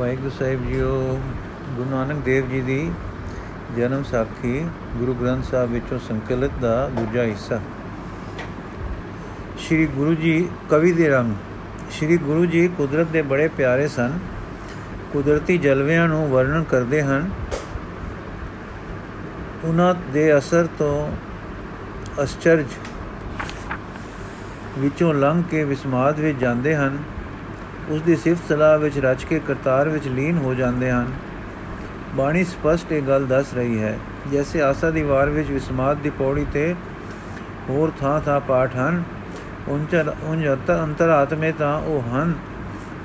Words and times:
ਵਾਹਿਗੁਰੂ 0.00 0.30
ਸਾਹਿਬ 0.30 0.68
ਜੀਓ, 0.68 1.20
ਗੁਰੂ 1.76 1.90
ਨਾਨਕ 1.90 2.24
ਦੇਵ 2.24 2.48
ਜੀ 2.48 2.60
ਦੀ 2.60 2.92
ਜਨਮ 3.76 4.02
ਸਾਖੀ 4.02 4.66
ਗੁਰੂ 4.96 5.14
ਗ੍ਰੰਥ 5.14 5.44
ਸਾਹਿਬ 5.44 5.70
ਵਿੱਚੋਂ 5.70 5.98
ਸੰਕਲਿਤ 5.98 6.50
ਦਾ 6.60 6.88
ਦੂਜਾ 6.88 7.22
ਹਿੱਸਾ। 7.22 7.60
ਸ੍ਰੀ 9.58 9.86
ਗੁਰੂ 9.86 10.14
ਜੀ 10.14 10.48
ਕਵੀ 10.70 10.92
ਦੇ 10.92 11.08
ਰੰਗ। 11.08 11.34
ਸ੍ਰੀ 11.90 12.16
ਗੁਰੂ 12.16 12.46
ਜੀ 12.46 12.68
ਕੁਦਰਤ 12.68 13.06
ਦੇ 13.06 13.22
ਬੜੇ 13.22 13.48
ਪਿਆਰੇ 13.48 13.88
ਸਨ। 13.88 14.18
ਕੁਦਰਤੀ 15.12 15.58
ਜਲਵਿਆਂ 15.58 16.08
ਨੂੰ 16.08 16.30
ਵਰਣਨ 16.30 16.62
ਕਰਦੇ 16.62 17.02
ਹਨ। 17.02 17.30
ਉਹਨਾਂ 19.64 19.94
ਦੇ 20.12 20.38
ਅਸਰ 20.38 20.68
ਤੋਂ 20.78 21.12
ਅਸਚਰਜ 22.22 22.66
ਵਿੱਚੋਂ 24.78 25.14
ਲੰਘ 25.14 25.42
ਕੇ 25.50 25.64
ਵਿਸਮਾਦ 25.64 26.20
ਵਿੱਚ 26.20 26.38
ਜਾਂਦੇ 26.38 26.76
ਹਨ। 26.76 26.98
ਉਸ 27.90 28.02
ਦੀ 28.02 28.16
ਸਿਫਤ 28.16 28.48
ਸਲਾਹ 28.48 28.78
ਵਿੱਚ 28.78 28.98
ਰਚ 28.98 29.24
ਕੇ 29.24 29.38
ਕਰਤਾਰ 29.38 29.88
ਵਿੱਚ 29.88 30.06
ਲੀਨ 30.08 30.38
ਹੋ 30.38 30.54
ਜਾਂਦੇ 30.54 30.90
ਹਨ। 30.90 31.10
ਬਾਣੀ 32.16 32.44
ਸਪਸ਼ਟ 32.44 32.92
ਇਹ 32.92 33.02
ਗੱਲ 33.02 33.26
ਦੱਸ 33.26 33.54
ਰਹੀ 33.54 33.82
ਹੈ, 33.82 33.96
ਜੈਸੇ 34.32 34.60
ਆਸਾ 34.62 34.90
ਦੀ 34.90 35.02
ਵਾਰ 35.02 35.30
ਵਿੱਚ 35.30 35.50
ਵਿਸਮਾਦ 35.50 35.98
ਦੀ 35.98 36.10
ਪੌੜੀ 36.10 36.46
ਤੇ 36.52 36.74
ਹੋਰ 37.68 37.92
ਥਾਂ 38.00 38.20
ਥਾਂ 38.20 38.40
ਪਾਠ 38.40 38.76
ਹਨ, 38.76 39.02
ਉਂਝ 39.68 39.94
ਉਂਝ 40.24 40.46
ਅੰਤਰਾਤਮੇ 40.70 41.52
ਤਾਂ 41.52 41.76
ਉਹ 41.80 42.14
ਹਨ, 42.14 42.34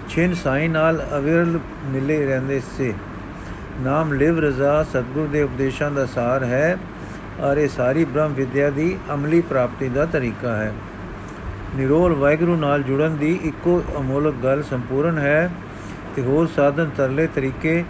ਛਿਨ 0.10 0.34
ਸਾਈ 0.34 0.68
ਨਾਲ 0.68 1.06
ਅਵਿਰਲ 1.18 1.60
ਮਿਲੇ 1.86 2.26
ਰਹਿੰਦੇ 2.26 2.62
ਸੇ। 2.78 2.94
ਨਾਮ 3.82 4.14
ਲਿਵ 4.14 4.40
ਰਜ਼ਾ 4.40 4.84
ਸਤਗੁਰ 4.84 5.28
ਦੇ 5.28 5.44
ਉਪਦੇਸ਼ਾਂ 5.44 5.92
ਦਾ 5.92 6.06
ਸਾਰ 6.06 6.44
ਹੈ, 6.44 6.78
ਔਰ 7.42 7.58
ਇਹ 7.58 7.68
ਸਾਰੀ 7.68 8.06
ਬ੍ਰਹਮ 8.06 8.34
ਵਿਦਿਆ 8.34 8.70
ਦੀ 8.70 8.98
ਅਮਲੀ 9.14 9.42
ਪ੍ਰਾਪਤੀ 9.42 9.90
ਦਾ 9.90 10.06
ਤਰੀਕਾ 10.06 10.56
ਹੈ। 10.56 10.72
ਨਿਰੋਲ 11.76 12.14
ਵਾਹਿਗੁਰੂ 12.14 12.56
ਨਾਲ 12.56 12.84
ਜੁੜਨ 12.84 13.16
ਦੀ 13.16 13.40
ਇੱਕੋ 13.44 13.84
ਅਮੋਲਕ 13.98 14.36
ਗੱਲ 14.44 14.64
ਸੰਪੂਰਨ 14.64 15.18
ਹੈ 15.18 15.52
ਤੇ 16.16 16.22
ਹੋਰ 16.22 16.48
ਸਾਧਨ 16.48 16.90
ਤਰਲੇ 16.98 17.28
ਤਰੀਕੇ 17.28 17.86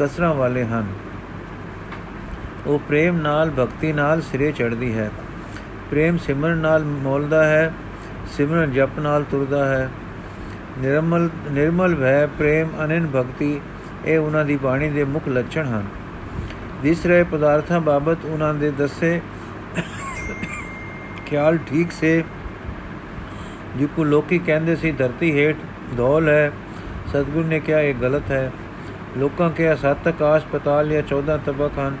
ਕਸਰਾਂ 0.00 0.34
ਵਾਲੇ 0.34 0.64
ਹਨ। 0.64 0.86
ਉਹ 2.66 2.78
ਪ੍ਰੇਮ 2.78 3.16
ਨਾਲ, 3.16 3.50
ਭਗਤੀ 3.50 3.92
ਨਾਲ 3.92 4.22
ਸਿਰੇ 4.22 4.52
ਚੜਦੀ 4.52 4.98
ਹੈ। 4.98 5.10
ਪ੍ਰੇਮ 5.90 6.18
ਸਿਮਰਨ 6.18 6.58
ਨਾਲ 6.58 6.84
ਮੋਲਦਾ 6.84 7.44
ਹੈ, 7.44 7.72
ਸਿਮਰਨ 8.36 8.72
ਜਪ 8.72 8.98
ਨਾਲ 8.98 9.24
ਤੁਰਦਾ 9.30 9.68
ਹੈ। 9.68 9.88
ਨਿਰਮਲ 10.78 11.28
ਨਿਰਮਲ 11.50 11.94
ਭੈ 11.94 12.26
ਪ੍ਰੇਮ 12.26 12.68
ਅਨੰਨ 12.84 13.06
ਭਗਤੀ, 13.06 13.60
ਇਹ 14.04 14.18
ਉਹਨਾਂ 14.18 14.44
ਦੀ 14.44 14.56
ਬਾਣੀ 14.56 14.90
ਦੇ 14.90 15.04
ਮੁੱਖ 15.04 15.28
ਲੱਛਣ 15.28 15.66
ਹਨ। 15.66 15.84
ਦਿਸ 16.82 17.06
ਰਹੇ 17.06 17.22
ਪਦਾਰਥਾਂ 17.22 17.80
ਬਾਬਤ 17.80 18.18
ਉਹਨਾਂ 18.24 18.54
ਦੇ 18.54 18.70
ਦੱਸੇ 18.70 19.20
ਖਿਆਲ 21.26 21.58
ਠੀਕ 21.66 21.92
ਸੇ 21.92 22.24
ਜਿਕੂ 23.78 24.04
ਲੋਕੀ 24.04 24.38
ਕਹਿੰਦੇ 24.38 24.76
ਸੀ, 24.76 24.92
ਧਰਤੀ 24.92 25.38
ਹੇਠ 25.38 25.56
ਧੌਲ 25.96 26.28
ਹੈ। 26.28 26.52
ਸਤਗੁਰ 27.06 27.44
ਨੇ 27.44 27.60
ਕਿਹਾ, 27.60 27.80
ਇਹ 27.80 27.94
ਗਲਤ 28.02 28.30
ਹੈ। 28.30 28.52
ਲੋਕਾਂ 29.16 29.50
ਕਿਹਾ, 29.50 29.74
ਸੱਤ 29.74 30.08
ਆਕਾਸ਼, 30.08 30.44
ਪਤਾਲ 30.52 30.88
ਜਾਂ 30.88 31.02
14 31.02 31.38
ਤਬਕ 31.46 31.70
ਹਨ। 31.78 31.96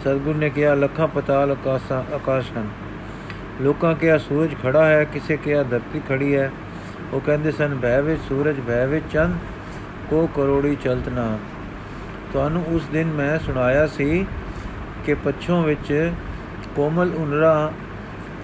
ਸਤਗੁਰ 0.00 0.34
ਨੇ 0.34 0.50
ਕਿਹਾ, 0.50 0.74
ਲੱਖਾਂ, 0.74 1.08
ਪਤਾਲ, 1.08 1.50
ਆਕਾਸ਼ਾਂ, 1.50 2.14
ਆਕਾਸ਼ 2.14 2.52
ਹਨ। 2.58 2.68
ਲੋਕਾਂ 3.60 3.94
ਕਿਹਾ, 3.94 4.18
ਸੂਰਜ 4.18 4.54
ਖੜਾ 4.62 4.86
ਹੈ। 4.86 5.04
ਕਿਸੇ 5.04 5.36
ਕਿਹਾ, 5.36 5.62
ਧਰਤੀ 5.62 6.00
ਖੜੀ 6.08 6.36
ਹੈ। 6.36 6.52
ਉਹ 7.12 7.20
ਕਹਿੰਦੇ 7.20 7.52
ਸਨ, 7.52 7.78
ਭੈ 7.82 8.02
ਵਿੱਚ 8.02 8.20
ਸੂਰਜ, 8.28 8.60
ਭੈ 8.60 8.86
ਵਿੱਚ 8.86 9.04
ਚੰਦ, 9.12 9.36
ਕੋ 10.10 10.28
ਕਰੋੜੀ 10.34 10.76
ਚਲਤ 10.84 11.08
ਨਾ। 11.08 11.38
ਤੁਹਾਨੂੰ 12.32 12.64
ਉਸ 12.68 12.82
ਦਿਨ 12.92 13.06
ਮੈਂ 13.06 13.38
ਸੁਣਾਇਆ 13.38 13.86
ਸੀ 13.86 14.26
ਕਿ 15.04 15.14
ਪੱਛੋਂ 15.14 15.62
ਵਿੱਚ 15.62 16.12
ਕੋਮਲ 16.76 17.10
ਉਨਰਾ 17.16 17.72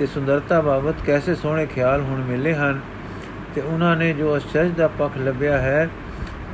ਤੇ 0.01 0.06
ਸੁੰਦਰਤਾ 0.06 0.61
ਬਾਬਤ 0.61 0.95
ਕੈਸੇ 1.06 1.34
ਸੋਹਣੇ 1.34 1.67
ਖਿਆਲ 1.67 2.01
ਹੁਣ 2.01 2.20
ਮਿਲੇ 2.20 2.55
ਹਨ? 2.55 2.81
ਤੇ 3.55 3.61
ਉਹਨਾਂ 3.61 3.97
ਨੇ 3.97 4.12
ਜੋ 4.12 4.37
ਅਚਰਜ 4.37 4.70
ਦਾ 4.70 4.89
ਪੱਖ 4.89 5.12
ਲੱਭਿਆ 5.19 5.59
ਹੈ, 5.59 5.89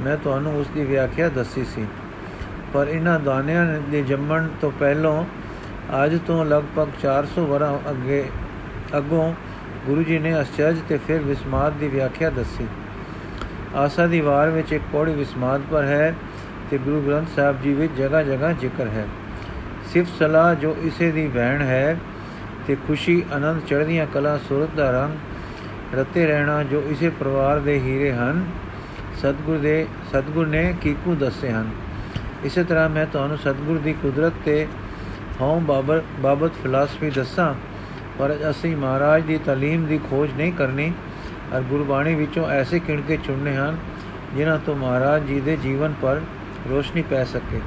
ਮੈਂ 0.00 0.16
ਤੁਹਾਨੂੰ 0.16 0.60
ਉਸ 0.60 0.66
ਦੀ 0.66 0.84
ਵਿਆਖਿਆ 0.84 1.28
ਦੱਸੀ 1.28 1.64
ਸੀ। 1.64 1.86
ਪਰ 2.74 2.88
ਇਹਨਾਂ 2.88 3.20
ਦਾਨਿਆਂ 3.20 3.80
ਦੇ 3.80 4.02
ਜੰਮਣ 4.02 4.48
ਤੋਂ 4.60 4.70
ਪਹਿਲਾਂ 4.70 5.24
ਅੱਜ 6.04 6.18
ਤੋਂ 6.26 6.44
ਲਗਭਗ 6.44 6.88
400 7.02 7.46
ਵਰਾ 7.46 7.80
ਅੱਗੇ, 7.90 8.24
ਅੱਗੋਂ 8.96 9.34
ਗੁਰੂ 9.86 10.02
ਜੀ 10.02 10.18
ਨੇ 10.18 10.40
ਅਚਰਜ 10.40 10.78
ਤੇ 10.88 10.98
ਫਿਰ 11.06 11.18
ਵਿਸਮਾਦ 11.18 11.72
ਦੀ 11.72 11.88
ਵਿਆਖਿਆ 11.88 12.30
ਦੱਸੀ। 12.30 12.66
ਆਸਾ 13.74 14.06
ਦੀ 14.06 14.20
ਵਾਰ 14.20 14.50
ਵਿੱਚ 14.50 14.72
ਇੱਕ 14.72 14.84
ਪੌੜੀ 14.92 15.12
ਵਿਸਮਾਦ 15.12 15.60
ਪਰ 15.70 15.82
ਹੈ 15.82 16.14
ਤੇ 16.70 16.78
ਗੁਰੂ 16.78 17.02
ਗ੍ਰੰਥ 17.06 17.28
ਸਾਹਿਬ 17.36 17.62
ਜੀ 17.62 17.72
ਵਿੱਚ 17.72 17.92
ਜਗ੍ਹਾ 17.92 18.22
ਜਗ੍ਹਾ 18.22 18.52
ਜ਼ਿਕਰ 18.52 18.86
ਹੈ। 18.88 19.08
ਸਿਫਤ 19.92 20.12
ਸਲਾਹ 20.18 20.54
ਜੋ 20.54 20.76
ਇਸੇ 20.82 21.10
ਦੀ 21.10 21.26
ਵਹਿਣ 21.26 21.62
ਹੈ 21.62 21.96
ਤੇ 22.66 22.76
ਖੁਸ਼ੀ, 22.86 23.22
ਆਨੰਦ 23.32 23.62
ਚੜ੍ਹਦੀਆਂ 23.66 24.06
ਕਲਾ, 24.14 24.38
ਸੁਰਤ 24.38 24.74
ਦਾ 24.76 24.90
ਰੰਗ 24.90 25.94
ਰਤੇ 25.94 26.26
ਰਹਿਣਾ 26.26 26.62
ਜੋ 26.62 26.82
ਇਸੇ 26.90 27.08
ਪਰਿਵਾਰ 27.08 27.58
ਦੇ 27.58 27.78
ਹੀਰੇ 27.78 28.12
ਹਨ। 28.12 28.44
ਸਤਗੁਰ 29.22 29.58
ਦੇ, 29.58 29.86
ਸਤਗੁਰ 30.12 30.46
ਨੇ 30.46 30.74
ਕੀਕੂ 30.82 31.14
ਦੱਸੇ 31.14 31.50
ਹਨ? 31.50 31.70
ਇਸੇ 32.44 32.64
ਤਰ੍ਹਾਂ 32.64 32.88
ਮੈਂ 32.88 33.06
ਤੁਹਾਨੂੰ 33.06 33.38
ਸਤਗੁਰ 33.38 33.78
ਦੀ 33.78 33.92
ਕੁਦਰਤ 33.92 34.32
ਤੇ 34.44 34.66
ਹਉ 35.40 35.60
ਬਾਬਰ, 35.60 36.02
ਬਾਬਤ 36.20 36.52
ਫਿਲਾਸਫੀ 36.62 37.10
ਦੱਸਾਂ, 37.10 37.54
ਪਰ 38.18 38.36
ਅਸੀਂ 38.50 38.76
ਮਹਾਰਾਜ 38.76 39.22
ਦੀ 39.22 39.38
ਤਾਲੀਮ 39.38 39.86
ਦੀ 39.86 39.98
ਖੋਜ 40.10 40.30
ਨਹੀਂ 40.36 40.52
ਕਰਨੀ, 40.52 40.92
ਅਰ 41.56 41.62
ਗੁਰਬਾਣੀ 41.62 42.14
ਵਿੱਚੋਂ 42.14 42.48
ਐਸੇ 42.48 42.78
ਕਿਣਕੇ 42.78 43.18
ਚੁਣਨੇ 43.24 43.56
ਹਨ, 43.56 43.76
ਜਿਨ੍ਹਾਂ 44.36 44.58
ਤੋਂ 44.66 44.76
ਮਹਾਰਾਜ 44.76 45.22
ਜੀ 45.22 45.40
ਦੇ 45.40 45.56
ਜੀਵਨ 45.56 45.94
ਪਰ 46.02 46.20
ਰੋਸ਼ਨੀ 46.70 47.02
ਪੈ 47.02 47.24
ਸਕੇ। 47.24 47.60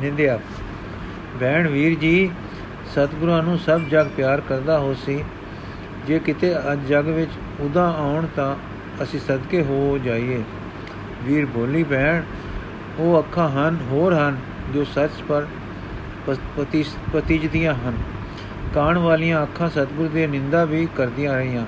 ਨਿੰਦਿਆ, 0.00 0.38
ਭੈਣ 1.40 1.68
ਵੀਰ 1.68 1.98
ਜੀ 1.98 2.30
ਸਤਿਗੁਰਾਂ 2.92 3.42
ਨੂੰ 3.42 3.58
ਸਭ 3.58 3.80
ਜਗ 3.80 4.06
ਪਿਆਰ 4.16 4.40
ਕਰਦਾ 4.40 4.78
ਹੋ 4.78 4.94
ਸੀ। 4.94 5.24
ਜੇ 6.06 6.18
ਕਿਤੇ 6.18 6.54
ਅੱਜ 6.72 6.78
ਜਗ 6.88 7.08
ਵਿੱਚ 7.08 7.30
ਉਦਾ 7.60 7.88
ਆਉਣ 7.98 8.26
ਤਾਂ 8.36 8.54
ਅਸੀਂ 9.02 9.20
ਸਦਕੇ 9.20 9.62
ਹੋ 9.62 9.98
ਜਾਈਏ। 10.04 10.42
ਵੀਰ 11.22 11.46
ਬੋਲੀ, 11.46 11.82
ਭੈਣ, 11.82 12.22
ਉਹ 12.98 13.18
ਅੱਖਾਂ 13.18 13.48
ਹਨ, 13.50 13.78
ਹੋਰ 13.90 14.14
ਹਨ, 14.14 14.36
ਜੋ 14.74 14.84
ਸੱਚ 14.84 15.22
ਪਰ 15.28 15.46
ਪਤੀ 16.26 16.84
ਪਤੀਜਦੀਆਂ 17.12 17.74
ਹਨ। 17.74 17.96
ਕਾਣ 18.74 18.98
ਵਾਲੀਆਂ 18.98 19.42
ਅੱਖਾਂ 19.42 19.70
ਸਤਿਗੁਰ 19.70 20.08
ਦੀ 20.08 20.26
ਨਿੰਦਾ 20.26 20.64
ਵੀ 20.64 20.86
ਕਰਦੀਆਂ 20.96 21.34
ਰਹੀਆਂ। 21.34 21.66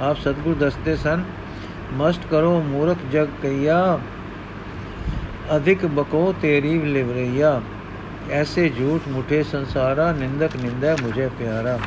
ਆਪ 0.00 0.16
ਸਤਿਗੁਰ 0.16 0.54
ਦੱਸਦੇ 0.54 0.96
ਸਨ, 0.96 1.24
ਮਸਤ 1.92 2.26
ਕਰੋ, 2.30 2.60
ਮੂਰਖ 2.62 2.98
ਜਗ 3.12 3.28
ਕਈਆ, 3.42 3.98
ਅਧਿਕ 5.56 5.86
ਬਕੋ 5.86 6.34
ਤੇਰੀ 6.42 6.78
ਲਿਵਰਈਆ। 6.82 7.60
ਐਸੇ 8.32 8.68
ਝੂਠ 8.68 9.08
ਮੁਠੇ 9.08 9.42
ਸੰਸਾਰਾ 9.42 10.10
ਨਿੰਦਕ 10.12 10.56
ਨਿੰਦਾ 10.56 10.94
ਮੁਝੇ 11.02 11.28
ਪਿਆਰਾ 11.38 11.78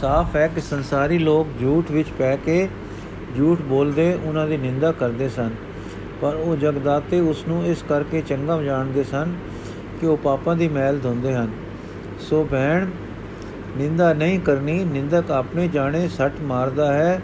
ਸਾਫ਼ 0.00 0.36
ਹੈ 0.36 0.46
ਕਿ 0.48 0.60
ਸੰਸਾਰੀ 0.60 1.18
ਲੋਕ 1.18 1.46
ਝੂਠ 1.60 1.90
ਵਿੱਚ 1.90 2.10
ਪੈ 2.18 2.34
ਕੇ 2.36 2.68
ਝੂਠ 3.36 3.62
ਬੋਲਦੇ 3.62 4.12
ਉਹਨਾਂ 4.16 4.46
ਦੀ 4.48 4.56
ਨਿੰਦਾ 4.56 4.92
ਕਰਦੇ 4.92 5.28
ਸਨ 5.28 5.50
ਪਰ 6.20 6.34
ਉਹ 6.34 6.56
ਜਗਦਾਤੇ 6.56 7.20
ਉਸ 7.20 7.46
ਨੂੰ 7.48 7.64
ਇਸ 7.66 7.82
ਕਰਕੇ 7.88 8.20
ਚੰਗਾ 8.20 8.62
ਜਾਣਦੇ 8.62 9.04
ਸਨ 9.04 9.34
ਕਿ 10.00 10.06
ਉਹ 10.06 10.16
ਪਾਪਾਂ 10.16 10.56
ਦੀ 10.56 10.68
ਮੈਲ 10.68 10.98
ਧੋਂਦੇ 10.98 11.34
ਹਨ 11.34 11.50
ਸੋ 12.20 12.44
ਭੈਣ 12.44 12.86
ਨਿੰਦਾ 13.76 14.12
ਨਹੀਂ 14.12 14.38
ਕਰਨੀ 14.40 14.82
ਨਿੰਦਕ 14.84 15.30
ਆਪਣੇ 15.30 15.68
ਜਾਣੇ 15.68 16.08
ਸੱਟ 16.08 16.40
ਮਾਰਦਾ 16.42 16.92
ਹੈ 16.92 17.20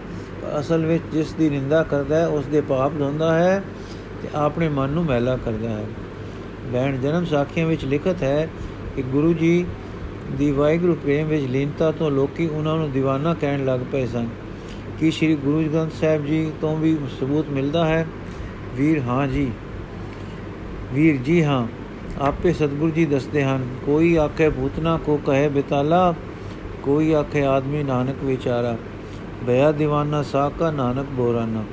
ਅਸਲ 0.59 0.87
ਵਿੱਚ 0.87 1.03
ਜਿਸ 1.12 1.32
ਦੀ 1.32 1.50
ਨਿੰਦਾ 1.50 1.82
ਕਰਦਾ 1.82 2.16
ਹੈ 2.16 2.26
ਉਸ 2.28 2.47
ਦੇ 2.47 2.60
ਪਾਪ 2.60 2.98
ਧੋਂਦਾ 2.98 3.34
ਹੈ 3.34 3.62
ਤੇ 4.22 4.28
ਆਪਣੇ 4.34 4.69
ਮਨ 4.69 4.91
ਨੂੰ 4.91 5.04
ਮੈਲਾ 5.04 5.37
ਕਰਦਾ 5.37 5.69
ਹੈ 5.69 5.84
ਬਹਿਣ 6.72 6.98
ਜਨਮ 6.98 7.25
ਸਾਖੀਆਂ 7.25 7.66
ਵਿੱਚ 7.66 7.84
ਲਿਖਤ 7.84 8.22
ਹੈ 8.22 8.48
ਕਿ 8.97 9.02
ਗੁਰੂ 9.02 9.32
ਜੀ 9.32 9.66
ਦੀ 10.38 10.50
ਵਾਹਿਗੁਰੂ 10.50 10.94
ਪ੍ਰੇਮ 10.94 11.28
ਵਿੱਚ 11.28 11.44
ਲੀਨਤਾ 11.44 11.92
ਤੋਂ 11.92 12.10
ਲੋਕੀ 12.10 12.47
ਉਹਨਾਂ 12.47 12.76
ਨੂੰ 12.76 12.91
دیਵਾਨਾ 12.97 13.34
ਕਹਿਣ 13.34 13.64
ਲੱਗ 13.64 13.80
ਪਏ 13.92 14.06
ਸਨ। 14.06 14.28
ਕਿ 14.98 15.10
ਸ੍ਰੀ 15.10 15.36
ਗੁਰੂ 15.36 15.62
ਗ੍ਰੰਥ 15.62 15.92
ਸਾਹਿਬ 15.92 16.26
ਜੀ 16.26 16.52
ਤੋਂ 16.60 16.76
ਵੀ 16.76 16.98
ਸਬੂਤ 17.20 17.48
ਮਿਲਦਾ 17.48 17.86
ਹੈ? 17.86 18.06
ਵੀਰ, 18.75 19.00
ਹਾਂ 19.00 19.26
ਜੀ। 19.26 19.50
ਵੀਰ 20.92 21.16
ਜੀ, 21.16 21.44
ਹਾਂ। 21.44 21.66
ਆਪੇ 22.20 22.52
ਸਤਿਗੁਰੂ 22.52 22.91
ਜੀ 22.91 23.06
ਦੱਸਦੇ 23.06 23.44
ਹਨ, 23.44 23.69
ਕੋਈ 23.86 24.16
ਆਖੇ 24.16 24.48
ਭੂਤਨਾ 24.48 24.98
ਕੋ 25.06 25.16
ਕਹੇ 25.16 25.48
ਬਿਤਾਲਾ, 25.48 26.14
ਕੋਈ 26.82 27.12
ਆਖੇ 27.12 27.46
ਆਦਮੀ 27.46 27.82
ਨਾਨਕ 27.82 28.16
ਵਿਚਾਰਾ। 28.25 28.76
ਬਿਆ 29.44 29.70
دیਵਾਨਾ 29.70 30.22
ਸਾਕਾ 30.22 30.70
ਨਾਨਕ 30.70 31.06
ਬੋਰਾਨਾ। 31.10 31.64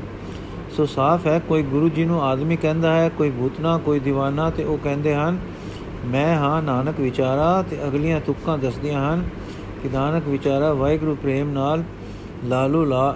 ਸੋ 0.78 0.86
ਸਾਫ਼ 0.86 1.28
ਹੈ, 1.28 1.40
ਕੋਈ 1.40 1.64
ਗੁਰੂ 1.64 1.90
ਜੀ 1.90 2.06
ਨੂੰ 2.06 2.24
ਆਦਮੀ 2.24 2.56
ਕਹਿੰਦਾ 2.56 2.94
ਹੈ, 2.94 3.10
ਕੋਈ 3.10 3.30
ਭੂਤਨਾ, 3.30 3.78
ਕੋਈ 3.78 4.00
دیਵਾਨਾ 4.00 4.50
ਤੇ 4.50 4.64
ਉਹ 4.64 4.78
ਕਹਿੰਦੇ 4.78 5.16
ਹਨ, 5.16 5.38
ਮੈਂ 6.06 6.36
ਹਾਂ 6.36 6.62
ਨਾਨਕ 6.62 7.00
ਵਿਚਾਰਾ 7.00 7.64
ਤੇ 7.70 7.78
ਅਗਲੀਆਂ 7.88 8.20
ਤੁਕਾਂ 8.22 8.58
ਦੱਸਦੀਆਂ 8.58 9.14
ਹਨ 9.14 9.24
ਕਿ 9.84 9.90
ਨਾਨਕ 9.90 10.28
ਵਿਚਾਰਾ 10.28 10.74
ਵਾਹਿਗੁਰੂ 10.74 11.16
ਪ੍ਰੇਮ 11.16 11.52
ਨਾਲ 11.52 11.84
ਲਾਲੋ 12.46 12.84
ਲਾਲ 12.86 13.16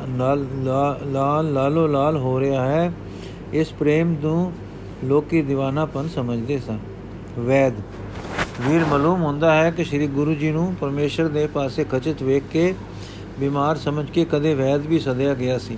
ਲਾਲ, 1.11 1.53
ਲਾਲੋ 1.53 1.87
ਲਾਲ 1.87 2.17
ਹੋ 2.17 2.39
ਰਿਹਾ 2.39 2.65
ਹੈ। 2.65 2.91
ਇਸ 3.53 3.73
ਪ੍ਰੇਮ 3.73 4.15
ਨੂੰ 4.23 4.51
ਲੋਕੀ 5.03 5.41
دیਵਾਨਾਪਨ 5.41 6.07
ਸਮਝਦੇ 6.07 6.59
ਸਨ। 6.59 6.79
ਵੈਦ, 7.39 7.73
ਵੀਰ 8.61 8.85
ਮਾਲੂਮ 8.85 9.23
ਹੁੰਦਾ 9.23 9.53
ਹੈ 9.55 9.71
ਕਿ 9.71 9.83
ਸ੍ਰੀ 9.83 10.07
ਗੁਰੂ 10.07 10.33
ਜੀ 10.33 10.51
ਨੂੰ 10.51 10.73
ਪਰਮੇਸ਼ਰ 10.81 11.27
ਦੇ 11.27 11.47
ਪਾਸੇ 11.47 11.83
ਖਚਿਤ 11.83 12.23
ਵੇਖ 12.23 12.43
ਕੇ 12.51 12.73
ਬਿਮਾਰ 13.39 13.75
ਸਮਝ 13.75 14.09
ਕੇ 14.09 14.25
ਕਦੇ 14.25 14.53
ਵੈਦ 14.53 14.85
ਵੀ 14.85 14.99
ਸਦਿਆ 14.99 15.33
ਗਿਆ 15.33 15.57
ਸੀ। 15.57 15.77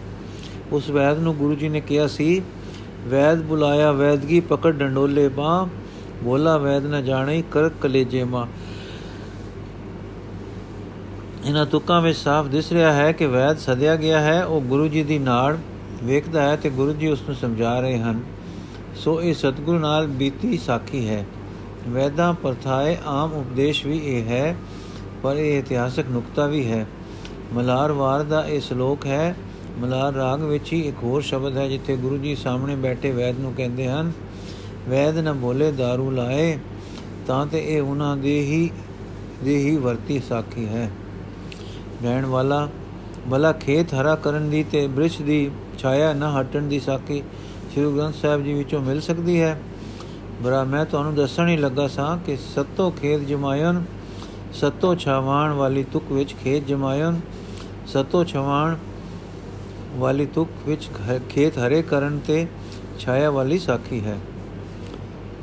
ਉਸ 0.72 0.90
ਵੈਦ 0.90 1.20
ਨੂੰ 1.20 1.36
ਗੁਰੂ 1.36 1.56
ਜੀ 1.56 1.70
ਨੇ 1.70 1.82
ਕਿਹਾ 1.82 2.08
ਸੀ, 2.08 2.42
ਵੈਦ 3.08 3.42
ਬੁਲਾਇਆ, 3.42 3.92
ਵੈਦਗੀ 3.92 4.40
ਪਕੜ 4.40 4.72
ਡੰਡੋਲੇ 4.72 5.28
ਬਾ 5.28 5.68
ਬੋਲਾ 6.24 6.58
ਵੈਦ 6.58 6.86
ਨ 6.86 7.06
ਜਾਣੇ 7.06 7.44
ਕਰ 7.52 7.70
ਕਲੇਜੇ 7.70 8.24
ਮਾ। 8.24 8.48
ਇਹਨਾਂ 11.46 11.66
ਤੁਕਾਂ 11.66 12.02
ਵਿੱਚ 12.02 12.18
ਸਾਫ਼ 12.18 12.48
ਦਿਸ 12.48 12.72
ਰਿਹਾ 12.72 12.94
ਹੈ 12.94 13.12
ਕਿ 13.12 13.26
ਵੈਦ 13.26 13.58
ਸਦਿਆ 13.58 13.96
ਗਿਆ 13.96 14.20
ਹੈ, 14.20 14.46
ਉਹ 14.46 14.62
ਗੁਰੂ 14.62 14.88
ਜੀ 14.88 15.04
ਦੀ 15.04 15.20
ਨਾੜ 15.20 15.58
ਵੇਖਦਾ 16.04 16.42
ਹੈ 16.42 16.56
ਤੇ 16.56 16.70
ਗੁਰੂ 16.70 16.94
ਜੀ 16.94 17.08
ਉਸ 17.08 17.22
ਨੂੰ 17.22 17.36
ਸਮਝਾ 17.36 17.80
ਰਹੇ 17.80 18.00
ਹਨ। 18.00 18.20
ਸੋ 18.96 19.22
ਇਹ 19.22 19.34
ਸਤਿਗੁਰੂ 19.34 19.80
ਨਾਲ 19.80 20.08
ਬੀਤੀ 20.08 20.58
ਸਾਖੀ 20.58 21.08
ਹੈ। 21.08 21.26
ਵੈਦਾਂ 21.90 22.34
ਪਰਥਾਏ 22.34 22.98
ਆਮ 23.06 23.34
ਉਪਦੇਸ਼ 23.34 23.86
ਵੀ 23.86 23.98
ਇਹ 24.04 24.24
ਹੈ, 24.24 24.56
ਪਰ 25.24 25.36
ਇਹ 25.36 25.60
ਇਤਿਹਾਸਕ 25.60 26.06
ਨੁਕਤਾ 26.10 26.46
ਵੀ 26.46 26.72
ਹੈ। 26.72 26.86
ਮਲਾਰ 27.54 27.92
ਵਾਰ 27.92 28.24
ਦਾ 28.24 28.46
ਇਹ 28.46 28.62
ਸ਼ਲੋਕ 28.62 29.06
ਹੈ 29.06 29.36
ਮਲਾਰ 29.78 30.14
ਰਾਗ 30.14 30.44
ਵਿੱਚ 30.44 30.74
ਹੀ 30.74 30.82
ਇੱਕ 30.82 30.96
ਹੋਰ 31.04 31.22
ਸ਼ਬਦ 31.22 31.58
ਹੈ 31.58 31.68
ਜਿੱਥੇ 31.68 31.96
ਗੁਰੂ 31.98 32.18
ਜੀ 32.18 32.36
ਸਾਹਮਣੇ 32.36 32.76
ਬੈਠੇ 32.76 33.12
ਵੈਦ 33.12 33.40
ਨੂੰ 33.40 33.54
ਕਹਿੰਦੇ 33.54 33.88
ਹਨ, 33.88 34.12
ਵੈਦ 34.90 35.18
ਨ 35.18 35.34
ਬੋਲੇ 35.34 35.70
दारू 35.70 36.12
ਲਾਏ, 36.12 36.58
ਤਾਂ 37.28 37.46
ਤੇ 37.48 37.76
ਇਹ 37.76 37.82
ਉਹਨਾਂ 37.82 38.18
ਦੇ 38.18 38.42
ਹੀ 38.42 38.72
ਦੇ 39.44 39.58
ਹੀ 39.58 39.78
ਵਰਤੀ 39.78 40.20
ਸਾਖੀ 40.20 40.68
ਹੈ। 40.68 40.92
ਰਹਿਣ 42.04 42.26
ਵਾਲਾ 42.26 42.70
ਬਲਾ 43.28 43.52
ਖੇਤ 43.52 43.94
ਹਰਾ 43.94 44.16
ਕਰਨ 44.16 44.50
ਦੀ 44.50 44.64
ਤੇ 44.64 44.88
ਬ੍ਰਿਸ਼ 44.88 45.22
ਦੀ 45.22 45.52
ਛਾਇਆ 45.78 46.14
ਨਾ 46.14 46.42
ਹਟਣ 46.42 46.62
ਦੀ 46.62 46.80
ਸਾਖੀ 46.80 47.24
ਸ੍ਰੀ 47.72 47.98
ਗ੍ਰੰਥ 47.98 48.16
ਸਾਹਿਬ 48.16 48.44
ਜੀ 48.44 48.54
ਵਿੱਚੋਂ 48.54 48.82
ਮਿਲ 48.82 49.02
ਸਕਦੀ 49.02 49.42
ਹੈ। 49.42 49.62
ਬਰਾ 50.44 50.64
ਮੈਂ 50.64 50.86
ਤੁਹਾਨੂੰ 50.86 51.16
ਦੱਸਣ 51.16 51.48
ਹੀ 51.48 51.58
ਲੱਗਾ 51.58 51.88
ਸਾਂ 51.88 52.18
ਕਿ 52.18 52.38
ਸੱਤੋ 52.56 52.90
ਖੇਤ 52.92 53.22
ਜਮਾਇਨ 53.22 53.84
ਸੱਤੋ 54.54 54.96
ਛਾਵਾਣ 54.96 55.52
ਵਾਲੀ 55.52 55.84
ਤੁਕ 55.84 56.12
ਵਿੱਚ 56.12 56.36
ਖੇਤ 56.44 56.68
ਜਮਾਇਨ 56.68 57.20
ਸੱਤੋ 57.88 58.24
ਛਾਵਾਣ 58.24 58.76
ਵਾਲੀ 59.98 60.26
ਤੁਕ 60.26 60.50
ਵਿੱਚ 60.68 60.90
ਖੇਤ 61.30 61.58
ਹਰੇ 61.58 61.82
ਕਰਨ 61.82 62.20
ਤੇ 62.28 62.46
ਛਾਇਆ 63.00 63.30
ਵਾਲੀ 63.32 63.58
ਸਾਖੀ 63.60 64.00
ਹੈ 64.06 64.18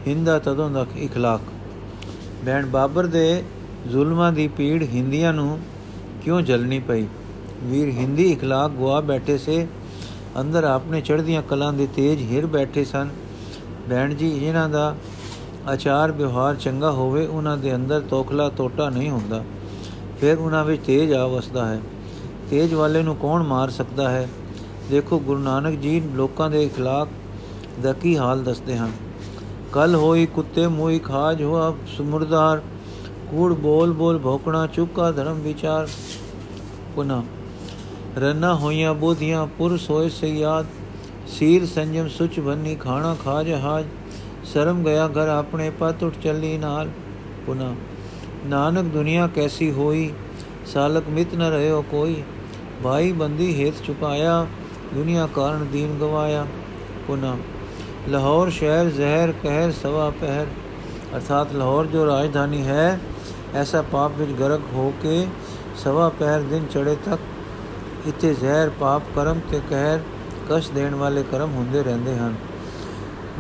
ਹਿੰਦਾ 0.07 0.39
ਤਦੋਂ 0.39 0.71
ਦਾ 0.71 0.87
ਇਖਲਾਕ 0.99 1.41
ਬੈਣ 2.45 2.67
ਬਾਬਰ 2.67 3.07
ਦੇ 3.07 3.43
ਜ਼ੁਲਮਾਂ 3.89 4.33
ਦੀ 4.33 4.47
ਪੀੜ 4.49 4.83
ਹਿੰਦੀਆਂ 4.85 5.33
ਨੂੰ 5.33 5.59
ਕਿਉਂ 6.25 6.41
ਜਲਣੀ 6.43 6.79
ਪਈ 6.79 7.07
ਵੀਰ 7.63 7.89
ਹਿੰਦੀ 7.91 8.31
ਇਖਲਾਕ 8.33 8.71
ਗਵਾ 8.71 9.01
ਬੈਠੇ 9.03 9.37
ਸੇ 9.39 9.67
ਅੰਦਰ 10.41 10.65
ਆਪਣੇ 10.65 11.01
ਚੜ੍ਹਦੀਆਂ 11.01 11.43
ਕਲਾਂ 11.43 11.73
ਦੇ 11.73 11.87
ਤੇਜ 11.97 12.23
ਹਿਰ 12.31 12.47
ਬੈਠੇ 12.47 12.85
ਸਨ 12.85 13.11
ਬੈਣ 13.89 14.15
ਜੀ 14.15 14.31
ਇਹਨਾਂ 14.37 14.69
ਦਾ 14.69 14.95
ਆਚਾਰ 15.69 16.13
ਵਿਵਹਾਰ 16.13 16.55
ਚੰਗਾ 16.55 16.91
ਹੋਵੇ 16.91 17.27
ਉਹਨਾਂ 17.27 17.57
ਦੇ 17.57 17.75
ਅੰਦਰ 17.75 18.01
ਤੋਖਲਾ 18.01 18.49
ਟੋਟਾ 18.57 18.89
ਨਹੀਂ 18.91 19.11
ਹੁੰਦਾ 19.11 19.43
ਫਿਰ 20.21 20.39
ਉਹਨਾਂ 20.39 20.65
ਵਿੱਚ 20.65 20.83
ਤੇਜ 20.87 21.13
ਆ 21.13 21.27
ਵਸਦਾ 21.27 21.67
ਹੈ 21.67 21.81
ਤੇਜ 22.51 22.75
ਵਾਲੇ 22.75 23.03
ਨੂੰ 23.03 23.17
ਕੌਣ 23.17 23.43
ਮਾਰ 23.43 23.71
ਸਕਦਾ 23.71 24.09
ਹੈ 24.11 24.29
ਦੇਖੋ 24.92 25.20
ਗੁਰੂ 25.20 25.40
ਨਾਨਕ 25.40 25.80
ਜੀ 25.80 26.00
ਲੋਕਾਂ 26.16 26.50
ਦੇ 26.50 26.66
اخلاق 26.68 27.08
ਦਾ 27.82 27.94
ਕੀ 27.94 28.18
ਹਾਲ 28.18 28.44
ਦੱਸਦੇ 28.44 28.78
ਹਨ 28.78 28.92
ਕਲ 29.74 29.96
ਹੋਈ 29.96 30.26
ਕੁੱਤੇ 30.26 30.68
ਮੋਈ 30.68 31.00
ਖਾਜ 31.00 31.44
ਹੋਆ 31.44 31.74
ਸਮੁਰਦਾਰ 31.98 32.62
ਕੂੜ 33.32 33.54
ਬੋਲ 33.54 33.94
ਬੋਲ 33.94 34.18
ਭੋਕਣਾ 34.18 34.66
ਚੁੱਕਾ 34.68 35.12
ਧਰਮ 35.12 35.40
ਵਿਚਾਰ 35.40 35.88
ਪੁਨਾ 36.96 37.24
ਰਨਾ 38.18 38.54
ਹੋਈਆਂ 38.54 38.94
ਬੋਧੀਆਂ 38.94 39.46
ਪੁਰ 39.48 39.78
ਸੋਏ 39.78 40.10
ਸਿਆਦ 40.10 40.66
ਸੀਲ 41.30 41.66
ਸੰਜਮ 41.68 42.08
ਸੁਚ 42.08 42.40
ਬੰਨੀ 42.40 42.76
ਖਾਣਾ 42.76 43.16
ਖਾਜ 43.16 43.52
ਹਾਜ 43.54 43.86
ਸ਼ਰਮ 44.54 44.84
ਗਿਆ 44.84 45.08
ਘਰ 45.08 45.28
ਆਪਣੇ 45.28 45.70
ਪਤ 45.70 46.04
ਉਠ 46.04 46.18
ਚੱਲੀ 46.24 46.58
ਨਾਲ 46.58 46.90
ਪੁਨਾ 47.46 47.74
ਨਾਨਕ 48.46 48.86
ਦੁਨੀਆ 48.86 49.28
ਕੈਸੀ 49.28 49.72
ਹੋਈ 49.72 50.12
ਸਾਲਕ 50.66 51.10
ਮਿਤ 51.10 51.36
ਨ 51.36 51.50
ਰਹਿਓ 51.50 51.82
ਕੋਈ 51.92 52.24
ਭਾਈ 52.84 53.12
ਬੰਦੀ 53.12 53.54
ਹੇਤ 53.56 53.82
ਚੁਕਾਇਆ 53.84 54.46
ਦੁਨੀਆ 54.95 55.29
ਕਾਰਨ 55.35 55.67
ਦੀਨ 55.73 55.99
ਗਵਾਇਆ। 55.99 56.47
ਪੁਨਾ 57.07 57.37
ਲਾਹੌਰ 58.09 58.51
ਸ਼ਹਿਰ 58.51 58.91
ਜ਼ਹਿਰ, 58.91 59.33
ਕਹਿਰ, 59.43 59.73
ਸਵਾ 59.73 60.11
ਪਹਿਰ। 60.11 60.47
ਅਰਥਾਤ 61.17 61.53
ਲਾਹੌਰ 61.53 61.87
ਜੋ 61.87 62.07
ਰਾਜਧਾਨੀ 62.07 62.67
ਹੈ, 62.67 63.01
ਐਸਾ 63.55 63.83
ਪਾਪ 63.83 64.13
ਵਿੱਚ 64.19 64.31
ਗਰਕ 64.31 64.61
ਹੋ 64.73 64.93
ਕੇ 65.03 65.27
ਸਵਾ 65.77 66.09
ਪਹਿਰ 66.09 66.41
ਦਿਨ 66.41 66.67
ਚੜੇ 66.67 66.97
ਤੱਕ 67.05 67.21
ਇੱਥੇ 68.07 68.35
ਜ਼ਹਿਰ, 68.35 68.71
ਪਾਪ, 68.71 69.03
ਕਰਮ 69.15 69.41
ਤੇ 69.51 69.61
ਕਹਿਰ 69.71 70.01
ਕਸ਼ 70.51 70.71
ਦੇਣ 70.71 70.95
ਵਾਲੇ 70.95 71.25
ਕਰਮ 71.31 71.55
ਹੁੰਦੇ 71.55 71.83
ਰਹਿੰਦੇ 71.83 72.17
ਹਨ। 72.17 72.35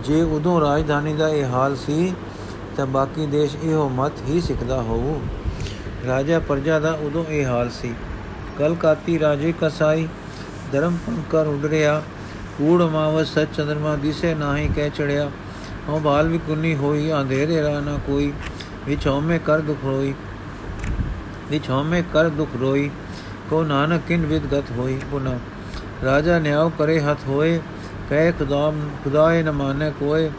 ਜੇ 0.04 0.22
ਉਦੋਂ 0.22 0.60
ਰਾਜਧਾਨੀ 0.60 1.12
ਦਾ 1.12 1.28
ਇਹ 1.28 1.44
ਹਾਲ 1.44 1.76
ਸੀ, 1.76 2.14
ਤਾਂ 2.76 2.86
ਬਾਕੀ 2.86 3.26
ਦੇਸ਼ 3.26 3.56
ਇਹੋ 3.62 3.88
ਮਤ 3.88 4.12
ਹੀ 4.28 4.40
ਸਿੱਖਦਾ 4.40 4.82
ਹੋਊ। 4.82 5.20
ਰਾਜਾ 6.06 6.38
ਪ੍ਰਜਾ 6.38 6.78
ਦਾ 6.78 6.92
ਉਦੋਂ 6.92 7.24
ਇਹ 7.24 7.46
ਹਾਲ 7.46 7.70
ਸੀ। 7.70 7.94
ਕਲਕਾਤੀ 8.58 9.18
ਰਾਜੇ 9.18 9.54
ਕਸਾਈ 9.60 10.08
ਧਰਮ 10.74 10.96
ਪੰਕਰ 11.06 11.46
ਉੱਡ 11.46 11.64
ਰਿਆ 11.64 12.02
ਕੂੜ 12.58 12.82
ਮਾਵਸ 12.82 13.34
ਸਚ 13.34 13.46
ਚੰਦਰਮਾ 13.56 13.96
ਦਿਸੇ 13.96 14.34
ਨਾਹੀ 14.34 14.70
ਕਹਿ 14.76 14.90
ਚੜਿਆ। 14.90 15.30
ਹਉ 15.88 15.98
ਬਾਲ 15.98 16.28
ਵੀ 16.28 16.38
ਕੁੰਨੀ 16.38 16.74
ਹੋਈ, 16.74 17.12
ਅੰਧੇਰੇ 17.12 17.62
ਰਾ 17.62 17.80
ਨਾ 17.80 17.98
ਕੋਈ। 18.06 18.32
ਵਿਚ 18.86 19.06
ਹਉਮੈ 19.06 19.38
ਕਰ 19.38 19.58
ਦੁਖ 19.58 19.84
ਹੋਈ 19.84 20.14
ਵਿਚ 21.50 21.70
ਹਉਮੈ 21.70 22.02
ਕਰ 22.12 22.28
ਦੁਖ 22.28 22.48
ਰੋਈ। 22.60 22.90
ਕੋ 23.50 23.62
ਨਾਨਕ 23.62 24.02
ਕਿਨ 24.08 24.26
ਵਿਦਗਤ 24.26 24.70
ਹੋਈ 24.70 25.00
ਪੁਨਾ। 25.10 25.38
ਰਾਜਾ 26.04 26.38
ਨਿਆਉ 26.38 26.70
ਕਰੇ 26.78 27.00
ਹੱਥ 27.00 27.18
ਹੋਏ। 27.26 27.60
ਕਹਿ 28.10 28.32
ਖੁਦਾਮ 28.32 28.90
ਖੁਦਾਏ 29.04 29.42
ਨ 29.42 29.52
ਮਾਨੇ 29.52 29.92
ਕੋਏ। 30.00 30.30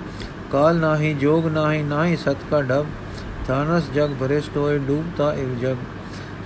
ਕਾਲ 0.52 0.76
ਨਾਹੀ, 0.76 1.14
ਜੋਗ 1.14 1.48
ਨਾਹੀ 1.48 1.84
ਨਾਹੀ 1.84 2.16
ਸਤ 2.16 2.38
ਕਾ 2.52 2.62
ਡਬ। 2.62 2.86
ਥਾਨਸ 3.48 3.84
ਜਗ 3.96 4.10
ਭਰਿਸ਼ਟ 4.20 4.58
ਹੋਏ 4.58 4.80
ਡੂਬਤਾ 4.80 5.34
ਇਹ 5.34 5.56
ਜਗ। 5.56 5.76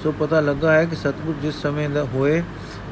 ਸੋ 0.03 0.11
ਪਤਾ 0.11 0.39
ਲੱਗਾ 0.39 0.73
ਹੈ 0.73 0.85
ਕਿ 0.85 0.95
ਸਤਗੁਰ 0.95 1.35
ਜਿਸ 1.41 1.55
ਸਮੇਂ 1.55 1.89
ਦਾ 1.89 2.03
ਹੋਏ 2.03 2.43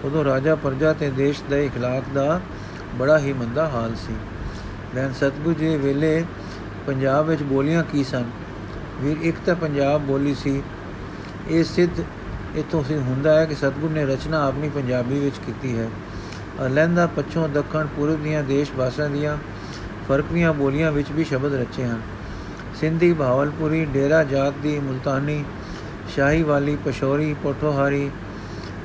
ਉਦੋਂ 0.05 0.25
ਰਾਜਾ 0.25 0.55
ਪ੍ਰਜਾ 0.55 0.93
ਤੇ 0.93 1.11
ਦੇਸ਼ 1.11 1.43
ਦੇ 1.51 1.69
اخلاق 1.69 2.13
ਦਾ 2.15 2.41
ਬੜਾ 2.99 3.19
ਹੀ 3.19 3.33
ਮੰਦਾ 3.33 3.69
ਹਾਲ 3.69 3.95
ਸੀ 4.07 4.15
ਲੈਨ 4.95 5.13
ਸਤਗੁਰ 5.13 5.55
ਜੀ 5.55 5.77
ਵੇਲੇ 5.77 6.25
ਪੰਜਾਬ 6.87 7.27
ਵਿੱਚ 7.27 7.43
ਬੋਲੀਆਂ 7.43 7.83
ਕੀ 7.83 8.05
ਸਨ 8.05 8.25
ਵੀਰ 9.01 9.19
ਇੱਕ 9.23 9.37
ਤਾਂ 9.47 9.55
ਪੰਜਾਬ 9.55 10.01
ਬੋਲੀ 10.01 10.35
ਸੀ 10.35 10.63
ਇਹ 11.51 11.65
ਸਿੱਧ 11.65 12.03
ਇਤੋਂ 12.57 12.83
ਸੀ 12.83 12.97
ਹੁੰਦਾ 12.97 13.35
ਹੈ 13.41 13.45
ਕਿ 13.45 13.55
ਸਤਗੁਰ 13.55 13.91
ਨੇ 13.91 14.05
ਰਚਨਾ 14.05 14.47
ਆਪਣੀ 14.47 14.69
ਪੰਜਾਬੀ 14.69 15.19
ਵਿੱਚ 15.19 15.37
ਕੀਤੀ 15.47 15.79
ਹੈ 15.79 15.89
ਲਹਿੰਦਾ 16.69 17.07
ਪੱਛੋਂ 17.07 17.49
ਦੱਖਣ 17.49 17.87
ਪੂਰਬ 17.87 18.23
ਦੀਆਂ 18.23 18.43
ਦੇਸ਼ 18.43 18.73
ਭਾਸ਼ਾ 18.73 19.07
ਦੀਆਂ 19.09 19.37
ਫਰਕੀਆਂ 20.09 20.53
ਬੋਲੀਆਂ 20.53 20.93
ਵਿੱਚ 20.93 21.13
ਵੀ 21.13 21.25
ਸ਼ਬਦ 21.25 21.55
ਰਚੇ 21.55 21.85
ਹਨ 21.85 22.01
ਸਿੰਧੀ 22.81 23.13
ਭਾਵਲਪੁਰੀ 23.13 23.85
ਡੇਰਾ 23.85 24.23
ਜਾਤ 24.25 24.55
ਦੀ 24.63 24.79
ਮੁਲਤਾਨੀ 24.79 25.45
ਸ਼ਾਹੀ 26.15 26.43
ਵਾਲੀ 26.43 26.77
ਪਸ਼ੌਰੀ 26.77 27.35
ਪੋਠੋਹਾਰੀ 27.43 28.11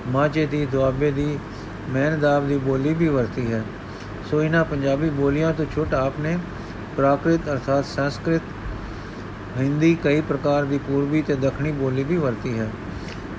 ਮਾਝੇ 0.07 0.47
ਦੀ, 0.47 0.67
ਦੁਆਬੇ 0.67 1.11
ਦੀ 1.11 1.39
ਮੈਨਦਾਬ 1.91 2.49
ਦੀ 2.49 2.57
ਬੋਲੀ 2.59 2.95
ਵੀ 2.95 3.09
ਵਰਤੀ 3.09 3.53
ਹੈ। 3.53 3.63
ਸੋ 4.31 4.43
ਇਹਨਾਂ 4.43 4.65
ਪੰਜਾਬੀ 4.65 5.11
ਬੋਲੀਆਂ 5.11 5.53
ਤੋਂ 5.53 5.67
ਛੁੱਟ 5.75 5.95
ਆਪਨੇ 5.95 6.39
ਪ੍ਰਾਕ੍ਰਿਤ 6.97 7.41
ਅਰਥਾਤ 7.49 7.85
ਸੰਸਕ੍ਰਿਤ, 7.85 8.43
ਹਿੰਦੀ, 9.59 9.95
ਕਈ 10.05 10.21
ਪ੍ਰਕਾਰ 10.21 10.65
ਦੀ 10.65 10.79
ਪੂਰਬੀ 10.79 11.23
ਤੇ 11.23 11.35
ਦੱਖਣੀ 11.35 11.73
ਬੋਲੀ 11.73 12.05
ਵੀ 12.05 12.17
ਵਰਤੀ 12.17 12.59
ਹੈ। 12.59 12.71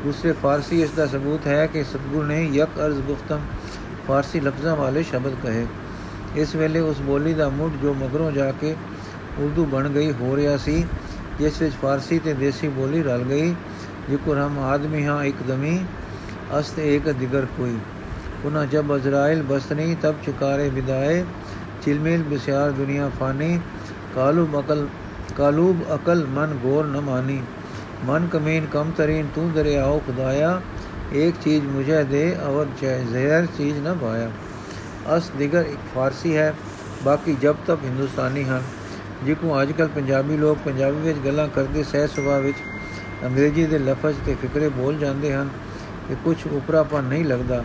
ਦੂਸਰੇ 0.04 0.32
ਫਾਰਸੀ 0.32 0.82
ਇਸ 0.82 0.90
ਦਾ 0.90 1.06
ਸਬੂਤ 1.08 1.48
ਹੈ 1.48 1.68
ਕਿ 1.68 1.84
ਸਤਗੁਰ 1.84 2.26
ਨੇ 2.26 2.44
ਯਕ 2.54 2.70
ਅਰਜ਼ 2.86 3.00
ਗੁਫਤਮ 3.00 3.40
ਫਾਰਸੀ 4.08 4.40
ਲਫ਼ਜ਼ਾਂ 4.40 4.76
ਵਾਲੇ 4.76 5.04
ਸ਼ਬਦ 5.04 5.36
ਕਹੇ। 5.44 5.66
ਇਸ 6.36 6.56
ਵੇਲੇ 6.56 6.80
ਉਸ 6.80 7.02
ਬੋਲੀ 7.02 7.34
ਦਾ 7.34 7.50
ਮੁੱਢ 7.50 7.74
ਜੋ 7.82 7.94
ਮਗਰੋਂ 7.94 8.32
ਜਾ 8.32 8.52
ਕੇ 8.52 8.76
ਉਰਦੂ 9.40 9.66
ਬਣ 9.66 9.90
ਗਈ, 9.90 10.12
ਹੋ 10.12 10.36
ਰਿਹਾ 10.36 10.58
ਸੀ, 10.58 10.86
ਜਿਸ 11.40 11.62
ਵਿੱਚ 11.62 11.76
ਫਾਰਸੀ 11.82 12.20
ਤੇ 12.20 12.34
ਦੇਸੀ 12.34 12.68
ਬੋਲੀ 12.68 13.04
ਰਲ 13.04 13.24
ਗਈ। 13.24 13.56
ਜਿਕਰ 14.10 14.38
ਹਮ 14.38 14.60
ਆਦਮੀ 14.60 15.06
ਹਾਂ 15.06 15.24
ਇੱਕਦਮੀ 15.24 15.86
ਅਸਤ 16.59 16.79
ਏਕ 16.79 17.09
ਦਿਗਰ 17.11 17.47
ਕੋਈ 17.59 17.79
ਪੁਨਾ 18.43 18.65
ਜਬ 18.67 18.95
ਅਜ਼ਰਾਇਲ 18.97 19.43
ਬਸਨੀ 19.43 19.95
ਤਬ 20.03 20.23
ਚੁਕਾਰੇ 20.27 20.69
ਵਿਦਾਏ 20.69 21.25
ਚਿਲਮਿਲ 21.85 22.23
ਬਿਸਿਆਰ 22.23 22.71
ਦੁਨੀਆ 22.71 23.11
ਫਾਨੀ 23.21 23.59
ਕਾਲੂਬ 24.15 24.59
ਅਕਲ 24.61 24.87
ਕਾਲੂਬ 25.37 25.83
ਅਕਲ 25.95 26.27
ਮਨ 26.29 26.59
ਗੌਰ 26.65 26.85
ਨ 26.87 27.01
ਮਾਨੀ 27.01 27.41
ਮਨ 28.07 28.27
ਕਮੀਨ 28.27 28.67
ਕਮ 28.67 28.91
ਤਰੀਨ 28.91 29.27
ਤੂੰ 29.35 29.53
ਦਰਿਆਓ 29.53 29.99
ਖੁਦਾਇਆ 30.07 30.61
एक 31.13 31.37
चीज 31.37 31.63
मुझे 31.67 32.05
दे 32.07 32.23
और 32.43 32.73
जहर 32.79 33.47
चीज 33.51 33.77
न 33.79 33.97
पाया 33.99 34.31
ਅਸ 35.09 35.29
ਦਿਗਰ 35.39 35.65
ਇੱਕ 35.65 35.81
ਫਾਰਸੀ 35.95 36.37
ਹੈ 36.37 36.55
ਬਾਕੀ 37.05 37.35
ਜਬ 37.43 37.57
ਤੱਕ 37.67 37.85
ਹਿੰਦੁਸਤਾਨੀ 37.85 38.43
ਹਨ 38.45 38.63
ਜਿਕੂ 39.25 39.61
ਅੱਜਕੱਲ 39.61 39.89
ਪੰਜਾਬੀ 39.89 40.37
ਲੋਕ 40.37 40.59
ਪੰਜਾਬੀ 40.65 41.01
ਵਿੱਚ 41.03 41.19
ਗੱਲਾਂ 41.25 41.47
ਕਰਦੇ 41.49 41.83
ਸਹਿ 41.83 42.07
ਸੁਭਾਅ 42.07 42.41
ਵਿੱਚ 42.41 42.57
ਅੰਗਰੇਜ਼ੀ 43.25 43.65
ਦੇ 43.67 43.79
ਲਫ਼ਜ਼ 43.79 44.17
ਤੇ 44.27 44.35
ਫਿਕਰੇ 44.35 44.69
ਬੋਲ 44.71 44.99
ਜਾਂਦੇ 44.99 45.33
ਹਨ 45.33 45.49
ਕਿ 46.08 46.16
ਕੁਝ 46.24 46.48
ਉਪਰਾਪਨ 46.48 47.04
ਨਹੀਂ 47.04 47.26
ਲੱਗਦਾ। 47.26 47.64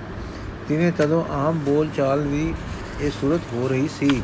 ਤਿਵੇਂ 0.69 0.93
ਤਦੋਂ 0.93 1.25
ਆਮ 1.33 1.59
ਬੋਲ 1.59 1.89
ਚਾਲ 1.97 2.21
ਵੀ 2.21 2.55
ਇਹ 3.01 3.11
ਸੂਰਤ 3.11 3.41
ਹੋ 3.53 3.69
ਰਹੀ 3.69 3.89
ਸੀ। 3.89 4.23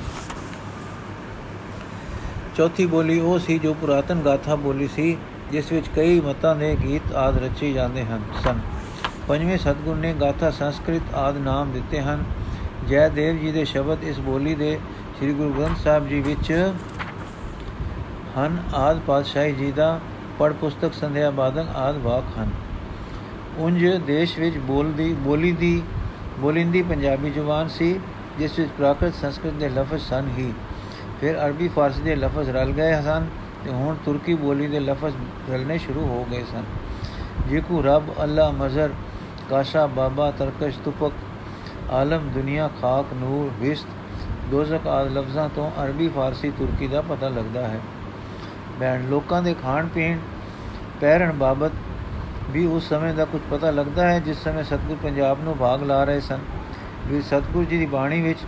ਚੌਥੀ 2.56 2.86
ਬੋਲੀ 2.86 3.20
ਉਹ 3.20 3.38
ਸੀ 3.38 3.58
ਜੋ 3.58 3.74
ਪੁਰਾਤਨ 3.74 4.20
ਗਾਥਾ 4.20 4.54
ਬੋਲੀ 4.54 4.88
ਸੀ, 4.88 5.16
ਜਿਸ 5.52 5.72
ਵਿੱਚ 5.72 5.88
ਕਈ 5.96 6.20
ਮਤਾਂ 6.20 6.56
ਦੇ 6.56 6.76
ਗੀਤ 6.82 7.12
ਆਦ 7.12 7.38
ਰਚੇ 7.38 7.72
ਜਾਂਦੇ 7.72 8.04
ਹਨ, 8.04 8.22
ਸਨ। 8.44 8.58
ਪੰਜਵੇਂ 9.28 9.58
ਸਤਗੁਰ 9.58 9.96
ਨੇ 9.96 10.14
ਗਾਥਾ 10.20 10.50
ਸੰਸਕ੍ਰਿਤ 10.50 11.14
ਆਦ 11.14 11.36
ਨਾਮ 11.36 11.72
ਦਿੱਤੇ 11.72 12.00
ਹਨ। 12.00 12.24
ਜੈ 12.88 13.08
ਦੇਵ 13.08 13.38
ਜੀ 13.38 13.52
ਦੇ 13.52 13.64
ਸ਼ਬਦ 13.64 14.04
ਇਸ 14.04 14.18
ਬੋਲੀ 14.18 14.54
ਦੇ 14.54 14.78
ਸ੍ਰੀ 15.18 15.32
ਗੁਰੂ 15.32 15.52
ਗ੍ਰੰਥ 15.52 15.78
ਸਾਹਿਬ 15.78 16.08
ਜੀ 16.08 16.20
ਵਿੱਚ 16.20 16.72
ਹਨ। 18.38 18.62
ਆਦ 18.74 19.00
ਪਾਤਸ਼ਾਹੀ 19.06 19.52
ਜੀ 19.52 19.72
ਦਾ 19.72 20.00
ਪੜ 20.38 20.52
ਪੁਸਤਕ 20.52 20.94
ਸੰਧਿਆ 20.94 21.30
ਬਾਦਨ 21.30 21.68
ਆਦ 21.76 21.96
ਵਾਕ 21.96 22.24
ਹਨ। 22.38 22.50
ਉਂਝ 23.58 23.84
ਦੇਸ਼ 24.06 24.38
ਵਿੱਚ 24.38 24.58
ਬੋਲਦੀ 24.58 25.12
ਬੋਲੀ 25.14 25.52
ਦੀ 25.52 25.82
ਬੋਲਿੰਦੀ 26.40 26.82
ਪੰਜਾਬੀ 26.82 27.30
ਜ਼ੁਬਾਨ 27.30 27.68
ਸੀ, 27.68 28.00
ਜਿਸ 28.38 28.58
ਵਿੱਚ 28.58 28.70
ਪ੍ਰਾਕ੍ਰਿਤ 28.70 29.14
ਸੰਸਕ੍ਰਿਤ 29.14 29.54
ਦੇ 29.54 29.68
ਲਫ਼ਜ਼ 29.68 30.02
ਸਨ 30.02 30.28
ਹੀ। 30.38 30.52
ਫਿਰ 31.20 31.36
ਅਰਬੀ, 31.46 31.68
ਫਾਰਸੀ 31.68 32.02
ਦੇ 32.02 32.16
ਲਫ਼ਜ਼ 32.16 32.50
ਰਲ 32.50 32.72
ਗਏ 32.72 33.00
ਸਨ 33.02 33.26
ਤੇ 33.64 33.70
ਹੁਣ 33.70 33.96
ਤੁਰਕੀ 34.04 34.34
ਬੋਲੀ 34.34 34.66
ਦੇ 34.66 34.80
ਲਫ਼ਜ਼ 34.80 35.16
ਰਲਨੇ 35.50 35.78
ਸ਼ੁਰੂ 35.78 36.00
ਹੋ 36.00 36.26
ਗਏ 36.30 36.44
ਸਨ। 36.52 36.64
ਜੇਕੂ 37.48 37.82
ਰੱਬ 37.82 38.10
ਅੱਲਾ 38.22 38.50
ਮਜ਼ਰ 38.50 38.90
ਕਾਸ਼ਾ, 39.50 39.86
ਬਾਬਾ, 39.86 40.30
ਤਰਕਸ਼, 40.30 40.78
ਤੁਪਕ, 40.78 41.12
ਆਲਮ, 41.92 42.28
ਦੁਨੀਆ, 42.28 42.68
ਖਾਕ, 42.82 43.12
ਨੂਰ, 43.14 43.50
ਵਿਸਤ, 43.60 43.86
ਦੋਜ਼ਖ 44.50 44.86
ਆਦ 44.86 45.12
ਲਫ਼ਜ਼ਾਂ 45.12 45.48
ਤੋਂ 45.48 45.70
ਅਰਬੀ, 45.84 46.08
ਫਾਰਸੀ, 46.08 46.50
ਤੁਰਕੀ 46.50 46.86
ਦਾ 46.86 47.00
ਪਤਾ 47.00 47.28
ਲੱਗਦਾ 47.28 47.68
ਹੈ। 47.68 47.80
ਬੈਣ 48.80 49.08
ਲੋਕਾਂ 49.08 49.42
ਦੇ 49.42 49.54
ਖਾਣ 49.62 49.86
ਪੀਣ 49.86 50.18
ਪਹਿਰਣ 51.00 51.32
ਬਾਬਤ 51.32 51.72
ਵੀ 52.50 52.66
ਉਸ 52.66 52.88
ਸਮੇਂ 52.88 53.14
ਦਾ 53.14 53.24
ਕੁਝ 53.24 53.40
ਪਤਾ 53.50 53.70
ਲੱਗਦਾ 53.70 54.12
ਹੈ 54.12 54.18
ਜਿਸ 54.20 54.36
ਸਮੇਂ 54.36 54.64
ਸਤਗੁਰ 54.64 54.96
ਪੰਜਾਬ 55.02 55.44
ਨੂੰ 55.44 55.56
ਭਾਗ 55.56 55.82
ਲਾ 55.82 56.04
ਰਹੇ 56.04 56.20
ਸਨ। 56.20 56.38
ਵੀ 57.06 57.22
ਸਤਗੁਰ 57.22 57.64
ਜੀ 57.64 57.78
ਦੀ 57.78 57.86
ਬਾਣੀ 57.86 58.22
ਵਿੱਚ 58.22 58.38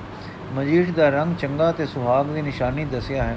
ਮਜੀਠ 0.54 0.90
ਦਾ 0.90 1.08
ਰੰਗ 1.08 1.36
ਚੰਗਾ 1.36 1.72
ਤੇ 1.72 1.86
ਸੁਹਾਗ 1.86 2.26
ਦੀ 2.26 2.42
ਨਿਸ਼ਾਨੀ 2.42 2.84
ਦੱਸਿਆ 2.84 3.22
ਹੈ। 3.22 3.36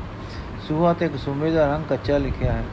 ਸੁਹਾ 0.68 0.94
ਤੇ 0.94 1.08
ਕਸੂਮੇ 1.08 1.52
ਦਾ 1.52 1.74
ਰੰਗ 1.74 1.84
ਕੱਚਾ 1.90 2.18
ਲਿਖਿਆ 2.18 2.52
ਹੈ। 2.52 2.64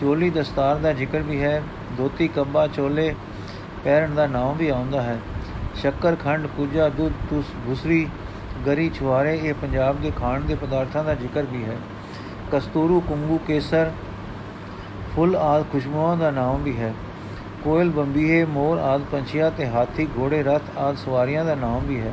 ਚੋਲੀ 0.00 0.30
ਦਸਤਾਰ 0.30 0.76
ਦਾ 0.76 0.92
ਜ਼ਿਕਰ 0.92 1.18
ਵੀ 1.18 1.42
ਹੈ। 1.42 1.62
ਧੋਤੀ 1.96 2.28
ਕੱਬਾ 2.28 2.66
ਚੋਲੇ 2.66 3.14
ਪਹਿਰਨ 3.84 4.14
ਦਾ 4.14 4.26
ਨਾਮ 4.26 4.56
ਵੀ 4.56 4.68
ਆਉਂਦਾ 4.68 5.02
ਹੈ। 5.02 5.18
ਸ਼ੱਕਰ, 5.74 6.16
ਖੰਡ, 6.24 6.46
ਪੂਜਾ, 6.46 6.88
ਦੁੱਧ, 6.88 7.14
ਤੁਸ, 7.30 7.44
ਭੁਸਰੀ, 7.66 8.08
ਗਰੀ 8.66 8.90
ਛੁਆਰੇ 8.94 9.40
ਇਹ 9.42 9.54
ਪੰਜਾਬ 9.54 10.00
ਦੇ 10.00 10.10
ਖਾਣ 10.10 10.40
ਦੇ 10.40 10.54
ਪਦਾਰਥਾਂ 10.54 11.04
ਦਾ 11.04 11.14
ਜ਼ਿਕਰ 11.14 11.42
ਵੀ 11.42 11.64
ਹੈ। 11.64 11.76
ਕਸਤੂਰੂ, 12.52 13.00
ਕੁੰਗੂ, 13.00 13.40
ਕੇਸਰ, 13.46 13.90
ਫੁੱਲ 15.16 15.36
ਆਦ 15.36 15.64
ਖੁਸ਼ਬੂਆਂ 15.72 16.16
ਦਾ 16.16 16.30
ਨਾਮ 16.30 16.62
ਵੀ 16.62 16.76
ਹੈ। 16.76 16.94
ਕੋਇਲ 17.64 17.90
ਬੰਬੀਏ 17.90 18.44
ਮੋਰ 18.44 18.78
ਆਦ 18.78 19.02
ਪੰਛੀਆਂ 19.12 19.50
ਤੇ 19.50 19.66
ਹਾਥੀ 19.66 20.06
ਘੋੜੇ, 20.18 20.42
ਰਥ 20.42 20.62
ਆਦ 20.78 20.96
ਸਵਾਰੀਆਂ 20.96 21.44
ਦਾ 21.44 21.54
ਨਾਮ 21.54 21.86
ਵੀ 21.86 22.00
ਹੈ। 22.00 22.12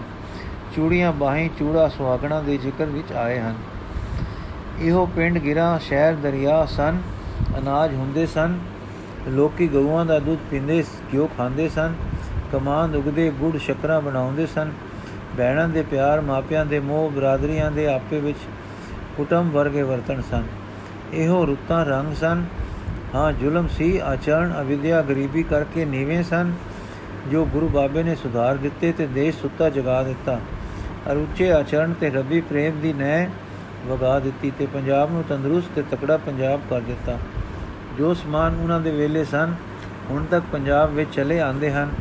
ਚੂੜੀਆਂ 0.76 1.12
ਬਾਹੀਂ 1.14 1.50
ਚੂੜਾ 1.60 1.88
ਸੁਹਾਗਣਾ 1.88 2.42
ਦੇ 2.42 2.58
ਜ਼ਿਕਰ 2.58 2.86
ਵਿੱਚ 2.86 3.12
ਆਏ 3.12 3.40
ਹਨ। 3.40 3.56
ਇਹੋ 4.82 5.06
ਪਿੰਡ, 5.06 5.38
ਗਿਰਾ, 5.38 5.78
ਸ਼ਹਿਰ, 5.78 6.16
ਦਰਿਆ 6.16 6.66
ਸਨ, 6.66 6.98
ਅਨਾਜ 7.58 7.94
ਹੁੰਦੇ 7.96 8.26
ਸਨ, 8.26 8.58
ਲੋਕੀ 9.28 9.68
ਗਊਆਂ 9.68 10.06
ਦਾ 10.06 10.20
ਦੁੱਧ 10.20 10.40
ਪੀਂਦੇ 10.52 10.84
ਕਿਉ 11.12 11.28
ਖਾਂਦੇ 11.38 11.70
ਸਨ 11.70 11.96
ਕਮਾਂਦ 12.52 12.96
ਉਗਦੇ, 12.96 13.30
ਗੁੜ 13.30 13.58
ਸ਼ਕਰਾਂ 13.58 14.02
ਬਣਾਉਂਦੇ 14.02 14.46
ਸਨ, 14.46 14.72
ਭੈਣਾਂ 15.38 15.68
ਦੇ 15.70 15.82
ਪਿਆਰ, 15.82 16.22
ਮਾਪਿਆਂ 16.22 16.66
ਦੇ 16.66 16.80
ਮੋਹ, 16.80 17.10
ਬਰਾਦਰੀਆਂ 17.12 17.72
ਦੇ 17.72 17.88
ਆਪੇ 17.88 18.20
ਵਿੱਚ 18.20 18.38
ਕੁਟੰਬ 19.18 19.54
ਵਰਗੇ 19.54 19.84
ਵਰਤਨ 19.84 20.22
ਸਨ। 20.22 20.44
ਇਹੋ 21.14 21.46
ਰੁੱਤਾਂ 21.46 21.86
ਰੰਗ 21.86 22.14
ਸਨ 22.14 22.46
ਹਾਂ, 23.16 23.32
ਜ਼ੁਲਮ 23.34 23.68
ਸੀ, 23.68 23.98
ਆਚਰਣ, 23.98 24.52
ਅਵਿਦਿਆ 24.62 25.02
ਗਰੀਬੀ 25.02 25.44
ਕਰਕੇ 25.44 25.86
ਨੀਵੇਂ 25.86 26.24
ਸਨ, 26.24 26.52
ਜੋ 27.32 27.46
ਗੁਰੂ 27.46 27.68
ਬਾਬੇ 27.68 28.04
ਨੇ 28.04 28.16
ਸੁਧਾਰ 28.16 28.58
ਦਿੱਤੇ 28.58 28.92
ਤੇ 28.92 29.08
ਦੇਸ਼ 29.08 29.38
ਸੁੱਤਾ 29.42 29.70
ਜਗਾ 29.70 30.02
ਦਿੱਤਾ। 30.04 30.40
ਅਰ 31.12 31.18
ਉੱਚੇ 31.18 31.52
ਆਚਰਣ 31.52 31.94
ਤੇ 31.94 32.10
ਰੱਬੀ 32.10 32.42
ਪ੍ਰੇਮ 32.42 32.82
ਦੀ 32.82 32.94
ਨੈ 32.94 33.28
ਵਗਾ 33.88 34.20
ਦਿੱਤੀ 34.20 34.52
ਤੇ 34.60 34.66
ਪੰਜਾਬ 34.66 35.12
ਨੂੰ 35.12 35.24
ਤੰਦਰੁਸਤ 35.24 35.70
ਤੇ 35.76 35.84
ਤਕੜਾ 35.92 36.18
ਪੰਜਾਬ 36.18 36.62
ਕਰ 36.70 36.82
ਦਿੱਤਾ। 36.82 37.18
ਜੋ 37.98 38.14
ਸਮਾਨ 38.14 38.56
ਉਹਨਾਂ 38.56 38.80
ਦੇ 38.80 38.92
ਵੇਲੇ 38.92 39.24
ਸਨ, 39.24 39.56
ਹੁਣ 40.10 40.26
ਤੱਕ 40.26 40.44
ਪੰਜਾਬ 40.52 40.92
ਵਿੱਚ 40.92 41.16
ਚਲੇ 41.16 41.40
ਆਂਦੇ 41.40 41.72
ਹਨ, 41.72 41.92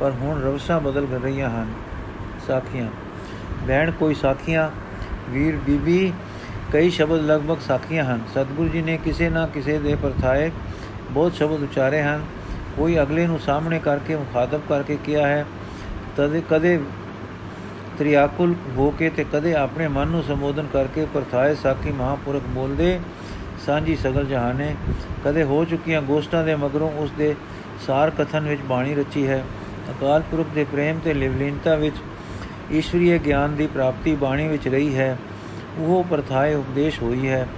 ਪਰ 0.00 0.10
ਹੁਣ 0.10 0.40
ਰਵਸਾਂ 0.42 0.80
ਬਦਲ 0.80 1.06
ਰਹੀਆਂ 1.24 1.50
ਹਨ। 1.50 1.72
ਸਾਖੀਆਂ 2.46 2.88
ਬਹਿਣ 3.66 3.90
ਕੋਈ 3.90 4.14
ਸਾਖੀਆਂ, 4.14 4.70
ਵੀਰ 5.30 5.56
ਬੀਬੀ 5.56 6.12
ਕਈ 6.72 6.90
ਸ਼ਬਦ 6.90 7.20
ਲਗਭਗ 7.20 7.60
ਸਾਖੀਆਂ 7.60 8.04
ਹਨ। 8.04 8.20
ਸਤਿਗੁਰੂ 8.30 8.68
ਜੀ 8.68 8.82
ਨੇ 8.82 8.96
ਕਿਸੇ 8.96 9.28
ਨਾ 9.28 9.46
ਕਿਸੇ 9.46 9.78
ਦੇ 9.78 9.94
ਪਰਥਾਏ 9.94 10.50
ਬਹੁਤ 11.10 11.34
ਸ਼ਬਦ 11.34 11.62
ਉਚਾਰੇ 11.62 12.02
ਹਨ। 12.02 12.24
ਕੋਈ 12.76 12.98
ਅਗਲੇ 13.02 13.26
ਨੂੰ 13.26 13.38
ਸਾਹਮਣੇ 13.38 13.78
ਕਰਕੇ 13.78 14.16
ਮੁਖਾਤਬ 14.16 14.60
ਕਰਕੇ 14.68 14.98
ਕਿਹਾ 15.04 15.26
ਹੈ, 15.26 15.44
ਤਦੇ 16.16 16.42
ਕਦੇ 16.50 16.78
ਤ੍ਰਿਆਕੁਲ 17.98 18.54
ਹੋ 18.76 18.90
ਕੇ 18.90 19.08
ਤੇ 19.10 19.24
ਕਦੇ 19.32 19.54
ਆਪਣੇ 19.54 19.88
ਮਨ 19.88 20.08
ਨੂੰ 20.08 20.22
ਸੰਬੋਧਨ 20.22 20.66
ਕਰਕੇ 20.72 21.06
ਪਰਥਾਏ 21.14 21.54
ਸਾਖੀ 21.54 21.92
ਮਹਾਪੁਰਖ 21.92 22.42
ਬੋਲਦੇ, 22.48 23.00
ਸਾਂਝੀ 23.66 23.96
ਸਗਲ 23.96 24.26
ਜਹਾਨੇ, 24.26 24.74
ਕਦੇ 25.24 25.42
ਹੋ 25.42 25.64
ਚੁੱਕੀਆਂ 25.64 26.02
ਗੋਸ਼ਟਾਂ 26.02 26.44
ਦੇ 26.44 26.54
ਮਗਰੋਂ 26.56 26.90
ਉਸ 26.92 27.10
ਦੇ 27.18 27.34
ਸਾਰ 27.86 28.10
ਕਥਨ 28.10 28.48
ਵਿੱਚ 28.48 28.62
ਬਾਣੀ 28.62 28.94
ਰਚੀ 28.94 29.26
ਹੈ। 29.26 29.44
ਅਕਾਲ 29.90 30.22
ਪੁਰਖ 30.30 30.46
ਦੇ 30.54 30.64
ਪ੍ਰੇਮ 30.64 30.98
ਤੇ 31.04 31.14
ਲਿਵਲੀਨਤਾ 31.14 31.74
ਵਿੱਚ 31.74 31.96
ਈਸ਼ਵਰੀਏ 32.72 33.18
ਗਿਆਨ 33.18 33.56
ਦੀ 33.56 33.66
ਪ੍ਰਾਪਤੀ 33.66 34.14
ਬਾਣੀ 34.14 34.48
ਵਿੱਚ 34.48 34.68
ਰਹੀ 34.68 34.94
ਹੈ। 34.96 35.16
ਉਹ 35.78 36.04
ਪਰਥਾਏ 36.04 36.54
ਉਪਦੇਸ਼ 36.54 37.02
ਹੋਈ 37.02 37.28
ਹੈ। 37.28 37.48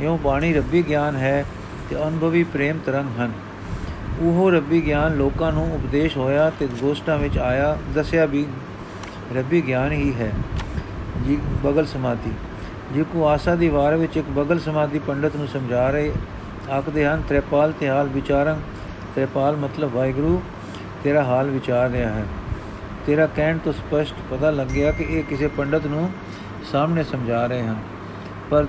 ਇਉਂ 0.00 0.18
ਬਾਣੀ 0.18 0.52
ਰੱਬੀ 0.52 0.82
ਗਿਆਨ 0.88 1.16
ਹੈ 1.16 1.44
ਤੇ 1.90 1.96
ਅਨੁਭਵੀ 2.08 2.44
ਪ੍ਰੇਮ 2.44 2.78
ਤਰੰਗ 2.86 3.20
ਹਨ। 3.20 3.32
ਉਹ 4.20 4.50
ਰੱਬੀ 4.50 4.86
ਗਿਆਨ 4.86 5.16
ਲੋਕਾਂ 5.16 5.52
ਨੂੰ 5.52 5.74
ਉਪਦੇਸ਼ 5.74 6.16
ਹੋਇਆ 6.16 6.50
ਤੇ 6.50 6.66
ਗੋਸ਼ਟਾਂ 6.66 7.18
ਵਿੱਚ 7.18 7.38
ਆਇਆ, 7.38 7.78
ਦੱਸਿਆ 7.94 8.26
ਵੀ 8.26 8.46
ਰੱਬੀ 9.36 9.62
ਗਿਆਨ 9.66 9.92
ਹੀ 9.92 10.14
ਹੈ। 10.14 10.32
ਜੀ, 11.26 11.38
ਬਗਲ 11.64 11.86
ਸਮਾਧੀ। 11.86 12.32
ਜੇ 12.92 13.04
ਕੋ 13.12 13.26
ਆਸਾ 13.26 13.54
ਦੀ 13.54 13.68
ਵਾਰ 13.68 13.96
ਵਿੱਚ 13.96 14.16
ਇੱਕ 14.16 14.26
ਬਗਲ 14.28 14.58
ਸਮਾਧੀ 14.58 14.98
ਪੰਡਤ 14.98 15.36
ਨੂੰ 15.36 15.48
ਸਮਝਾ 15.48 15.90
ਰਹੇ 15.90 16.12
ਆਖਦੇ 16.70 17.06
ਹਨ, 17.06 17.22
ਤ੍ਰਿਪਾਲ 17.28 17.72
ਤੇ 17.72 17.88
ਹਾਲ 17.88 18.08
ਵਿਚਾਰੰ। 18.08 18.60
ਤ੍ਰਿਪਾਲ 19.14 19.56
ਮਤਲਬ 19.56 19.94
ਵਾਹਿਗੁਰੂ, 19.94 20.42
ਤੇਰਾ 21.04 21.24
ਹਾਲ 21.24 21.50
ਵਿਚਾਰ 21.50 21.90
ਰਿਹਾ 21.90 22.08
ਹੈ। 22.08 22.24
ਤੇਰਾ 23.06 23.26
ਕਹਿਣ 23.26 23.58
ਤੋਂ 23.58 23.72
ਸਪਸ਼ਟ 23.72 24.14
ਪਤਾ 24.30 24.50
ਲੱਗ 24.50 24.66
ਗਿਆ 24.66 24.92
ਕਿ 24.92 25.04
ਇਹ 25.04 25.24
ਕਿਸੇ 25.24 25.48
ਪੰਡਤ 25.48 25.86
ਨੂੰ 25.86 26.10
ਸਾਹਮਣੇ 26.72 27.02
ਸਮਝਾ 27.02 27.46
ਰਹੇ 27.46 27.62
ਹਨ। 27.62 27.76
ਪਰ 28.50 28.66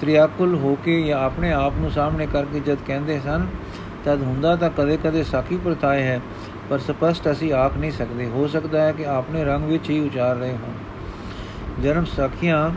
ਤ੍ਰਿਆਕੁਲ 0.00 0.54
ਹੋ 0.54 0.76
ਕੇ 0.84 1.02
ਜਾਂ 1.02 1.20
ਆਪਣੇ 1.24 1.52
ਆਪ 1.52 1.72
ਨੂੰ 1.76 1.90
ਸਾਹਮਣੇ 1.90 2.26
ਕਰਕੇ 2.26 2.60
ਜਦ 2.60 2.78
ਕਹਿੰਦੇ 2.86 3.20
ਸਨ, 3.24 3.46
ਤਦ 4.04 4.22
ਹੁੰਦਾ 4.22 4.56
ਤਾਂ 4.56 4.70
ਕਦੇ-ਕਦੇ 4.70 5.24
ਸਾਖੀ 5.24 5.56
ਪ੍ਰਥਾਏ 5.56 6.02
ਹੈ, 6.02 6.20
ਪਰ 6.70 6.78
ਸਪਸ਼ਟ 6.78 7.30
ਅਸੀਂ 7.30 7.52
ਆਖ 7.52 7.76
ਨਹੀਂ 7.76 7.92
ਸਕਦੇ। 7.92 8.26
ਹੋ 8.26 8.46
ਸਕਦਾ 8.46 8.82
ਹੈ 8.82 8.92
ਕਿ 8.92 9.06
ਆਪਣੇ 9.06 9.44
ਰੰਗ 9.44 9.64
ਵਿੱਚ 9.64 9.90
ਹੀ 9.90 10.00
ਉਚਾਰ 10.00 10.36
ਰਹੇ 10.36 10.52
ਹੋਣ। 10.52 11.82
ਜਨਮ 11.82 12.04
ਸਾਖੀਆਂ 12.04 12.70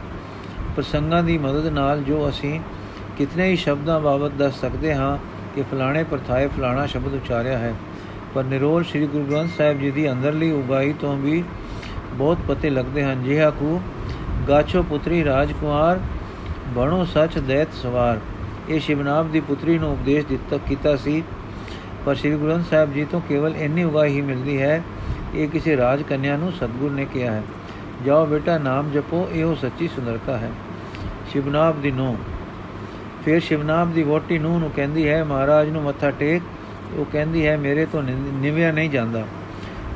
ਪ੍ਰਸੰਗਾਂ 0.75 1.23
ਦੀ 1.23 1.37
ਮਦਦ 1.37 1.67
ਨਾਲ 1.67 2.03
ਜੋ 2.03 2.29
ਅਸੀਂ 2.29 2.59
ਕਿਤਨੇ 3.17 3.49
ਹੀ 3.49 3.55
ਸ਼ਬਦਾਂ 3.55 3.99
ਬਾਬਤ 3.99 4.31
ਦੱਸ 4.31 4.61
ਸਕਦੇ 4.61 4.93
ਹਾਂ 4.95 5.17
ਕਿ 5.55 5.61
ਫਲਾਣੇ 5.61 6.03
ਪ੍ਰਥਾਏ 6.03 6.47
ਫਲਾਣਾ 6.47 6.85
ਸ਼ਬਦ 6.85 7.13
ਉਚਾਰਿਆ 7.13 7.57
ਹੈ, 7.57 7.73
ਪਰ 8.35 8.43
ਨਿਰੋਲ 8.43 8.83
ਸ੍ਰੀ 8.83 9.07
ਗੁਰੂ 9.07 9.23
ਗ੍ਰੰਥ 9.23 9.49
ਸਾਹਿਬ 9.57 9.79
ਜੀ 9.79 9.91
ਦੀ 9.91 10.11
ਅੰਦਰਲੀ 10.11 10.51
ਉਗਾਈ 10.51 10.93
ਤੋਂ 10.93 11.17
ਵੀ 11.17 11.43
ਬਹੁਤ 12.13 12.37
ਪਤੇ 12.47 12.69
ਲੱਗਦੇ 12.69 13.03
ਹਨ। 13.03 13.23
ਜਿਹਾ 13.23 13.49
ਕੋ 13.49 13.81
ਗਾਛੋ 14.49 14.83
ਪੁੱਤਰੀ 14.83 15.23
ਰਾਜਕੁਮਾਰ, 15.23 15.99
ਬਣੋ 16.67 17.05
ਸੱਚ 17.05 17.37
ਦੈਤ 17.37 17.73
ਸਵਾਰ। 17.73 18.19
ਇਹ 18.69 18.79
ਸ਼ਿਵਨਾਬ 18.79 19.31
ਦੀ 19.31 19.39
ਪੁੱਤਰੀ 19.39 19.77
ਨੂੰ 19.77 19.91
ਉਪਦੇਸ਼ 19.93 20.25
ਦਿੱਤਾ, 20.25 20.57
ਕੀਤਾ 20.57 20.95
ਸੀ। 20.95 21.23
ਪਰ 22.05 22.15
ਸ੍ਰੀ 22.15 22.31
ਗੁਰੂ 22.31 22.45
ਗ੍ਰੰਥ 22.45 22.69
ਸਾਹਿਬ 22.69 22.93
ਜੀ 22.93 23.05
ਤੋਂ 23.05 23.21
ਕੇਵਲ 23.21 23.55
ਇੰਨੀ 23.55 23.83
ਉਗਾਈ 23.83 24.15
ਹੀ 24.15 24.21
ਮਿਲਦੀ 24.21 24.61
ਹੈ, 24.61 24.83
ਇਹ 25.35 25.47
ਕਿਸੇ 25.47 25.77
ਰਾਜ 25.77 26.01
ਕੰਨਿਆ 26.01 26.37
ਨੂੰ 26.37 26.51
ਸਤਗੁਰ 26.51 26.91
ਨੇ 26.91 27.05
ਕਿਹਾ 27.05 27.33
ਹੈ। 27.33 27.43
ਜਾਓ 28.05 28.25
ਬੇਟਾ, 28.25 28.57
ਨਾਮ 28.57 28.91
ਜਪੋ, 28.91 29.29
ਇਹੋ 29.33 29.55
ਸੱਚੀ 29.55 29.87
ਸੁੰਦਰਤਾ 29.87 30.37
ਹੈ। 30.37 30.51
ਸ਼ਿਵਨਾਬ 31.31 31.81
ਦੀ 31.81 31.91
ਨੂੰ 31.91 32.17
ਫਿਰ 33.25 33.39
ਸ਼ਿਵਨਾਬ 33.39 33.93
ਦੀ 33.93 34.03
ਵੋਟੀ 34.03 34.37
ਨੂੰ 34.37 34.59
ਨੂੰ 34.59 34.71
ਕਹਿੰਦੀ 34.75 35.09
ਹੈ, 35.09 35.23
ਮਹਾਰਾਜ 35.23 35.69
ਨੂੰ 35.69 35.83
ਮੱਥਾ 35.83 36.11
ਟੇਕ। 36.11 36.43
ਉਹ 36.93 37.05
ਕਹਿੰਦੀ 37.05 37.47
ਹੈ, 37.47 37.57
ਮੇਰੇ 37.57 37.85
ਤੋਂ 37.85 38.03
ਨਿਵਿਆ 38.03 38.71
ਨਹੀਂ 38.71 38.89
ਜਾਂਦਾ। 38.89 39.25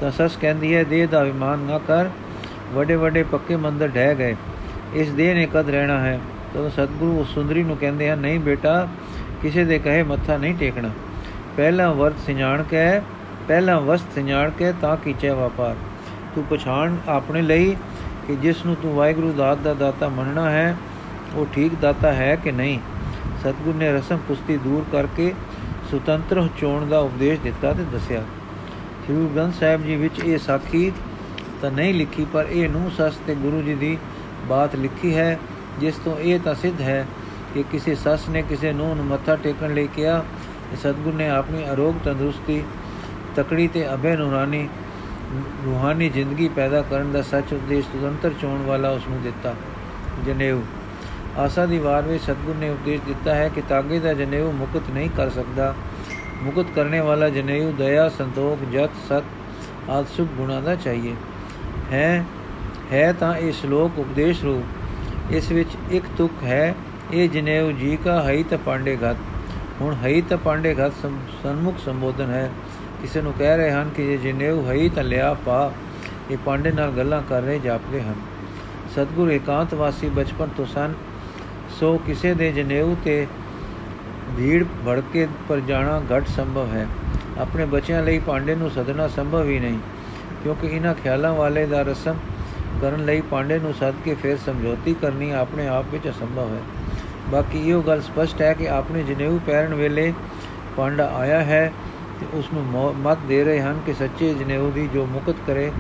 ਤਾਂ 0.02 0.12
ਸੱਸ 0.12 0.38
ਕਹਿੰਦੀ 0.38 0.76
ਹੈ, 0.76 0.84
ਦੇਹ 0.84 1.08
ਦਾ 1.08 1.22
ਅਭਿਮਾਨ 1.22 1.60
ਨਾ 1.60 1.78
ਕਰ। 1.78 2.10
ਵੱਡੇ 2.74 2.96
ਵੱਡੇ 2.96 3.24
ਪੱਕੇ 3.24 3.56
ਮੰਦਰ 3.56 3.88
ਢਹਿ 3.88 4.16
ਗਏ। 4.16 4.36
ਇਸ 4.94 5.10
ਦੇਹ 5.10 5.36
ਨੇ 5.36 5.48
ਕਦ 5.54 5.70
ਰਹਿਣਾ 5.70 6.00
ਹੈ? 6.00 6.20
ਤਾਂ 6.54 6.70
ਸਤਗੁਰੂ 6.70 7.20
ਉਸ 7.20 7.34
ਸੁੰਦਰੀ 7.34 7.64
ਨੂੰ 7.64 7.78
ਕਹਿੰਦੇ 7.78 8.12
ਹਨ, 8.12 8.20
ਨਹੀਂ 8.20 8.40
ਬੇਟਾ, 8.40 8.88
ਕਿਸੇ 9.42 9.66
ਦੇ 9.66 9.80
ਕਹੇ 9.80 10.04
ਮੱਥਾ 10.04 10.38
ਨਹੀਂ 10.38 10.56
ਟੇਕਣਾ। 10.56 10.90
ਪਹਿਲਾ 11.58 11.92
ਵਰਤ 11.92 12.20
ਸਿਆਣ 12.26 12.64
ਕੇ 12.64 13.00
ਪਹਿਲਾ 13.48 13.80
ਵਸਤ 13.80 14.06
ਸਿਆਣ 14.16 14.50
ਕੇ 14.50 14.74
ਤਾਂ 14.82 14.98
ਕੀਚੇ 14.98 15.30
ਵਪਾਰ। 15.30 15.76
ਤੂੰ 16.36 16.44
ਪਛਾਣ 16.50 16.96
ਆਪਣੇ 17.08 17.42
ਲਈ 17.42 17.76
ਕਿ 18.28 18.36
ਜਿਸ 18.36 18.66
ਨੂੰ 18.66 18.76
ਤੂੰ 18.76 18.94
ਵਾਹਿਗੁਰੂ 18.94 19.34
ਦਾਤ 19.34 19.58
ਦਾ 19.58 19.74
ਦਾਤਾ 19.74 20.10
ਮੰਨਣਾ 20.10 20.50
ਹੈ, 20.50 20.78
ਉਹ 21.36 21.46
ਠੀਕ 21.54 21.72
ਦਾਤਾ 21.82 22.14
ਹੈ 22.14 22.36
ਕਿ 22.36 22.52
ਨਹੀਂ? 22.52 22.80
ਸਤਗੁਰ 23.42 23.76
ਨੇ 23.76 23.92
ਰਸਮ 23.92 24.18
ਕੁਸ਼ਤੀ 24.28 24.58
ਦੂਰ 24.58 24.86
ਕਰਕੇ 24.92 25.34
ਸੁਤੰਤਰ 25.92 26.48
ਚੋਣ 26.58 26.86
ਦਾ 26.86 27.00
ਉਪਦੇਸ਼ 27.00 27.42
ਦਿੱਤਾ 27.42 27.74
ਤੇ 27.74 27.84
ਦੱਸਿਆ। 27.84 28.22
ਸ੍ਰੀ 29.06 29.30
ਗ੍ਰੰਥ 29.36 29.54
ਸਾਹਿਬ 29.60 29.84
ਜੀ 29.84 29.96
ਵਿੱਚ 29.96 30.20
ਇਹ 30.20 30.38
ਸਾਖੀ 30.38 30.92
ਤਾਂ 31.62 31.72
ਨਹੀਂ 31.72 31.94
ਲਿਖੀ, 31.94 32.26
ਪਰ 32.34 32.46
ਇਹ 32.50 32.70
ਨੂੰ 32.70 32.92
ਸਸ 32.98 33.16
ਤੇ 33.28 33.36
ਗੁਰੂ 33.36 33.62
ਜੀ 33.62 33.74
ਦੀ 33.74 33.98
ਬਾਤ 34.48 34.76
ਲਿਖੀ 34.76 35.16
ਹੈ, 35.16 35.40
ਜਿਸ 35.80 35.96
ਤੋਂ 35.96 36.20
ਇਹ 36.20 36.40
ਤਾਂ 36.40 36.56
ਸਿੱਧ 36.56 36.82
ਹੈ 36.82 37.08
ਕਿ 37.54 37.64
ਕਿਸੇ 37.72 37.96
ਸੱਸ 37.96 38.30
ਨੇ 38.30 38.42
ਕਿਸੇ 38.42 38.72
ਨੂੰ 38.74 38.96
ਨੂੰ 38.96 39.06
ਮੱਥਾ 39.06 39.36
ਟੇਕਣ 39.36 39.74
ਲਈ 39.74 39.88
ਕਿਹਾ 39.88 40.20
ਕਿ 40.72 40.76
ਸਤਗੁਰ 40.76 41.14
ਨੇ 41.14 41.30
ਆਪਣੀ 41.30 41.70
ਅਰੋਗ 41.70 41.96
ਤੰਦਰੁਸਤੀ, 42.06 42.64
ਤਕੜੀ 43.36 43.68
ਤੇ 43.68 43.94
ਅਭੈ 43.94 44.16
ਨੂਰਾਨੀ 44.16 44.70
ਰੂਹਾਨੀ 45.66 46.10
ਜ਼ਿੰਦਗੀ 46.10 46.50
ਪੈਦਾ 46.50 46.82
ਕਰਨ 46.82 47.12
ਦਾ 47.12 47.22
ਸੱਚ 47.22 47.54
ਉਪਦੇਸ਼ 47.54 47.88
ਸੁਤੰਤਰ 47.88 48.32
ਚੋਣ 48.42 48.62
ਵਾਲਾ 48.62 48.90
ਉਸ 48.90 49.02
ਨੂੰ 49.10 49.22
ਦਿੱਤਾ। 49.22 49.54
ਜਨੇਊ। 50.26 50.62
ਆਸਾ 51.38 51.66
ਦੀ 51.66 51.78
ਵਾਰ 51.78 52.02
ਵਿੱਚ 52.02 52.24
ਸਤਗੁਰ 52.24 52.56
ਨੇ 52.56 52.70
ਉਪਦੇਸ਼ 52.70 53.02
ਦਿੱਤਾ 53.08 53.36
ਹੈ 53.36 53.50
ਕਿ 53.50 53.62
ਤਾਗੇ 53.70 54.00
ਦਾ 54.00 54.14
ਜਨੇਊ 54.14 54.52
ਮੁਕਤ 54.52 54.90
ਨਹੀਂ 54.92 55.10
ਕਰ 55.10 55.30
ਸਕਦਾ। 55.30 55.76
ਮੁਕਤ 56.44 56.66
ਕਰਨੇ 56.76 57.00
ਵਾਲਾ 57.00 57.30
ਜਨੇਊ 57.30 57.72
ਦਇਆ, 57.72 58.10
ਸੰਤੋਖ, 58.10 58.72
ਜਤ, 58.74 58.90
ਸਤ 59.10 59.24
ਆਦ 59.90 60.06
ਸੁਭ 60.08 60.28
ਗੁਣਾ 60.28 60.60
ਦਾ 60.60 60.76
ਚਾਹੀਏ। 60.76 61.16
ਹੈ 61.92 62.26
ਹੈ 62.92 63.14
ਤਾਂ 63.14 63.36
ਇਹ 63.36 63.52
ਸ਼ਲੋਕ 63.52 64.00
ਉਪਦੇਸ਼ 64.00 64.44
ਰੂਪ। 64.44 65.34
ਇਸ 65.34 65.52
ਵਿੱਚ 65.52 65.70
ਇੱਕ 65.92 66.06
ਤੁਕ 66.18 66.44
ਹੈ, 66.44 66.76
ਇਹ 67.14 67.30
ਜਨੇਊ 67.30 67.72
ਜੀ 67.72 67.98
ਕਾ 68.06 68.22
ਹਈ 68.30 68.44
ਤ 68.44 68.54
ਪਾਂਡੇ 68.54 68.98
ਘਤ। 68.98 69.16
ਹੁਣ 69.82 69.96
ਹਈ 70.06 70.22
ਤ 70.22 70.34
ਪਾਂਡੇ 70.34 70.76
ਘਤ 70.76 70.94
ਸੰਮੁਖ 71.44 71.78
ਸੰਬੋਧਨ 71.86 72.30
ਹੈ। 72.30 72.50
ਕਿਸੇ 73.02 73.22
ਨੂੰ 73.22 73.34
ਕਹਿ 73.34 73.58
ਰਹੇ 73.58 73.72
ਹਨ 73.72 73.90
ਕਿ 73.96 74.14
ਇਹ 74.14 74.20
ਜਨੇਊ 74.20 74.72
ਹਈ 74.72 74.90
ਤ 74.90 75.00
ਲਿਆ 75.00 75.34
ਪਾ, 75.46 75.72
ਇਹ 76.32 76.38
ਪਾਂਡੇ 76.46 76.72
ਨਾਲ 76.72 76.92
ਗੱਲਾਂ 76.92 77.22
ਕਰ 77.30 77.42
ਰਹੇ, 77.42 77.60
ਜਾਪਦੇ 77.60 78.02
ਹਨ। 78.02 78.16
ਸਤਗੁਰ 78.92 79.30
ਇਕਾਂਤ 79.30 79.74
ਵਾਸੀ 79.74 80.10
ਬਚਪਨ 80.10 80.50
ਤੋਂ 80.58 80.66
ਸਨ। 80.66 80.94
ਸੋ 81.80 81.98
ਕਿਸੇ 81.98 82.34
ਦੇ 82.34 82.52
ਜਨੇਊ 82.52 82.96
ਤੇ 83.06 83.28
ਭੀੜ 84.38 84.66
ਭੜਕੇ 84.88 85.28
ਪਰ 85.50 85.60
ਜਾਣਾ 85.60 86.02
ਘਟ 86.12 86.28
ਸੰਭਵ 86.28 86.72
ਹੈ। 86.74 86.88
ਆਪਣੇ 87.40 87.66
ਬੱਚਿਆਂ 87.66 88.04
ਲਈ 88.04 88.20
ਪਾਂਡੇ 88.20 88.56
ਨੂੰ 88.56 88.70
ਸਦਨਾ 88.70 89.08
ਸੰਭਵ 89.08 89.44
ਹੀ 89.44 89.60
ਨਹੀਂ। 89.60 89.80
ਕਿਉਂਕਿ 90.44 90.68
ਇਹਨਾਂ 90.68 90.94
ਖਿਆਲਾਂ 90.94 91.34
ਵਾਲੇ 91.34 91.66
ਦਾ 91.66 91.82
ਰਸਮ 91.82 92.16
ਕਰਨ 92.82 93.06
ਲਈ 93.06 93.22
ਪਾਂਡੇ 93.22 93.60
ਨੂੰ 93.60 93.74
ਸੱਦ 93.74 93.96
ਕੇ 94.06 94.16
ਫਿਰ 94.16 94.38
ਸਮਝੌਤੀ 94.38 94.94
ਕਰਨੀ 94.94 95.32
ਆਪਣੇ 95.32 95.68
ਆਪ 95.68 95.86
ਵਿੱਚ 95.92 96.10
ਅਸੰਭਵ 96.10 96.54
ਹੈ। 96.54 96.62
ਬਾਕੀ 97.30 97.70
ਇਹ 97.70 97.76
ਗੱਲ 97.76 98.02
ਸਪਸ਼ਟ 98.02 98.42
ਹੈ 98.42 98.54
ਕਿ 98.54 98.70
ਆਪਣੇ 98.70 99.04
ਜਨੇਊ 99.04 99.40
ਪੈਰਨ 99.46 99.74
ਵੇਲੇ 99.74 100.14
ਪਾਂਡਾ 100.78 101.12
ਆਇਆ 101.16 101.44
ਹੈ 101.44 101.72
ਤੇ 102.20 102.26
ਉਸ 102.34 102.46
ਨੂੰ 102.54 102.96
ਮਤ 102.98 103.18
ਦੇ 103.28 103.44
ਰਹੇ 103.44 103.62
ਹਨ 103.62 103.80
ਕਿ 103.86 103.94
ਸੱਚੇ 103.94 104.34
ਜਨੇਊ 104.34 104.72
ਦੀ 104.72 104.88
ਜੋ 104.94 105.06
ਮੁਕਤ 105.06 105.36
ਕਰੇ, 105.48 105.72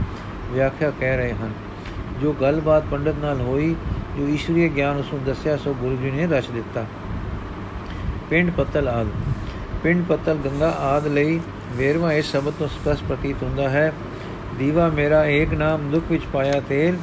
ਵਿਆਖਿਆ 0.51 0.91
ਕਹਿ 0.99 1.17
ਰਹੇ 1.17 1.33
ਹਨ। 1.33 1.51
ਜੋ 2.21 2.33
ਗੱਲਬਾਤ 2.33 2.83
ਪੰਡਤ 2.91 3.15
ਨਾਲ 3.21 3.41
ਹੋਈ, 3.41 3.75
ਜੋ 4.17 4.27
ਈਸ਼ਵਰੀ 4.27 4.69
ਗਿਆਨ 4.69 4.97
ਉਸ 4.97 5.13
ਨੂੰ 5.13 5.23
ਦੱਸਿਆ, 5.23 5.57
ਸੋ 5.57 5.73
ਗੁਰੂ 5.73 5.95
ਜੀ 5.95 6.11
ਨੇ 6.11 6.27
ਰਚ 6.27 6.49
ਦਿੱਤਾ। 6.49 6.85
ਪਿੰਡ 8.29 8.51
ਪੱਤਲ 8.51 8.87
ਆਦ। 8.87 9.07
ਪਿੰਡ 9.83 10.05
ਪੱਤਲ 10.05 10.37
ਗੰਗਾ 10.45 10.69
ਆਦ 10.69 11.07
ਲਈ 11.07 11.39
ਵੇਰਵਾ 11.71 12.13
ਇਸ 12.13 12.31
ਸ਼ਬਦ 12.31 12.53
ਤੋਂ 12.59 12.67
ਸਪਸ਼ਟ 12.67 13.03
ਪ੍ਰਤੀਤ 13.07 13.43
ਹੁੰਦਾ 13.43 13.69
ਹੈ 13.69 13.93
ਦੀਵਾ 14.61 14.87
ਮੇਰਾ 14.89 15.23
ਏਕ 15.25 15.53
ਨਾਮ 15.53 15.89
ਦੁੱਖ 15.91 16.11
ਵਿੱਚ 16.11 16.25
ਪਾਇਆ 16.33 16.59
ਤੇਲ 16.61 16.97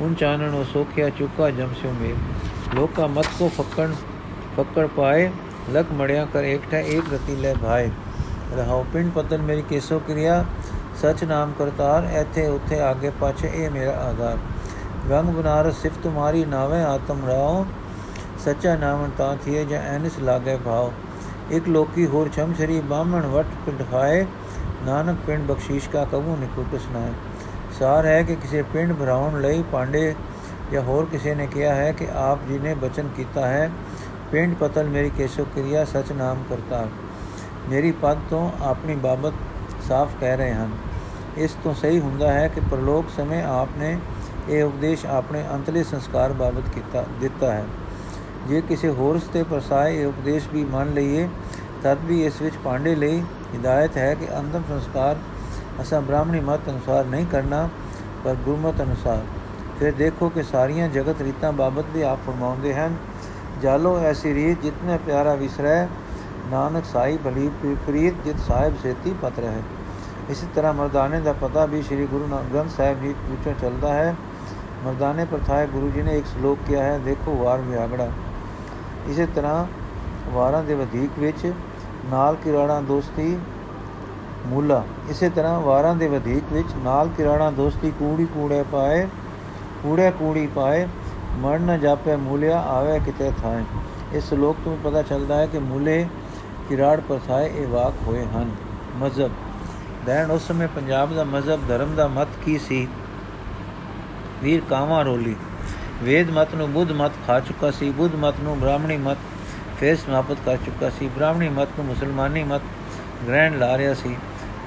ਉਨ 0.00 0.14
ਚਾਨਣ 0.14 0.54
ਉਹ 0.54 0.64
ਸੋਖਿਆ 0.64 1.08
ਚੁੱਕਾ 1.10 1.50
ਜਮਸਿਓ 1.50 1.90
ਮੇਲ 1.92 2.16
ਲੋਕਾ 2.74 3.06
ਮਤ 3.08 3.26
ਕੋ 3.38 3.48
ਫੱਕਣ 3.56 3.92
ਫੱਕੜ 4.56 4.86
ਪਾਏ 4.86 5.28
ਲਖ 5.72 5.92
ਮੜਿਆ 5.92 6.24
ਕਰ 6.24 6.44
ਏਕਠਾ 6.44 6.78
ਏਕ 6.78 7.12
ਰਤੀ 7.12 7.36
ਲੈ 7.36 7.52
ਭਾਏ 7.54 7.90
ਰਹਾਉ 8.56 8.84
ਪਿੰਡ 8.92 9.10
ਪਤਨ 9.12 9.42
ਮੇਰੀ 9.42 9.62
ਕੇਸੋ 9.62 9.98
ਕਿਰਿਆ 9.98 10.44
ਸਚ 11.02 11.22
ਨਾਮ 11.24 11.52
ਕਰਤਾਰ 11.58 12.08
ਇੱਥੇ 12.12 12.46
ਉੱਥੇ 12.48 12.80
ਆਗੇ 12.80 13.10
ਪਾਛੇ 13.20 13.50
ਇਹ 13.54 13.70
ਮੇਰਾ 13.70 13.92
ਆਧਾਰ 14.00 14.38
ਰੰਗ 15.10 15.34
ਬਨਾਰਸ 15.34 15.80
ਸਿਫਤ 15.82 16.02
ਤੁਮਾਰੀ 16.02 16.44
ਨਾਵੇ 16.46 16.82
ਆਤਮ 16.84 17.24
ਰਾਉ 17.26 17.64
ਸੱਚਾ 18.44 18.74
ਨਾਮ 18.76 19.10
ਤਾਂ 19.18 19.34
ਥੀਏ 19.44 19.64
ਜਾਂ 19.64 19.82
ਐਨਸ 19.90 20.18
ਲਾਗੇ 20.20 20.56
ਭਾਉ 20.64 20.90
ਇੱਕ 21.52 21.68
ਲੋਕੀ 21.68 22.06
ਹੋਰ 22.06 22.30
ਛਮਛਰੀ 22.36 22.80
ਬਾਹਮਣ 22.88 23.26
ਵਟ 23.28 23.54
ਪਿੰਡ 23.66 23.82
ਖਾਏ 23.90 24.26
ਨਾਨਕ 24.86 25.16
ਪਿੰਡ 25.26 25.46
ਬਖਸ਼ੀਸ਼ 25.46 25.88
ਕਾ 25.88 26.04
ਕਬੂ 26.04 26.36
ਨਿਕੁਟ 26.36 26.80
ਸੁਨਾਏ 26.80 27.12
ਸਾਰ 27.78 28.06
ਹੈ 28.06 28.22
ਕਿ 28.22 28.34
ਕਿਸੇ 28.34 28.62
ਪਿੰਡ 28.62 28.92
ਭਰਾਉਣ 28.92 29.40
ਲਈ 29.40 29.64
ਪਾਂਡੇ 29.72 30.14
ਜਾਂ 30.72 30.82
ਹੋਰ 30.82 31.06
ਕਿਸੇ 31.06 31.34
ਨੇ 31.34 31.46
ਕਿਹਾ 31.46 31.74
ਹੈ 31.74 31.92
ਕਿ 31.92 32.06
ਆਪ 32.14 32.38
ਜੀ 32.48 32.58
ਨੇ 32.58 32.74
ਬਚਨ 32.74 33.08
ਕੀਤਾ 33.16 33.46
ਹੈ, 33.48 33.70
ਪਿੰਡ 34.32 34.54
ਪਤਲ 34.54 34.84
ਮੇਰੀ 34.84 35.10
ਕੇਸ਼ੋ 35.10 35.46
ਕਿਰਿਆ 35.54 35.84
ਸਚ 35.84 36.12
ਨਾਮ 36.12 36.42
ਕਰਤਾ। 36.48 36.86
ਮੇਰੀ 37.68 37.92
ਪਦ 37.92 38.18
ਤੋਂ 38.30 38.50
ਆਪਣੀ 38.62 38.94
ਬਾਬਤ 38.94 39.32
ਸਾਫ਼ 39.88 40.14
ਕਹਿ 40.20 40.36
ਰਹੇ 40.36 40.52
ਹਨ। 40.52 40.70
ਇਸ 41.36 41.56
ਤੋਂ 41.64 41.74
ਸਹੀ 41.74 42.00
ਹੁੰਦਾ 42.00 42.32
ਹੈ 42.32 42.48
ਕਿ 42.48 42.60
ਪ੍ਰਲੋਕ 42.60 43.06
ਸਮੇਂ 43.16 43.44
ਆਪਨੇ 43.44 43.98
ਇਹ 44.48 44.64
ਉਪਦੇਸ਼ 44.64 45.06
ਆਪਣੇ 45.06 45.44
ਅੰਤਲੇ 45.54 45.84
ਸੰਸਕਾਰ 45.84 46.32
ਬਾਬਤ 46.32 46.68
ਕੀਤਾ, 46.74 47.04
ਦਿੱਤਾ 47.20 47.52
ਹੈ। 47.52 47.64
ਜੇ 48.48 48.60
ਕਿਸੇ 48.60 48.88
ਹੋਰ 48.88 49.18
ਸਤੇ 49.18 49.42
ਪ੍ਰਸਾਏ 49.42 50.00
ਇਹ 50.00 50.06
ਉਪਦੇਸ਼ 50.06 50.48
ਵੀ 50.52 50.64
ਮੰਨ 50.64 50.92
ਲਈਏ, 50.94 51.28
ਤਦ 51.82 51.98
ਵੀ 52.04 52.24
ਇਸ 52.26 52.42
ਵਿੱਚ 52.42 52.54
ਪਾਂਡੇ 52.64 52.94
ਲਈ 52.94 53.22
ਹਿਦਾਇਤ 53.54 53.96
ਹੈ 53.96 54.14
ਕਿ 54.14 54.28
ਅੰਤਮ 54.36 54.62
ਸੰਸਕਾਰ 54.68 55.16
ਅਸਾਂ 55.82 56.00
ਬ੍ਰਾਹਮਣੀ 56.02 56.40
ਮਤ 56.40 56.68
ਅਨੁਸਾਰ 56.68 57.04
ਨਹੀਂ 57.04 57.26
ਕਰਨਾ 57.26 57.68
ਪਰ 58.24 58.34
ਗੁਰਮਤ 58.44 58.82
ਅਨੁਸਾਰ 58.82 59.22
ਫਿਰ 59.78 59.92
ਦੇਖੋ 59.92 60.28
ਕਿ 60.28 60.42
ਸਾਰੀਆਂ 60.42 60.88
ਜਗਤ 60.88 61.22
ਰੀਤਾਂ 61.22 61.52
ਬਾਬਤ 61.52 61.84
ਵੀ 61.94 62.02
ਆਪ 62.02 62.18
ਫਰਮਾਉਂਦੇ 62.26 62.74
ਹਨ 62.74 62.96
ਜਾਲੋ 63.62 63.96
ਐਸੀ 64.00 64.34
ਰੀਤ 64.34 64.62
ਜਿਤਨੇ 64.62 64.98
ਪਿਆਰਾ 65.06 65.34
ਵਿਸਰੈ 65.34 65.86
ਨਾਨਕ 66.50 66.84
ਸਾਈ 66.84 67.16
ਭਲੀ 67.16 67.50
ਪ੍ਰੀਤ 67.86 68.24
ਜਿਤ 68.24 68.40
ਸਾਹਿਬ 68.48 68.74
ਸੇਤੀ 68.82 69.14
ਪਤ 69.22 69.38
ਰਹੇ 69.38 69.62
ਇਸੇ 70.30 70.46
ਤਰ੍ਹਾਂ 70.54 70.72
ਮਰਦਾਨੇ 70.74 71.20
ਦਾ 71.20 71.32
ਪਤਾ 71.32 71.64
ਵੀ 71.66 71.82
ਸ੍ਰੀ 71.82 72.06
ਗੁਰੂ 72.06 72.26
ਗ੍ਰੰਥ 72.52 72.70
ਸਾਹਿਬ 72.76 73.02
ਜੀ 73.02 73.14
ਵਿੱਚੋਂ 73.20 73.52
ਚੱਲਦਾ 73.54 73.92
ਹੈ 73.94 74.14
ਮਰਦਾਨੇ 74.84 75.24
ਪ੍ਰਥਾਏ 75.24 75.66
ਗੁਰੂ 75.66 75.88
ਜੀ 75.90 76.02
ਨੇ 76.02 76.16
ਇੱਕ 76.18 76.26
ਸ਼ਲੋਕ 76.26 76.58
ਕਿਹਾ 76.66 76.82
ਹੈ 76.82 76.98
ਦੇਖੋ 76.98 77.34
ਵਾਰ 77.34 77.60
ਵਿਆਗੜਾ 77.60 78.08
ਇਸੇ 79.08 79.26
ਤਰ੍ਹਾਂ 79.26 79.66
ਵਾਰਾਂ 80.30 80.62
ਦੇ 80.62 80.74
ਵਧੇਕ 80.74 81.18
ਵਿੱਚ 81.18 81.52
ਨਾਲ 82.10 82.36
ਕਿਰਾਣਾ 82.36 82.80
ਦੋਸਤੀ 82.80 83.38
ਮੂਲਾ। 84.46 84.84
ਇਸੇ 85.10 85.28
ਤਰ੍ਹਾਂ 85.28 85.60
ਵਾਰਾਂ 85.60 85.94
ਦੇ 85.94 86.08
ਵਧੇਕ 86.08 86.52
ਵਿੱਚ 86.52 86.68
ਨਾਲ 86.84 87.08
ਕਿਰਾਣਾ 87.08 87.50
ਦੋਸਤੀ 87.50 87.90
ਕੂੜੀ 87.90 88.24
ਕੂੜੇ 88.24 88.64
ਪਾਏ, 88.72 89.06
ਕੂੜੇ 89.82 90.10
ਕੂੜੀ 90.10 90.46
ਪਾਏ 90.46 90.86
ਮਰਨ 91.38 91.62
ਨ 91.62 91.78
ਜਾਪੇ 91.80 92.16
ਮੂਲਿਆ 92.16 92.60
ਆਵੇ 92.60 93.00
ਕਿਤੇ 93.00 93.30
ਥਾਏ। 93.42 93.64
ਇਸ 94.12 94.28
ਸ਼ਲੋਕ 94.28 94.56
ਤੋਂ 94.64 94.76
ਪਤਾ 94.84 95.02
ਚੱਲਦਾ 95.02 95.36
ਹੈ 95.36 95.46
ਕਿ 95.46 95.58
ਮੂਲੇ 95.58 96.06
ਕਿਰਾੜ 96.68 97.00
ਪਸਾਏ 97.00 97.50
ਇਹ 97.56 97.66
ਵਾਕ 97.66 97.94
ਹੋਏ 98.06 98.24
ਹਨ। 98.24 98.50
ਮਜ਼ਹਬ। 98.96 99.30
ਬੈਣ 100.06 100.30
ਉਸ 100.30 100.46
ਸਮੇਂ 100.48 100.68
ਪੰਜਾਬ 100.68 101.14
ਦਾ 101.14 101.24
ਮਜ਼ਹਬ, 101.24 101.60
ਧਰਮ 101.68 101.94
ਦਾ 101.94 102.06
ਮਤ 102.08 102.28
ਕੀ 102.44 102.58
ਸੀ? 102.58 102.88
ਵੀਰ 104.42 104.62
ਕਾਮਾ 104.70 105.02
ਰੋਲੀ। 105.02 105.36
ਵੇਦ 106.02 106.30
ਮਤ 106.30 106.54
ਨੂੰ 106.54 106.72
ਬੁੱਧ 106.72 106.92
ਮਤ 106.92 107.12
ਖਾ 107.26 107.40
ਚੁੱਕਾ 107.40 107.70
ਸੀ। 107.70 107.90
ਬੁੱਧ 107.90 108.14
ਮਤ 108.14 108.34
ਨੂੰ 108.42 108.58
ਬ੍ਰਾਹਮਣੀ 108.60 108.96
ਮਤ 108.96 109.18
ਫੇਰ 109.80 109.96
ਸਮਾਪਤ 109.96 110.36
ਕਰ 110.46 110.56
ਚੁੱਕਾ 110.56 110.90
ਸੀ। 110.90 111.08
ਬ੍ਰਾਹਮਣੀ 111.08 111.48
ਮਤ 111.48 111.68
ਨੂੰ 111.78 111.86
ਮੁਸਲਮਾਨੀ 111.86 112.42
ਮਤ 112.44 112.62
ਗ੍ਰਹਿਣ 113.26 113.58
ਲਾ 113.58 113.76
ਰਿਹਾ 113.78 113.94
ਸੀ 113.94 114.16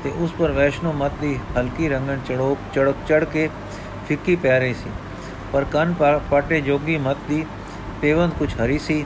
ਤੇ 0.03 0.11
ਉਸ 0.17 0.31
ਪਰ 0.31 0.51
ਵੈਸ਼ਨੋ 0.51 0.91
ਮਤ 0.93 1.11
ਦੀ 1.21 1.37
ਹਲਕੀ 1.57 1.89
ਰੰਗਣ 1.89 2.19
ਚੜੋਕ 2.27 2.57
ਚੜਕ 2.75 2.95
ਚੜ 3.07 3.23
ਕੇ 3.23 3.49
ਫਿੱਕੀ 4.07 4.35
ਪੈ 4.35 4.59
ਰਹੀ 4.59 4.73
ਸੀ। 4.73 4.89
ਪਰ 5.53 5.63
ਕੰਨ 5.71 5.93
ਪਾਟੇ 6.29 6.61
ਜੋਗੀ 6.61 6.97
ਮਤ 6.97 7.17
ਦੀ 7.29 7.45
ਪੇਵੰਦ 8.01 8.33
ਕੁਝ 8.33 8.53
ਹਰੀ 8.55 8.77
ਸੀ, 8.79 9.05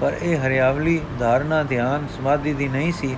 ਪਰ 0.00 0.16
ਇਹ 0.22 0.38
ਹਰਿਆਵਲੀ 0.38 1.00
ਧਾਰਨਾ, 1.18 1.62
ਧਿਆਨ, 1.62 2.06
ਸਮਾਧੀ 2.16 2.52
ਦੀ 2.52 2.68
ਨਹੀਂ 2.68 2.92
ਸੀ। 2.92 3.16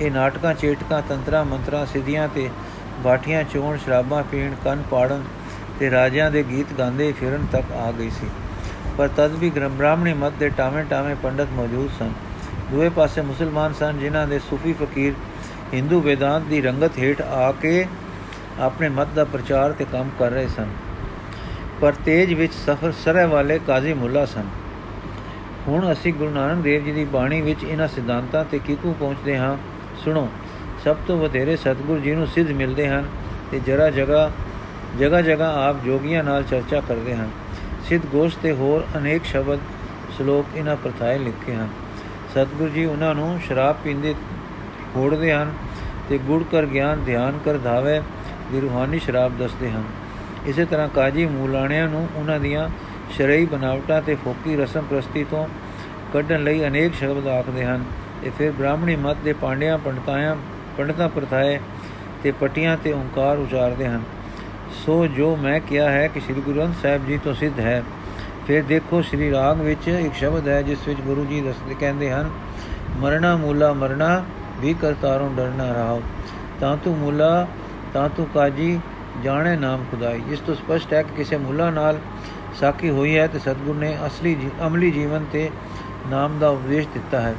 ਇਹ 0.00 0.10
ਨਾਟਕਾਂ, 0.10 0.54
ਚੇਟਕਾਂ, 0.54 1.00
ਤੰਤਰਾ, 1.08 1.42
ਮੰਤਰਾ, 1.44 1.84
ਸਿੱਧੀਆਂ 1.84 2.28
ਤੇ 2.28 2.48
ਬਾਠੀਆਂ, 3.02 3.42
ਚੋਣ, 3.44 3.76
ਸ਼ਰਾਬਾਂ, 3.76 4.22
ਪੀਣ, 4.22 4.54
ਕੰਨ 4.64 4.82
ਪਾੜਨ 4.90 5.22
ਤੇ 5.80 5.90
ਰਾਜਿਆਂ 5.90 6.30
ਦੇ 6.30 6.42
ਗੀਤ 6.42 6.72
ਗਾਉਂਦੇ 6.78 7.10
ਫਿਰਨ 7.12 7.46
ਤੱਕ 7.52 7.72
ਆ 7.76 7.90
ਗਈ 7.92 8.10
ਸੀ। 8.10 8.26
ਪਰ 8.98 9.08
ਤਦ 9.08 9.34
ਵੀ 9.34 9.50
ਬ੍ਰਾਹਮਣੀ 9.50 10.12
ਮਤ 10.12 10.32
ਦੇ 10.32 10.48
ਟਾਵੇਂ 10.48 10.84
ਟਾਵੇਂ 10.84 11.14
ਪੰਡਤ 11.16 11.48
ਮੌਜੂਦ 11.52 11.90
ਸਨ। 11.98 12.12
ਦੂਏ 12.70 12.88
ਪਾਸੇ 12.88 13.20
ਮੁਸਲਮਾਨ 13.20 13.72
ਸਨ 13.72 13.98
ਜਿਨ੍ਹਾਂ 13.98 14.26
ਦੇ 14.26 14.38
ਸੂਫੀ 14.38 14.72
ਫਕੀਰ 14.72 15.12
ਹਿੰਦੂ 15.74 16.00
ਵੇਦਾਂਤ 16.00 16.42
ਦੀ 16.42 16.60
ਰੰਗਤ 16.60 16.98
ਹੇਠ 16.98 17.20
ਆ 17.20 17.50
ਕੇ 17.52 17.86
ਆਪਣੇ 18.60 18.88
ਮਤ 18.88 19.08
ਦਾ 19.14 19.24
ਪ੍ਰਚਾਰ 19.24 19.72
ਤੇ 19.72 19.84
ਕੰਮ 19.92 20.10
ਕਰ 20.18 20.30
ਰਹੇ 20.30 20.48
ਸਨ। 20.48 20.68
ਪਰ 21.80 21.92
ਤੇਜ 22.04 22.32
ਵਿੱਚ 22.34 22.52
ਸਫਰ 22.54 22.92
ਸਰੈ 23.04 23.26
ਵਾਲੇ 23.26 23.58
ਕਾਜ਼ੀ 23.66 23.92
ਮੁੱਲਾ 23.94 24.24
ਸਨ। 24.24 24.48
ਹੁਣ 25.68 25.92
ਅਸੀਂ 25.92 26.12
ਗੁਰੂ 26.12 26.30
ਨਾਨਕ 26.30 26.62
ਦੇਵ 26.62 26.84
ਜੀ 26.84 26.92
ਦੀ 26.92 27.04
ਬਾਣੀ 27.04 27.40
ਵਿੱਚ 27.40 27.64
ਇਹਨਾਂ 27.64 27.88
ਸਿਧਾਂਤਾਂ 27.88 28.44
ਤੇ 28.44 28.58
ਕਿਕੂ 28.58 28.94
ਪਹੁੰਚਦੇ 29.00 29.36
ਹਾਂ, 29.38 29.56
ਸੁਣੋ। 30.04 30.28
ਸਭ 30.84 30.96
ਤੋਂ 31.06 31.18
ਵਧੇਰੇ 31.18 31.56
ਸਤਿਗੁਰੂ 31.56 31.98
ਜੀ 31.98 32.14
ਨੂੰ 32.14 32.26
ਸਿੱਧ 32.26 32.50
ਮਿਲਦੇ 32.52 32.88
ਹਨ 32.88 33.08
ਤੇ 33.50 33.60
ਜਰਾ 33.66 33.90
ਜਗਾ 33.90 34.30
ਜਗਾ 34.98 35.20
ਜਗਾ 35.22 35.52
ਆਪ 35.68 35.84
ਜੋਗੀਆਂ 35.84 36.24
ਨਾਲ 36.24 36.42
ਚਰਚਾ 36.42 36.80
ਕਰਦੇ 36.80 37.14
ਹਨ। 37.14 37.28
ਸਿੱਧ 37.88 38.06
ਗੋਸ਼ 38.06 38.36
ਤੇ 38.38 38.52
ਹੋਰ 38.52 38.84
ਅਨੇਕ 38.96 39.24
ਸ਼ਬਦ 39.24 39.58
ਸ਼ਲੋਕ 40.16 40.56
ਇਹਨਾਂ 40.56 40.76
ਪ੍ਰਥਾਏ 40.76 41.18
ਲਿਖੇ 41.18 41.54
ਹਨ। 41.54 41.68
ਸਤਿਗੁਰੂ 42.30 42.68
ਜੀ 42.68 42.84
ਉਹਨਾਂ 42.84 43.14
ਨੂੰ 43.14 43.38
ਸ਼ਰਾਬ 43.46 43.76
ਪੀਂਦੇ 43.84 44.14
ਹੋੜਦੇ 44.96 45.32
ਹਨ 45.32 45.52
ਤੇ 46.08 46.18
ਗੁੜ 46.18 46.42
ਕਰ 46.52 46.66
ਗਿਆਨ, 46.66 47.04
ਧਿਆਨ 47.04 47.38
ਕਰ 47.44 47.58
ਧਾਵੇ, 47.58 48.00
ਦੀ 48.52 48.60
ਰੂਹਾਨੀ 48.60 48.98
ਸ਼ਰਾਬ 48.98 49.38
ਦੱਸਦੇ 49.38 49.70
ਹਨ। 49.70 49.84
ਇਸੇ 50.46 50.64
ਤਰ੍ਹਾਂ 50.64 50.88
ਕਾਜੀ 50.88 51.24
ਮੂਲਾਣਿਆਂ 51.26 51.88
ਨੂੰ 51.88 52.08
ਉਹਨਾਂ 52.16 52.38
ਦੀਆਂ 52.40 52.68
ਸ਼ਰਈ 53.16 53.46
ਬਨਾਵਟਾਂ 53.46 54.02
ਤੇ 54.02 54.14
ਫੋਕੀ 54.14 54.56
ਰਸਮ 54.56 54.84
ਪ੍ਰਸਤੀ 54.90 55.24
ਤੋਂ 55.24 55.46
ਕੱਢਣ 56.12 56.44
ਲਈ 56.44 56.66
ਅਨੇਕ 56.66 56.94
ਸ਼ਬਦ 56.94 57.26
ਆਖਦੇ 57.28 57.64
ਹਨ 57.64 57.84
ਤੇ 58.22 58.30
ਫਿਰ 58.38 58.52
ਬ੍ਰਾਹਮਣੀ 58.52 58.96
ਮਤ 58.96 59.16
ਦੇ 59.24 59.32
ਪਾਂਡਿਆਂ 59.32 59.78
ਪੰਡਤਾਂ 59.78 60.36
ਪੰਡਤਾਂ 60.78 61.08
ਪ੍ਰਥਾਏ 61.08 61.58
ਤੇ 62.22 62.30
ਪਟੀਆਂ 62.30 62.76
ਤੇ 62.76 62.92
ਓੰਕਾਰ 62.92 63.38
ਉਚਾਰਦੇ 63.38 63.88
ਹਨ। 63.88 64.02
ਸੋ 64.88 65.06
ਜੋ 65.06 65.36
ਮੈਂ 65.36 65.60
ਕਿਹਾ 65.60 65.90
ਹੈ 65.90 66.06
ਕਿ 66.08 66.20
ਸ੍ਰੀ 66.20 66.34
ਗੁਰੂ 66.34 66.56
ਗ੍ਰੰਥ 66.56 66.74
ਸਾਹਿਬ 66.82 67.06
ਜੀ 67.06 67.18
ਤੋਂ 67.18 67.34
ਸਿੱਧ 67.34 67.60
ਹੈ। 67.60 67.84
ਫਿਰ 68.46 68.62
ਦੇਖੋ, 68.62 69.02
ਸ੍ਰੀ 69.02 69.30
ਰਾਗ 69.30 69.60
ਵਿੱਚ 69.60 69.88
ਇੱਕ 69.88 70.14
ਸ਼ਬਦ 70.14 70.48
ਹੈ, 70.48 70.62
ਜਿਸ 70.62 70.78
ਵਿੱਚ 70.88 71.00
ਗੁਰੂ 71.00 71.24
ਜੀ 71.24 71.40
ਦੱਸਦੇ 71.40 71.74
ਕਹਿੰਦੇ 71.80 72.10
ਹਨ 72.12 72.30
ਮਰਣਾ 72.98 73.36
ਮੂਲਾ 73.36 73.72
ਮਰਣਾ 73.72 74.24
ਵੀ 74.60 74.74
ਕਰਤਾਰੋਂ 74.74 75.30
ਡਰਨਾ 75.30 75.72
ਰਹਾਓ। 75.72 76.02
ਤਾਂ 76.60 76.76
ਤੂੰ 76.76 76.98
ਮੂਲਾ, 76.98 77.46
ਤਾਂ 77.94 78.08
ਤੂੰ 78.08 78.26
ਕਾਜੀ, 78.34 78.80
ਜਾਣੇ 79.24 79.56
ਨਾਮ 79.56 79.84
ਖੁਦਾਈ। 79.90 80.22
ਇਸ 80.30 80.40
ਤੋਂ 80.40 80.54
ਸਪਸ਼ਟ 80.54 80.92
ਹੈ 80.92 81.02
ਕਿ 81.02 81.16
ਕਿਸੇ 81.16 81.36
ਮੁੱਲਾ 81.36 81.70
ਨਾਲ 81.70 81.98
ਸਾਖੀ 82.60 82.90
ਹੋਈ 82.90 83.18
ਹੈ 83.18 83.26
ਤੇ 83.26 83.38
ਸਤਗੁਰ 83.38 83.76
ਨੇ 83.76 83.98
ਅਸਲੀ 84.06 84.50
ਅਮਲੀ 84.66 84.90
ਜੀਵਨ 84.90 85.24
ਤੇ 85.32 85.50
ਨਾਮ 86.06 86.38
ਦਾ 86.38 86.48
ਉਪਦੇਸ਼ 86.48 86.88
ਦਿੱਤਾ 86.94 87.20
ਹੈ। 87.20 87.34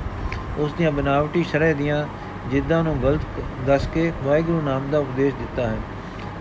ਉਸ 0.57 0.73
ਦੀਆਂ 0.73 0.91
ਬਨਾਵਟੀ 0.91 1.43
ਸ਼ਰਹ 1.43 1.73
ਦੀਆਂ 1.73 2.05
ਜਿੱਦਾਂ 2.49 2.83
ਨੂੰ 2.83 2.99
ਗਲਤ 3.03 3.21
ਦੱਸ 3.67 3.87
ਕੇ 3.93 4.11
ਵਾਹਿਗੁਰੂ 4.23 4.61
ਨਾਮ 4.61 4.89
ਦਾ 4.91 4.99
ਉਪਦੇਸ਼ 4.99 5.35
ਦਿੱਤਾ 5.35 5.67
ਹੈ। 5.67 5.77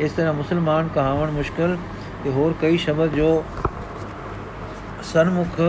ਇਸ 0.01 0.13
ਤਰ੍ਹਾਂ 0.13 0.33
ਮੁਸਲਮਾਨ 0.33 0.89
ਕਹਾਵਣ 0.89 1.31
ਮੁਸ਼ਕਲ 1.31 1.77
ਤੇ 2.25 2.31
ਹੋਰ 2.31 2.55
ਕਈ 2.61 2.77
ਸ਼ਬਦ 2.77 3.11
ਜੋ 3.11 3.45
ਸਨਮੁਖ 5.05 5.61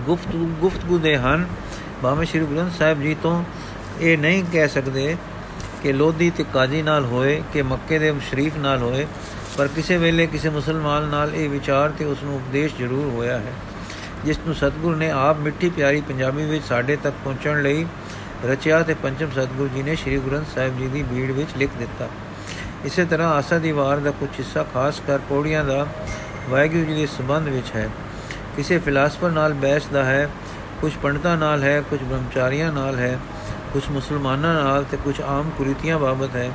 ਗੁਫ਼ਤਗੂ 0.00 0.46
ਗੁਫ਼ਤਗੂ 0.60 0.98
ਦੇ 0.98 1.16
ਹਨ। 1.16 1.46
ਭਾਵੇਂ 2.02 2.26
ਸ਼੍ਰੀ 2.26 2.40
ਗੁਰੂ 2.40 2.70
ਸਾਹਿਬ 2.78 3.02
ਜੀ 3.02 3.16
ਤੋਂ 3.22 3.44
ਇਹ 4.00 4.18
ਨਹੀਂ 4.18 4.44
ਕਹਿ 4.52 4.68
ਸਕਦੇ 4.68 5.16
ਕਿ 5.82 5.92
ਲੋਧੀ 5.92 6.30
ਤੇ 6.30 6.44
ਕਾਜ਼ੀ 6.54 6.82
ਨਾਲ 6.82 7.04
ਹੋਏ, 7.04 7.42
ਕਿ 7.52 7.62
ਮੱਕੇ 7.62 7.98
ਦੇ 7.98 8.14
ਸ਼ਰੀਫ 8.30 8.56
ਨਾਲ 8.56 8.82
ਹੋਏ, 8.82 9.06
ਪਰ 9.56 9.68
ਕਿਸੇ 9.68 9.96
ਵੇਲੇ 9.96 10.26
ਕਿਸੇ 10.26 10.48
ਮੁਸਲਮਾਨ 10.48 11.02
ਨਾਲ 11.02 11.34
ਇਹ 11.34 11.48
ਵਿਚਾਰ 11.48 11.90
ਤੇ 11.90 12.04
ਉਸ 12.04 12.22
ਨੂੰ 12.22 12.36
ਉਪਦੇਸ਼ 12.36 12.74
ਜ਼ਰੂਰ 12.76 13.10
ਹੋਇਆ 13.10 13.38
ਹੈ। 13.38 13.52
ਜਿਸ 14.24 14.38
ਨੂੰ 14.46 14.54
ਸਤਗੁਰ 14.54 14.96
ਨੇ 14.96 15.10
ਆਪ 15.10 15.38
ਮਿੱਠੀ 15.38 15.70
ਪਿਆਰੀ 15.70 16.00
ਪੰਜਾਬੀ 16.00 16.44
ਵਿੱਚ 16.44 16.64
ਸਾਡੇ 16.64 16.96
ਤੱਕ 16.96 17.14
ਪਹੁੰਚਣ 17.24 17.62
ਲਈ 17.62 17.86
ਰਚਿਆ 18.44 18.82
ਤੇ 18.82 18.94
ਪੰਚਮ 18.94 19.30
ਸਤਗੁਰ 19.30 19.68
ਜੀ 19.68 19.82
ਨੇ 19.82 19.96
ਸ੍ਰੀ 19.96 20.16
ਗੁਰੂ 20.18 20.30
ਗ੍ਰੰਥ 20.30 20.46
ਸਾਹਿਬ 20.54 20.78
ਜੀ 20.78 20.86
ਦੀ 20.86 21.02
ਬੀੜ 21.02 21.30
ਵਿੱਚ 21.30 21.50
ਲਿਖ 21.56 21.70
ਦਿੱਤਾ। 21.78 22.08
ਇਸੇ 22.84 23.04
ਤਰ੍ਹਾਂ 23.04 23.28
ਆਸਾ 23.28 23.58
ਦੀ 23.58 23.72
ਵਾਰ 23.72 23.96
ਦਾ 23.96 24.10
ਕੁਝ 24.10 24.28
ਹਿੱਸਾ 24.38 24.62
ਖਾਸ 24.74 25.00
ਕਰ 25.06 25.18
ਪੌੜੀਆਂ 25.18 25.64
ਦਾ 25.64 25.86
ਵਾਹਿਗੁਰੂ 26.50 26.84
ਜੀ 26.84 26.94
ਦੇ 26.94 27.06
ਸੰਬੰਧ 27.06 27.48
ਵਿੱਚ 27.48 27.66
ਹੈ। 27.76 27.90
ਕਿਸੇ 28.56 28.78
ਫਿਲਾਸਫਰ 28.78 29.30
ਨਾਲ 29.30 29.52
ਬਹਿਸ 29.52 29.86
ਦਾ 29.86 30.04
ਹੈ 30.04 30.28
ਕੁਝ 30.80 30.92
ਪੰਡਤਾਂ 31.02 31.36
ਨਾਲ 31.36 31.62
ਹੈ 31.62 31.80
ਕੁਝ 31.80 32.02
ਬ੍ਰਹਮਚਾਰੀਆਂ 32.02 32.72
ਨਾਲ 32.72 32.98
ਹੈ 32.98 33.18
ਕੁਝ 33.72 33.82
ਮੁਸਲਮਾਨਾਂ 33.90 34.64
ਨਾਲ 34.64 34.84
ਤੇ 34.90 34.96
ਕੁਝ 35.04 35.20
ਆਮ 35.20 35.50
ਕੁਰੀਤੀਆਂ 35.58 35.98
ਬਾਬਤ 35.98 36.36
ਹੈ। 36.36 36.50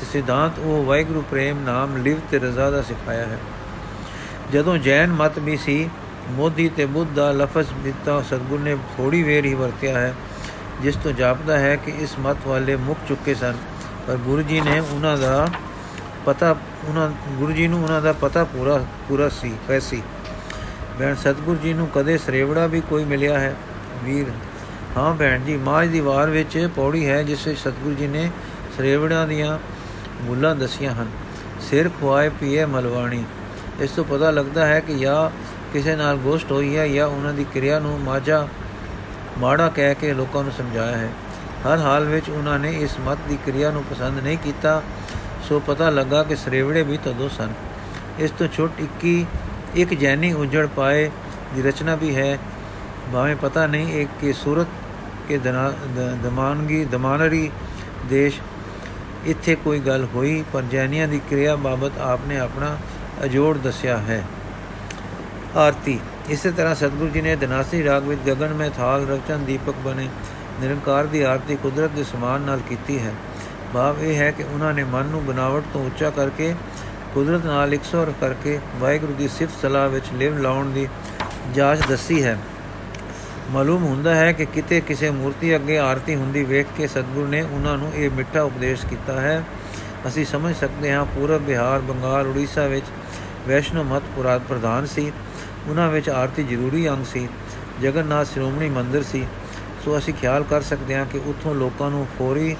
ਤੇ 0.00 0.06
ਸਿਧਾਂਤ 0.12 0.58
ਉਹ 0.58 0.84
ਵਾਹਿਗੁਰੂ 0.84 1.24
ਪ੍ਰੇਮ 1.30 1.58
ਨਾਮ 1.58 1.96
ਲਿਵ 1.96 2.18
ਤੇ 2.30 2.38
ਰਜ਼ਾ 2.38 2.70
ਦਾ 2.70 2.82
ਸਿਖਾਇਆ 2.82 3.26
ਹੈ। 3.26 3.38
ਜਦੋਂ 4.52 4.78
ਜੈਨ 4.78 5.12
ਮਤ 5.12 5.38
ਵੀ 5.38 5.56
ਸੀ, 5.56 5.90
ਮੋਦੀ 6.28 6.68
ਤੇ 6.68 6.86
ਬੁੱਧ 6.86 7.14
ਦਾ 7.14 7.32
ਲਫ਼ਜ਼ 7.32 7.68
ਦਿੱਤਾ, 7.84 8.20
ਸਤਗੁਰ 8.20 8.60
ਨੇ 8.60 8.74
ਥੋੜੀ 8.74 9.22
ਵੇਰ 9.22 9.44
ਹੀ 9.44 9.54
ਵਰਤਿਆ 9.54 9.98
ਹੈ, 9.98 10.14
ਜਿਸ 10.82 10.96
ਤੋਂ 10.96 11.12
ਜਾਪਦਾ 11.12 11.58
ਹੈ 11.58 11.76
ਕਿ 11.76 11.90
ਇਸ 11.90 12.10
ਮਤ 12.20 12.36
ਵਾਲੇ 12.46 12.76
ਮੁੱਕ 12.76 12.98
ਚੁੱਕੇ 13.08 13.34
ਸਨ। 13.34 13.54
ਪਰ 14.08 14.16
ਗੁਰੂ 14.16 14.42
ਜੀ 14.42 14.60
ਨੇ 14.60 14.80
ਉਹਨਾਂ 14.80 15.16
ਦਾ 15.18 15.46
ਪਤਾ, 16.26 16.54
ਉਹਨਾਂ, 16.88 17.10
ਗੁਰੂ 17.28 17.52
ਜੀ 17.52 17.66
ਨੂੰ 17.68 17.82
ਉਹਨਾਂ 17.82 18.00
ਦਾ 18.02 18.12
ਪਤਾ 18.12 18.44
ਪੂਰਾ 18.44 18.84
ਪੂਰਾ 19.08 19.28
ਸੀ 19.28 19.52
ਵੈਸੀ 19.68 20.02
ਭੈਣ, 20.98 21.14
ਸਤਗੁਰ 21.14 21.56
ਜੀ 21.56 21.72
ਨੂੰ 21.72 21.88
ਕਦੇ 21.94 22.18
ਸਰੇਵੜਾ 22.18 22.66
ਵੀ 22.66 22.80
ਕੋਈ 22.80 23.04
ਮਿਲਿਆ 23.04 23.38
ਹੈ? 23.38 23.54
ਵੀਰ, 24.04 24.26
ਹਾਂ 24.96 25.14
ਭੈਣ 25.14 25.40
ਜੀ, 25.40 25.56
ਮਾਝ 25.56 25.88
ਦੀ 25.88 26.00
ਵਾਰ 26.00 26.30
ਵਿੱਚ 26.30 26.68
ਪੌੜੀ 26.76 27.08
ਹੈ 27.08 27.22
ਜਿਸ 27.22 27.46
ਵਿੱਚ 27.46 27.58
ਸਤਗੁਰ 27.58 27.94
ਜੀ 27.94 28.06
ਨੇ 28.06 28.30
ਸਰੇਵੜਾਂ 28.76 29.26
ਦੀਆਂ 29.28 29.58
ਮੁੱਲਾਂ 30.22 30.54
ਦਸੀਆਂ 30.56 30.92
ਹਨ। 30.92 31.10
ਸਿਰ 31.60 31.88
ਖਵਾਏ 31.88 32.28
ਪੀਏ 32.28 32.64
ਮਲਵਾਣੀ। 32.64 33.24
ਇਸ 33.80 33.90
ਤੋਂ 33.90 34.04
ਪਤਾ 34.04 34.30
ਲੱਗਦਾ 34.30 34.66
ਹੈ 34.66 34.80
ਕਿ 34.80 34.98
ਜਾਂ 34.98 35.30
ਕਿਸੇ 35.72 35.96
ਨਾਲ 35.96 36.16
ਗੋਸ਼ਟ 36.16 36.52
ਹੋਈ 36.52 36.76
ਹੈ 36.76 36.88
ਜਾਂ 36.88 37.06
ਉਹਨਾਂ 37.06 37.32
ਦੀ 37.32 37.46
ਕਿਰਿਆ 37.52 37.78
ਨੂੰ 37.78 38.00
ਮਾਝਾ, 38.00 38.48
ਮਾੜਾ 39.38 39.68
ਕਹਿ 39.68 39.94
ਕੇ 39.94 40.14
ਲੋਕਾਂ 40.14 40.42
ਨੂੰ 40.42 40.52
ਸਮਝਾਇਆ 40.52 40.96
ਹੈ। 40.96 41.08
ਹਰ 41.66 41.78
ਹਾਲ 41.78 42.04
ਵਿੱਚ 42.04 42.28
ਉਹਨਾਂ 42.30 42.58
ਨੇ 42.58 42.70
ਇਸ 42.72 42.98
ਮਤ 43.00 43.18
ਦੀ 43.28 43.38
ਕਿਰਿਆ 43.46 43.70
ਨੂੰ 43.70 43.84
ਪਸੰਦ 43.84 44.22
ਨਹੀਂ 44.22 44.38
ਕੀਤਾ, 44.38 44.82
ਸੋ 45.48 45.58
ਪਤਾ 45.66 45.90
ਲੱਗਾ 45.90 46.22
ਕਿ 46.22 46.36
ਸਰੇਵੜੇ 46.36 46.82
ਵੀ 46.82 46.96
ਤਦੋਂ 46.96 47.28
ਸਨ। 47.28 47.52
ਇਸ 48.18 48.30
ਤੋਂ 48.30 48.48
ਛੁੱਟ 48.48 48.80
21 48.80 49.24
ਇੱਕ 49.74 49.94
ਜੈਨੀ 49.94 50.32
ਉਜੜ 50.32 50.66
ਪਾਏ 50.66 51.10
ਦੀ 51.54 51.62
ਰਚਨਾ 51.62 51.94
ਵੀ 51.94 52.14
ਹੈ। 52.16 52.38
ਭਾਵੇਂ 53.12 53.36
ਪਤਾ 53.36 53.66
ਨਹੀਂ 53.66 53.92
ਇਹ 53.92 54.06
ਕਿ 54.20 54.32
ਸੂਰਤ, 54.32 54.66
ਕੇ 55.28 55.38
ਦਮਾਨਗੀ, 56.24 56.84
ਦਮਾਨਰੀ 56.84 57.50
ਦੇਸ਼, 58.06 58.40
ਇੱਥੇ 59.26 59.54
ਕੋਈ 59.54 59.78
ਗੱਲ 59.80 60.06
ਹੋਈ, 60.14 60.42
ਪਰ 60.52 60.62
ਜੈਨੀਆਂ 60.62 61.08
ਦੀ 61.08 61.20
ਕਿਰਿਆ 61.30 61.56
ਬਾਬਤ 61.56 61.98
ਆਪਨੇ 61.98 62.38
ਆਪਣਾ 62.38 62.76
ਅਜੋੜ 63.24 63.56
ਦੱਸਿਆ 63.58 63.98
ਹੈ। 63.98 64.22
ਆਰਤੀ, 65.56 65.98
ਇਸੇ 66.30 66.50
ਤਰ੍ਹਾਂ 66.50 66.74
ਸਤਿਗੁਰੂ 66.74 67.08
ਜੀ 67.08 67.20
ਨੇ 67.20 67.36
ਦਿਨਾਸੀ 67.36 67.84
ਰਾਗ 67.84 68.02
ਵਿੱਚ 68.02 68.20
ਗਗਨ 68.28 68.54
ਮੇ 68.54 68.70
ਥਾਲ 68.70 69.06
ਰਚਨ 69.08 69.44
ਦੀਪਕ 69.44 69.74
ਬਣੇ। 69.84 70.08
ਨਿਰੰਕਾਰ 70.60 71.06
ਦੀ 71.06 71.22
ਆਰਤੀ 71.22 71.56
ਕੁਦਰਤ 71.56 71.90
ਦੇ 71.90 72.04
ਸਮਾਨ 72.04 72.40
ਨਾਲ 72.40 72.60
ਕੀਤੀ 72.68 72.98
ਹੈ। 72.98 73.12
ਭਾਵ 73.74 73.96
ਇਹ 74.00 74.16
ਹੈ 74.16 74.30
ਕਿ 74.30 74.42
ਉਹਨਾਂ 74.42 74.74
ਨੇ 74.74 74.84
ਮਨ 74.84 75.06
ਨੂੰ 75.06 75.24
ਬਨਾਵਟ 75.24 75.62
ਤੋਂ 75.72 75.86
ਉੱਚਾ 75.86 76.10
ਕਰਕੇ, 76.10 76.54
ਕੁਦਰਤ 77.14 77.44
ਨਾਲ 77.44 77.74
ਇਕਸੁਰ 77.74 78.12
ਕਰਕੇ 78.20 78.58
ਵਾਹਿਗੁਰੂ 78.76 79.12
ਦੀ 79.12 79.28
ਸਿਫਤ 79.28 79.62
ਸਲਾਹ 79.62 79.88
ਵਿੱਚ 79.88 80.04
ਲਿਵ 80.12 80.38
ਲਾਉਣ 80.38 80.70
ਦੀ 80.70 80.88
ਜਾਂਚ 81.54 81.86
ਦੱਸੀ 81.88 82.22
ਹੈ। 82.22 82.38
ਮਾਲੂਮ 83.50 83.84
ਹੁੰਦਾ 83.84 84.14
ਹੈ 84.14 84.32
ਕਿ 84.32 84.44
ਕਿਤੇ 84.44 84.80
ਕਿਸੇ 84.80 85.10
ਮੂਰਤੀ 85.10 85.56
ਅੱਗੇ 85.56 85.78
ਆਰਤੀ 85.78 86.14
ਹੁੰਦੀ 86.14 86.44
ਵੇਖ 86.44 86.66
ਕੇ 86.76 86.86
ਸਤਿਗੁਰ 86.86 87.28
ਨੇ 87.28 87.42
ਉਹਨਾਂ 87.42 87.78
ਨੂੰ 87.78 87.92
ਇਹ 87.94 88.10
ਮਿੱਠਾ 88.10 88.42
ਉਪਦੇਸ਼ 88.42 88.86
ਕੀਤਾ 88.86 89.20
ਹੈ। 89.20 89.44
ਅਸੀਂ 90.08 90.24
ਸਮਝ 90.24 90.54
ਸਕਦੇ 90.56 90.92
ਹਾਂ 90.92 91.04
ਪੂਰਬ 91.04 91.40
ਬਿਹਾਰ, 91.40 91.80
ਬੰਗਾਲ, 91.80 92.26
ਉੜੀਸਾ 92.26 92.66
ਵਿੱਚ 92.66 92.86
ਵੈਸ਼ਨੋ 93.48 93.84
ਮਤ 93.84 94.02
ਪੁਰਾਤ 94.16 94.42
ਪ੍ਰਧਾਨ 94.48 94.86
ਸੀ। 94.86 95.12
ਉਹਨਾਂ 95.68 95.88
ਵਿੱਚ 95.88 96.08
ਆਰਤੀ 96.08 96.42
ਜ਼ਰੂਰੀ 96.42 96.88
ਅੰਗ 96.88 97.04
ਸੀ। 97.04 97.28
ਜਗਨਨਾਥ 97.82 98.26
ਸ਼੍ਰੋਮਣੀ 98.26 98.68
ਮੰਦਿਰ 98.68 99.02
ਸੀ। 99.02 99.26
ਸੋ 99.88 99.98
ਅਸੀਂ 99.98 100.14
ਖਿਆਲ 100.14 100.42
ਕਰ 100.42 100.62
ਸਕਦੇ 100.62 100.94
ਹਾਂ 100.94 101.06
ਕਿ 101.06 101.18
ਉੱਥੋਂ 101.18 101.54
ਲੋਕਾਂ 101.54 101.90
ਨੂੰ 101.90 102.06
ਫੋਰੀ 102.18 102.56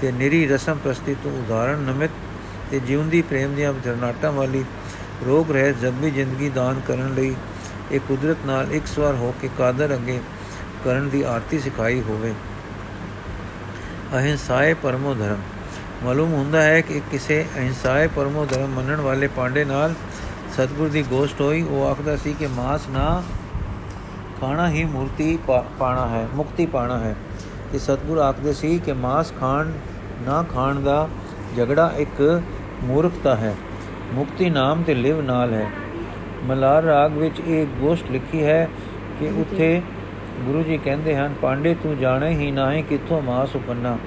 ਤੇ 0.00 0.12
ਨਿਰੀ 0.12 0.46
ਰਸਮ 0.46 0.78
ਪ੍ਰਸਤੀ 0.84 1.14
ਤੋਂ 1.14 1.30
ਉਦਾਹਰਣ 1.30 1.78
ਨਮਿਤ 1.78 2.10
ਤੇ 2.70 2.80
ਜਿਉਂਦੀ 2.80 3.22
ਪ੍ਰੇਮ 3.22 3.54
ਦੀਆਂ 3.54 3.72
ਜਰਨਾਟਾਂ 3.84 4.32
ਵਾਲੀ 4.32 4.64
ਰੋਗ 5.26 5.52
ਰਹਿਤ 5.52 5.76
ਜੱਬੀ 5.76 6.10
ਜ਼ਿੰਦਗੀ 6.10 6.48
ਦਾਨ 6.48 6.80
ਕਰਨ 6.88 7.14
ਲਈ 7.14 7.34
ਇਹ 7.92 8.00
ਕੁਦਰਤ 8.00 8.36
ਨਾਲ 8.46 8.72
ਇੱਕ 8.72 8.86
ਸਵਾਰ 8.86 9.14
ਹੋ 9.14 9.34
ਕੇ 9.42 9.50
ਕਾਦਰ 9.58 9.94
ਅੱਗੇ 9.94 10.20
ਕਰਨ 10.84 11.08
ਦੀ 11.08 11.22
ਆਰਤੀ 11.22 11.58
ਸਿਖਾਈ 11.58 12.00
ਹੋਵੇ। 12.00 12.34
ਅਹਿੰਸਾਏ 14.14 14.74
ਪਰਮੋ 14.74 15.14
ਧਰਮ। 15.14 15.40
ਮਾਲੂਮ 16.02 16.32
ਹੁੰਦਾ 16.32 16.62
ਹੈ 16.62 16.80
ਕਿ 16.80 17.00
ਕਿਸੇ 17.10 17.44
ਅਹਿੰਸਾਏ 17.56 18.06
ਪਰਮੋ 18.06 18.46
ਧਰਮ 18.46 18.68
ਮੰਨਣ 18.68 19.00
ਵਾਲੇ 19.00 19.26
ਪਾਂਡੇ 19.26 19.64
ਨਾਲ 19.64 19.94
ਸਤਗੁਰ 20.52 20.88
ਦੀ 20.88 21.02
ਗੋਸ਼ਟ 21.02 21.40
ਹੋਈ, 21.40 21.62
ਉਹ 21.62 21.86
ਆਖਦਾ 21.86 22.16
ਸੀ 22.16 22.34
ਕਿ 22.38 22.46
ਮਾਸ 22.46 22.88
ਨਾ 22.88 23.22
ਖਾਣਾ 24.40 24.70
ਹੀ 24.70 24.84
ਮੂਰਤੀ 24.84 25.38
ਪਾਣਾ 25.78 26.08
ਹੈ 26.08 26.28
ਮੁਕਤੀ 26.34 26.66
ਪਾਣਾ 26.66 26.98
ਹੈ। 26.98 27.16
ਤੇ 27.72 27.78
ਸਤਗੁਰ 27.78 28.18
ਆਖਦੇ 28.18 28.52
ਸੀ 28.52 28.78
ਕਿ 28.78 28.92
ਮਾਸ 28.92 29.32
ਖਾਣ 29.40 29.70
ਨਾ 30.26 30.42
ਖਾਣ 30.42 30.80
ਦਾ 30.80 31.08
ਝਗੜਾ 31.56 31.92
ਇੱਕ 31.96 32.42
ਮੂਰਖਤਾ 32.84 33.36
ਹੈ। 33.36 33.54
ਮੁਕਤੀ 34.14 34.50
ਨਾਮ 34.50 34.82
ਤੇ 34.82 34.94
ਲਿਵ 34.94 35.20
ਨਾਲ 35.20 35.52
ਹੈ। 35.52 35.70
ਮਲਾਰ 36.44 36.82
ਰਾਗ 36.82 37.12
ਵਿੱਚ 37.12 37.40
ਇਹ 37.40 37.66
ਗੋਸ਼ਟ 37.66 38.10
ਲਿਖੀ 38.10 38.44
ਹੈ 38.44 38.68
ਕਿ 39.20 39.28
ਉੱਥੇ 39.28 39.82
ਗੁਰੂ 40.40 40.62
ਜੀ 40.62 40.78
ਕਹਿੰਦੇ 40.78 41.16
ਹਨ 41.16 41.34
ਪਾਂਡੇ 41.42 41.74
ਤੂੰ 41.74 41.98
ਜਾਣੇ 41.98 42.30
ਹੀ 42.30 42.50
ਨਾਹੀਂ 42.50 42.84
ਕਿੱਥੋਂ 42.84 43.22
ਮਾਸ 43.22 43.56
ਉਪੰਨਾ? 43.56 43.98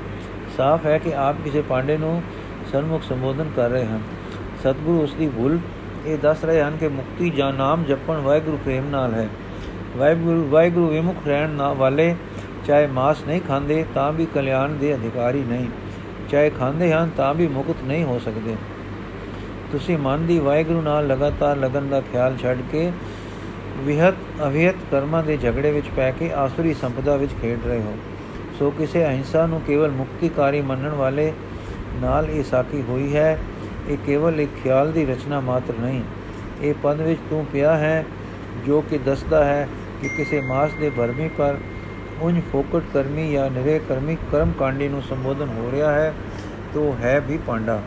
ਸਾਫ਼ 0.57 0.85
ਹੈ 0.85 0.97
ਕਿ 0.97 1.15
ਆਪ 1.15 1.35
ਕਿਸੇ 1.43 1.61
ਪਾਂਡੇ 1.61 1.97
ਨੂੰ 1.97 2.23
ਸਰਮੁਖ 2.71 3.03
ਸੰਬੋਧਨ 3.03 3.49
ਕਰ 3.55 3.69
ਰਹੇ 3.69 3.85
ਹਨ। 3.85 4.01
ਸਤਿਗੁਰੂ 4.59 5.01
ਉਸ 5.01 5.13
ਦੀ 5.13 5.29
ਭੁੱਲ 5.29 5.59
ਇਹ 6.05 6.17
ਦੱਸ 6.17 6.43
ਰਹੇ 6.43 6.61
ਹਨ 6.61 6.77
ਕਿ 6.77 6.87
ਮੁਕਤੀ 6.87 7.29
ਜਾਂ 7.29 7.53
ਨਾਮ 7.53 7.83
ਜਪਣ 7.83 8.15
ਵਾਹਿਗੁਰੂ 8.15 8.57
ਪ੍ਰੇਮ 8.57 8.89
ਨਾਲ 8.89 9.13
ਹੈ। 9.13 9.29
ਵਾਹਿਗੁਰੂ 9.97 10.47
ਵਾਹਿਗੁਰੂ 10.49 10.87
ਵਿਮੁਖ 10.87 11.27
ਰਹਿਣ 11.27 11.61
ਵਾਲੇ, 11.61 12.15
ਚਾਹੇ 12.67 12.87
ਮਾਸ 12.87 13.17
ਨਹੀਂ 13.27 13.41
ਖਾਂਦੇ, 13.47 13.85
ਤਾਂ 13.95 14.13
ਵੀ 14.13 14.25
ਕਲਿਆਣ 14.25 14.69
ਦੇ 14.69 14.95
ਅਧਿਕਾਰੀ 14.95 15.43
ਨਹੀਂ। 15.43 15.67
ਚਾਹੇ 16.29 16.49
ਖਾਂਦੇ 16.49 16.93
ਹਨ, 16.93 17.09
ਤਾਂ 17.17 17.33
ਵੀ 17.33 17.47
ਮੁਕਤ 17.47 17.83
ਨਹੀਂ 17.83 18.03
ਹੋ 18.03 18.19
ਸਕਦੇ। 18.19 18.55
ਤੁਸੀਂ 19.71 19.97
ਮਨ 19.97 20.25
ਦੀ 20.25 20.39
ਵਾਹਿਗੁਰੂ 20.39 20.81
ਨਾਲ 20.81 21.07
ਲਗਾਤਾਰ 21.07 21.57
ਲਗਨ 21.57 21.89
ਦਾ 21.89 22.01
ਖਿਆਲ 22.01 22.37
ਛੱਡ 22.37 22.57
ਕੇ 22.71 22.91
ਵਿਹਤ, 23.77 24.15
ਅਵਿਹਤ 24.43 24.75
ਕਰਮਾਂ 24.91 25.23
ਦੇ 25.23 25.37
ਝਗੜੇ 25.37 25.71
ਵਿੱਚ 25.71 25.87
ਪੈ 25.95 26.11
ਕੇ 26.11 26.31
ਆਸੁਰੀ 26.33 26.73
ਸੰਪਦਾ 26.73 27.15
ਵਿੱਚ 27.15 27.31
ਖੇਡ 27.41 27.59
ਰਹੇ 27.65 27.81
ਹੋ। 27.81 27.95
ਸੋ 28.59 28.71
ਕਿਸੇ 28.71 29.05
ਅਹਿੰਸਾ 29.05 29.45
ਨੂੰ 29.45 29.61
ਕੇਵਲ 29.61 29.91
ਮੁਕਤੀਕਾਰੀ 29.91 30.61
ਮੰਨਣ 30.61 30.89
ਵਾਲੇ 30.89 31.33
ਨਾਲ 32.01 32.29
ਇਹ 32.29 32.43
ਸਾਖੀ 32.43 32.83
ਹੋਈ 32.89 33.15
ਹੈ, 33.15 33.39
ਇਹ 33.89 33.97
ਕੇਵਲ 34.05 34.39
ਇੱਕ 34.39 34.51
ਖਿਆਲ 34.63 34.91
ਦੀ 34.91 35.05
ਰਚਨਾ 35.05 35.39
ਮਾਤਰ 35.39 35.73
ਨਹੀਂ। 35.79 36.03
ਇਹ 36.61 36.73
ਪਦ 36.83 37.01
ਵਿੱਚ 37.01 37.19
ਤੂੰ 37.29 37.45
ਪਿਆ 37.53 37.75
ਹੈ, 37.77 38.05
ਜੋ 38.65 38.81
ਕਿ 38.81 38.97
ਦੱਸਦਾ 38.97 39.45
ਹੈ 39.45 39.67
ਕਿ 40.03 40.09
ਕਿਸੇ 40.09 40.41
ਮਾਸ 40.41 40.71
ਦੇ 40.79 40.89
ਭਰਮੀ 40.89 41.27
ਪਰ 41.27 41.57
ਉਨ 42.21 42.41
ਫੋਕਟ 42.51 42.81
ਕਰਮੀ 42.93 43.31
ਜਾਂ 43.31 43.49
ਨਿਰੇ 43.51 43.79
ਕਰਮੀ 43.89 44.17
ਕਰਮ 44.31 44.51
ਕਾਂਡੀ 44.51 44.87
ਨੂੰ 44.87 45.01
ਸੰਬੋਧਨ 45.01 45.47
ਹੋ 45.47 45.69
ਰਿਹਾ 45.71 45.91
ਹੈ, 45.91 46.13
ਤੋ 46.73 46.95
ਹੈ 47.01 47.19
ਵੀ 47.19 47.37
ਪਾਂਡਾ। 47.37 47.81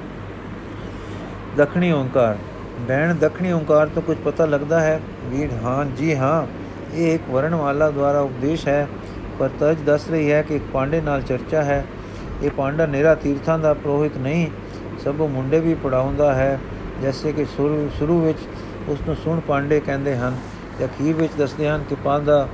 ਦਖਣੀ 1.57 1.93
ਓੰਕਾਰ। 1.93 2.37
ਬੈਣ 2.81 3.15
ਦਖਣੀ 3.15 3.53
ਓੰਕਾਰ 3.53 3.87
ਤੋਂ 3.87 4.03
ਕੁਝ 4.03 4.17
ਪਤਾ 4.25 4.47
ਲੱਗਦਾ 4.47 4.81
ਹੈ? 4.81 5.01
ਵੀਰ, 5.25 5.51
ਹਾਂ, 5.65 5.85
ਜੀ 5.85 6.17
ਹਾਂ, 6.17 6.47
ਇਹ 6.95 7.15
ਇੱਕ 7.15 7.31
ਵਰਣਮਾਲਾ 7.31 7.91
ਦੁਆਰਾ 7.91 8.21
ਉਪਦੇਸ਼ 8.21 8.69
ਹੈ, 8.69 8.89
ਪਰ 9.39 9.51
ਤਜ 9.61 9.77
ਦੱਸ 9.87 10.09
ਰਹੀ 10.11 10.33
ਹੈ 10.33 10.43
ਕਿ 10.43 10.57
ਇੱਕ 10.57 10.65
ਪਾਂਡੇ 10.73 11.01
ਨਾਲ 11.01 11.23
ਚਰਚਾ 11.23 11.63
ਹੈ। 11.63 11.85
ਇਹ 12.43 12.51
ਪਾਂਡਾ 12.51 12.87
ਨੇਰਾ 12.87 13.15
ਤੀਰਥਾਂ 13.15 13.59
ਦਾ 13.59 13.75
ਪ੍ਰੋਹਿਤ 13.75 14.17
ਨਹੀਂ 14.17 14.47
ਸਭੋ 15.05 15.29
ਮੁੰਡੇ 15.29 15.61
ਵੀ 15.61 15.75
ਪੜਾਉਂਦਾ 15.75 16.35
ਹੈ, 16.35 16.59
ਜੈਸੇ 17.03 17.33
ਕਿ 17.33 17.45
ਸ਼ੁਰੂ 17.45 18.21
ਵਿੱਚ 18.21 18.39
ਉਸ 18.89 18.99
ਨੂੰ 19.07 19.17
ਸੁਣ 19.17 19.41
ਪਾਂਡੇ 19.41 19.81
ਕਹਿੰਦੇ 19.81 20.17
ਹਨ 20.17 20.37
ਤੇ 20.79 20.85
ਅਖੀਰ 20.85 21.15
ਵਿੱਚ 21.17 21.33
ਦੱਸਦੇ 21.39 21.69
ਹਨ 21.69 21.85
ਕਿ 21.89 21.97
ਪਾਂਡਾ 22.05 22.49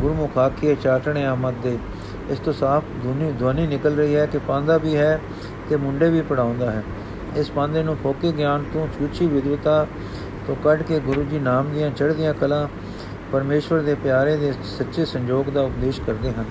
ਗੁਰਮੁਖ 0.00 0.38
ਆਖੀਏ 0.38 0.74
ਚਾਟਣੇ 0.74 1.24
ਆਮਦ 1.26 1.54
ਦੇ। 1.62 1.78
ਇਸ 2.30 2.38
ਤੋਂ 2.38 2.52
ਸਾਫ਼ 2.52 2.84
ਧੁਨੀ 3.02 3.32
ਧਵਨੀ 3.40 3.66
ਨਿਕਲ 3.66 3.94
ਰਹੀ 3.94 4.16
ਹੈ 4.16 4.26
ਕਿ 4.26 4.38
ਪਾਂਦਾ 4.38 4.78
ਵੀ 4.78 4.96
ਹੈ 4.96 5.20
ਤੇ 5.70 5.76
ਮੁੰਡੇ 5.76 6.10
ਵੀ 6.10 6.20
ਪੜਾਉਂਦਾ 6.22 6.70
ਹੈ। 6.70 6.82
ਇਸ 7.36 7.50
ਪਾਂਦੇ 7.50 7.82
ਨੂੰ 7.82 7.96
ਫੋਕੇ 7.96 8.32
ਗਿਆਨ 8.32 8.64
ਤੋਂ 8.72 8.86
ਛੂਛੀ 8.98 9.26
ਵਿਦਵਤਾ 9.26 9.86
ਤੋਂ 10.46 10.56
ਕੱਢ 10.56 10.82
ਕੇ 10.82 11.00
ਗੁਰੂ 11.00 11.22
ਜੀ 11.22 11.38
ਨਾਮ 11.38 11.70
ਦੀਆਂ 11.70 11.90
ਚੜ੍ਹਦੀਆਂ 11.90 12.34
ਕਲਾ 12.34 12.68
ਪਰਮੇਸ਼ਵਰ 13.32 13.80
ਦੇ 13.80 13.94
ਪਿਆਰੇ 13.94 14.36
ਦੇ 14.36 14.52
ਸੱਚੇ 14.78 15.04
ਸੰਜੋਗ 15.04 15.50
ਦਾ 15.50 15.62
ਉਪਦੇਸ਼ 15.62 16.00
ਕਰਦੇ 16.00 16.30
ਹਨ 16.30 16.44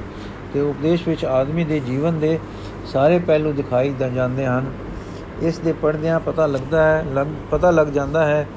ਤੇ 0.54 0.62
ਉਪਦੇਸ਼ 0.62 1.08
ਵਿੱਚ 1.08 1.26
ਆਦਮੀ 1.26 1.64
ਦੇ 1.64 1.80
ਜੀਵਨ 1.80 2.20
ਦੇ 2.20 2.40
ਸਾਰੇ 2.86 3.20
ਪਹਿਲੂ 3.20 3.52
ਦਿਖਾਈ 3.52 3.94
ਜਾਂਦੇ 4.00 4.46
ਹਨ। 4.46 4.72
ਇਸ 5.42 5.60
ਦੇ 5.60 5.74
ਪੜਦਿਆਂ 5.74 6.20
ਪਤਾ 6.20 6.46
ਲੱਗਦਾ 6.48 6.84
ਹੈ, 6.84 7.06
ਲੱਗ, 7.14 7.28
ਪਤਾ 7.52 7.72
ਲੱਗ 7.72 7.88
ਜਾਂਦਾ 7.88 8.26
ਹੈ 8.26 8.48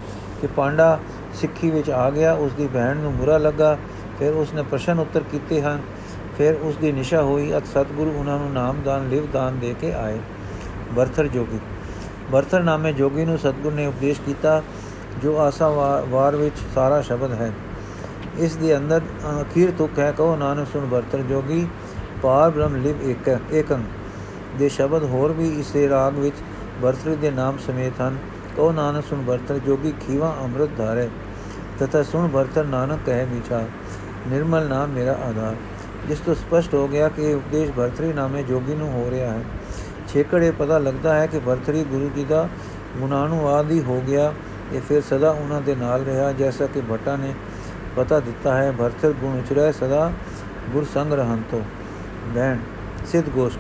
ਕਿ 0.40 0.46
ਪਾਂਡਾ 0.46 0.98
ਸਿੱਖੀ 1.34 1.70
ਵਿੱਚ 1.70 1.90
ਆ 1.90 2.10
ਗਿਆ 2.10 2.32
ਉਸ 2.34 2.52
ਦੀ 2.52 2.66
ਭੈਣ 2.66 2.96
ਨੂੰ 2.96 3.12
ਬੁਰਾ 3.16 3.38
ਲੱਗਾ, 3.38 3.78
ਫਿਰ 4.18 4.32
ਉਸ 4.32 4.52
ਨੇ 4.54 4.62
ਪ੍ਰਸ਼ਨ 4.62 4.98
ਉੱਤਰ 4.98 5.22
ਕੀਤੇ 5.32 5.62
ਹਨ। 5.62 5.80
ਫਿਰ 6.38 6.54
ਉਸ 6.54 6.76
ਦੀ 6.76 6.92
ਨਿਸ਼ਾ 6.92 7.22
ਹੋਈ, 7.22 7.56
ਅਤ 7.56 7.66
ਸਤਗੁਰੂ 7.66 8.12
ਉਹਨਾਂ 8.18 8.38
ਨੂੰ 8.38 8.52
ਨਾਮਦਾਨ 8.52 9.08
ਲਿਵਦਾਨ 9.08 9.58
ਦੇ 9.58 9.74
ਕੇ 9.80 9.92
ਆਏ। 9.92 10.18
ਬਰਥਰ 10.92 11.26
ਜੋਗੀ। 11.26 11.58
ਬਰਥਰ 12.30 12.62
ਨਾਮੇ 12.62 12.92
ਜੋਗੀ 12.92 13.24
ਨੂੰ 13.24 13.38
ਸਤਗੁਰ 13.38 13.72
ਨੇ 13.72 13.86
ਉਪਦੇਸ਼ 13.86 14.20
ਕੀਤਾ, 14.26 14.62
ਜੋ 15.22 15.38
ਆਸਾ 15.38 15.68
ਵਾਰ 16.08 16.36
ਵਿੱਚ 16.36 16.54
ਸਾਰਾ 16.74 17.00
ਸ਼ਬਦ 17.00 17.32
ਹੈ। 17.32 17.52
ਇਸ 18.38 18.56
ਦੇ 18.56 18.76
ਅੰਦਰ 18.76 19.00
ਅਖੀਰ 19.42 19.70
ਤੁਕ 19.70 19.98
ਹੈ 19.98 20.12
ਕਹੋ, 20.12 20.36
ਨਾਨਕ 20.36 20.66
ਸੁਣ 20.72 20.86
ਬਰਤਰ 20.86 21.18
ਜੋਗੀ, 21.18 21.66
ਪਾਰ 22.22 22.50
ਬ੍ਰਹਮ 22.50 22.76
ਲਿਵ 22.76 23.02
ਇੱਕ 23.02 23.38
ਏਕੰ। 23.52 23.82
ਦੇ 24.58 24.68
ਸ਼ਬਦ 24.68 25.04
ਹੋਰ 25.04 25.32
ਵੀ 25.32 25.48
ਇਸੇ 25.60 25.88
ਰਾਗ 25.88 26.18
ਵਿੱਚ 26.18 26.36
ਬਰਤਰੀ 26.82 27.16
ਦੇ 27.16 27.30
ਨਾਮ 27.30 27.58
ਸਮੇਤ 27.58 28.00
ਹਨ। 28.00 28.16
ਕਹੋ 28.56 28.72
ਨਾਨਕ 28.72 29.04
ਸੁਣ 29.04 29.22
ਬਰਤਰ 29.22 29.58
ਜੋਗੀ 29.58 29.92
ਖੀਵਾ 30.00 30.36
ਅੰਮ੍ਰਿਤ 30.42 30.70
ਧਾਰੇ। 30.78 31.08
ਤਥਾ 31.78 32.02
ਸੁਣ 32.02 32.28
ਬਰਤਰ 32.28 32.64
ਨਾਨਕ 32.64 32.98
ਕਹੇ 33.06 33.24
ਵਿਚਾਰ 33.24 33.64
ਨਿਰਮਲ 34.28 34.68
ਨਾਮ 34.68 34.90
ਮੇਰਾ 34.90 35.12
ਆਧਾਰ। 35.12 35.54
ਜਿਸ 36.08 36.18
ਤੋਂ 36.18 36.34
ਸਪਸ਼ਟ 36.34 36.74
ਹੋ 36.74 36.86
ਗਿਆ 36.88 37.08
ਕਿ 37.08 37.30
ਇਹ 37.30 37.34
ਉਪਦੇਸ਼ 37.34 37.70
ਬਰਤਰੀ 37.70 38.12
ਨਾਮੇ 38.12 38.42
ਜੋਗੀ 38.42 38.74
ਨੂੰ 38.74 38.90
ਹੋ 38.92 39.10
ਰਿਹਾ 39.10 39.30
ਹੈ। 39.32 39.42
ਛੇਕੜੇ 40.08 40.50
ਪਤਾ 40.50 40.78
ਲੱਗਦਾ 40.78 41.14
ਹੈ 41.14 41.26
ਕਿ 41.26 41.38
ਬਰਤਰੀ 41.38 41.84
ਗੁਰੂ 41.84 42.10
ਜੀ 42.16 42.24
ਦਾ 42.24 42.48
ਗੁਣਾਨੁਵਾਦੀ 42.96 43.82
ਹੋ 43.82 44.02
ਗਿਆ। 44.06 44.32
ਇਹ 44.72 44.80
ਫਿਰ 44.80 45.02
ਸਦਾ 45.02 45.30
ਉਹਨਾਂ 45.30 45.60
ਦੇ 45.60 45.74
ਨਾਲ 45.74 46.04
ਰਿਹਾ, 46.04 46.32
ਜੈਸਾ 46.32 46.66
ਕਿ 46.66 46.80
ਭਟਾ 46.92 47.16
ਨੇ 47.16 47.34
ਪਤਾ 47.96 48.20
ਦਿੱਤਾ 48.20 48.54
ਹੈ। 48.54 48.72
ਭਰਤਰ 48.72 49.12
ਗੁਣ 49.12 49.38
ਉਚਰੈ 49.38 49.70
ਸਦਾ 49.72 50.12
ਗੁਰ 50.70 50.86
ਸੰਗ 50.94 51.12
ਰਹੰਤੋ। 51.12 51.62
ਬੈਣ 52.34 52.58
ਸਿੱਧ 53.06 53.28
ਗੋਸ਼ 53.28 53.58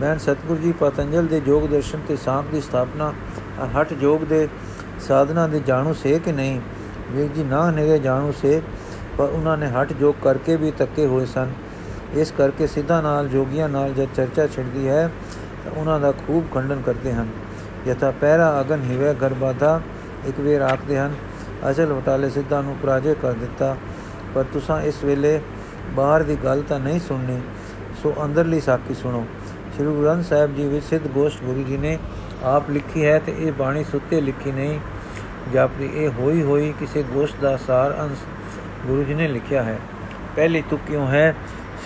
ਮੈਂ 0.00 0.18
ਸਤਗੁਰੂ 0.18 0.60
ਜੀ, 0.60 0.72
ਪਤੰਜਲ 0.72 1.26
ਦੇ 1.26 1.40
ਯੋਗ 1.46 1.66
ਦਰਸ਼ਨ 1.68 2.00
ਤੇ 2.08 2.16
ਸਾਖ 2.16 2.44
ਦੀ 2.44 2.60
ਸਥਾਪਨਾ 2.60 3.12
ਹਟ 3.76 3.92
ਯੋਗ 4.00 4.20
ਦੇ 4.20 4.48
ਸਾਧਨਾ 5.00 5.46
ਦੇ 5.46 5.60
ਜਾਣੂ 5.66 5.92
ਸੇ 5.94 6.18
ਕਿ 6.18 6.32
ਨਹੀਂ? 6.32 6.60
ਵੀਰ 7.12 7.28
ਜੀ, 7.28 7.42
ਨਾ 7.44 7.70
ਨੇਰੇ 7.70 7.98
ਜਾਣੂ 7.98 8.32
ਸੇ, 8.32 8.60
ਪਰ 9.18 9.24
ਉਹਨਾਂ 9.24 9.56
ਨੇ 9.56 9.66
ਹਟ 9.70 9.92
ਯੋਗ 10.00 10.14
ਕਰਕੇ 10.24 10.56
ਵੀ 10.56 10.70
ਤੱਕੇ 10.70 11.06
ਹੋਏ 11.06 11.26
ਸਨ। 11.26 11.52
ਇਸ 12.14 12.30
ਕਰਕੇ 12.30 12.66
ਸਿੱਧਾ 12.66 13.00
ਨਾਲ, 13.00 13.28
ਜੋਗੀਆਂ 13.28 13.68
ਨਾਲ 13.68 13.92
ਜਦ 13.92 14.08
ਚਰਚਾ 14.16 14.46
ਛਿੜਦੀ 14.46 14.88
ਹੈ, 14.88 15.10
ਤਾਂ 15.64 15.72
ਉਹਨਾਂ 15.72 15.98
ਦਾ 16.00 16.12
ਖੂਬ 16.26 16.44
ਖੰਡਨ 16.54 16.82
ਕਰਦੇ 16.82 17.12
ਹਨ। 17.12 17.28
ਯਥਾ 17.86 18.10
ਪਹਿਰਾ 18.10 18.60
ਅਗਨ 18.60 18.82
ਹਿਵੇ 18.82 19.14
ਗਰਬਾਦਾ 19.14 19.80
ਇੱਕ 20.28 20.40
ਵੇਰ 20.40 20.62
ਆਖਦੇ 20.62 20.98
ਹਨ 20.98 21.14
ਅਸਲ 21.70 21.92
ਵਟਾਲੇ 21.92 22.30
ਸਿੱਧਾ 22.30 22.60
ਨੂੰ 22.60 22.76
ਪਰਾਜੇ 22.82 23.14
ਕਰ 23.22 23.32
ਦਿੱਤਾ, 23.32 23.76
ਪਰ 24.34 24.44
ਤੁਸੀਂ 24.52 24.80
ਇਸ 24.88 25.02
ਵੇਲੇ 25.04 25.40
ਬਾਹਰ 25.94 26.22
ਦੀ 26.22 26.36
ਗੱਲ 26.44 26.62
ਤਾਂ 26.62 26.78
ਨਹੀਂ 26.80 27.00
ਸੁਣਨੀ, 27.00 27.40
ਸੋ 28.02 28.14
ਅੰਦਰਲੀ 28.24 28.60
ਸਾਖੀ 28.60 28.94
ਸੁਣੋ। 28.94 29.24
ਸ਼੍ਰੀ 29.74 29.86
ਗੁਰੂ 29.86 30.02
ਗ੍ਰੰਥ 30.02 30.24
ਸਾਹਿਬ 30.24 30.54
ਜੀ 30.54 30.66
ਵਿੱਚ 30.68 30.84
ਸਿੱਧ 30.84 31.06
ਗੋਸ਼ਟ 31.08 31.42
ਗੁਰੂ 31.44 31.62
ਜੀ 31.62 31.76
ਨੇ 31.76 31.98
ਆਪ 32.44 32.70
ਲਿਖੀ 32.70 33.06
ਹੈ 33.06 33.18
ਤੇ 33.18 33.34
ਇਹ 33.38 33.52
ਬਾਣੀ 33.52 33.84
ਸੁੱਤੇ 33.84 34.20
ਲਿਖੀ 34.20 34.52
ਨਹੀਂ, 34.52 34.80
ਜਾਪਦੀ 35.52 35.90
ਇਹ 35.94 36.08
ਹੋਈ 36.08 36.42
ਹੋਈ 36.42 36.74
ਕਿਸੇ 36.80 37.02
ਗੋਸ਼ਟ 37.02 37.36
ਦਾ 37.40 37.56
ਸਾਰ 37.56 37.98
ਅੰਸ਼ 38.00 38.20
ਗੁਰੂ 38.86 39.04
ਜੀ 39.04 39.14
ਨੇ 39.14 39.28
ਲਿਖਿਆ 39.28 39.62
ਹੈ। 39.62 39.78
ਪਹਿਲੀ 40.36 40.62
ਤੁਕ 40.70 40.80
ਕਿਉਂ 40.88 41.08
ਹੈ? 41.08 41.34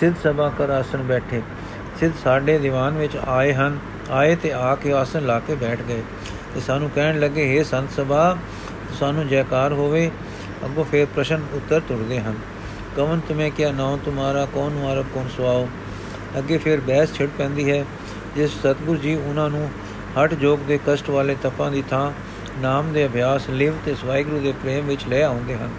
ਸਿੱਧ 0.00 0.14
ਸਭਾ 0.24 0.52
ਕਰ 0.58 0.70
ਆਸਨ 0.70 1.02
ਬੈਠੇ। 1.02 1.42
ਸਿੱਧ 2.00 2.12
ਸਾਡੇ 2.24 2.58
ਦੀਵਾਨ 2.58 2.98
ਵਿੱਚ 2.98 3.16
ਆਏ 3.16 3.54
ਹਨ। 3.54 3.78
ਆਏ 4.10 4.36
ਤੇ 4.36 4.52
ਆ 4.52 4.74
ਕੇ 4.74 4.92
ਆਸਨ 4.92 5.26
ਲਾ 5.26 5.38
ਕੇ 5.38 5.54
ਬੈਠ 5.54 5.80
ਗਏ। 5.88 6.02
ਤੇ 6.54 6.60
ਸਾਨੂੰ 6.60 6.90
ਕਹਿਣ 6.90 7.20
ਲੱਗੇ 7.20 7.58
हे 7.58 7.64
ਸੰਤ 7.64 7.90
ਸਭਾ, 7.90 8.36
ਸਾਨੂੰ 9.00 9.28
ਜੈਕਾਰ 9.28 9.72
ਹੋਵੇ। 9.72 10.10
ਅੱਗੋਂ 10.64 10.84
ਫੇਰ 10.84 11.06
ਪ੍ਰਸ਼ਨ 11.16 11.42
ਉੱਤਰ 11.54 11.80
ਤੁਰਦੇ 11.80 12.20
ਹਨ। 12.20 12.34
ਕਵਨ 12.96 13.20
ਤੁਮੇ 13.20 13.50
ਕਿਆ 13.50 13.72
ਨਾਉ 13.72 13.98
ਤੁਮਾਰਾ, 14.04 14.46
ਕੌਣ 14.54 14.72
ਮਾਰਬ 14.72 15.06
ਕੌਣ 15.14 15.24
ਸੁਆਓ 15.36 15.68
ਅੱਗੇ 16.38 16.58
ਫੇਰ 16.58 16.80
ਬਹਿਸ 16.80 17.14
ਛਿੜ 17.14 17.28
ਪੈਂਦੀ 17.38 17.70
ਹੈ। 17.70 17.84
ਜਿਸ 18.36 18.50
ਸਤਗੁਰ 18.50 18.96
ਜੀ 18.96 19.14
ਉਹਨਾਂ 19.14 19.50
ਨੂੰ 19.50 19.70
ਹਟ 20.08 20.34
ਜੋਗ 20.34 20.58
ਦੇ 20.58 20.78
ਕਸ਼ਟ 20.86 21.10
ਵਾਲੇ 21.10 21.36
ਤਪਾਂ 21.42 21.70
ਦੀ 21.70 21.82
ਥਾਂ 21.90 22.12
ਨਾਮ 22.58 22.92
ਦੇ 22.92 23.06
ਅਭਿਆਸ, 23.06 23.50
ਲਿਵ 23.50 23.72
ਤੇ 23.84 23.94
ਸਵਾਇਗੁਰੂ 23.94 24.40
ਦੇ 24.40 24.52
ਪ੍ਰੇਮ 24.52 24.86
ਵਿੱਚ 24.86 25.06
ਲੈ 25.08 25.22
ਆਉਂਦੇ 25.22 25.54
ਹਨ। 25.54 25.70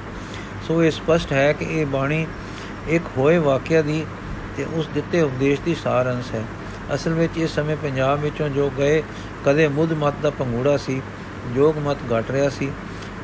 ਸੋ 0.67 0.83
ਇਹ 0.83 0.91
ਸਪਸ਼ਟ 0.91 1.33
ਹੈ 1.33 1.53
ਕਿ 1.53 1.65
ਇਹ 1.65 1.85
ਬਾਣੀ 1.85 2.27
ਇੱਕ 2.87 3.03
ਹੋਏ 3.17 3.37
ਵਾਕਿਆ 3.37 3.81
ਦੀ 3.81 4.05
ਤੇ 4.57 4.65
ਉਸ 4.73 4.87
ਦਿੱਤੇ 4.87 5.21
ਉਪਦੇਸ਼ 5.21 5.61
ਦੀ 5.65 5.75
ਸਾਰ 5.75 6.11
ਅੰਸ਼ 6.13 6.35
ਹੈ। 6.35 6.43
ਅਸਲ 6.95 7.13
ਵਿੱਚ 7.13 7.37
ਇਸ 7.37 7.55
ਸਮੇਂ 7.55 7.77
ਪੰਜਾਬ 7.77 8.19
ਵਿੱਚੋਂ 8.19 8.49
ਜੋ 8.49 8.71
ਗਏ, 8.77 9.03
ਕਦੇ 9.45 9.67
ਮੁੱਧ 9.67 9.93
ਮਤ 9.93 10.13
ਦਾ 10.21 10.29
ਪੰਗੂੜਾ 10.29 10.77
ਸੀ, 10.77 11.01
ਜੋਗ 11.55 11.77
ਮਤ 11.77 11.97
ਘਟ 12.13 12.31
ਰਿਹਾ 12.31 12.49
ਸੀ। 12.49 12.71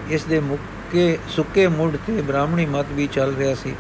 ਇਸ 0.09 0.23
ਦੇ 0.23 0.39
ਮੁੱਕੇ, 0.39 1.17
ਸੁੱਕੇ 1.29 1.67
ਮੁੱਢ 1.67 1.95
ਤੇ 2.07 2.21
ਬ੍ਰਾਹਮਣੀ 2.21 2.65
ਮਤ 2.65 2.85
ਵੀ 2.91 3.07
ਚੱਲ 3.07 3.35
ਰਿਹਾ 3.35 3.55
ਸੀ। 3.55 3.75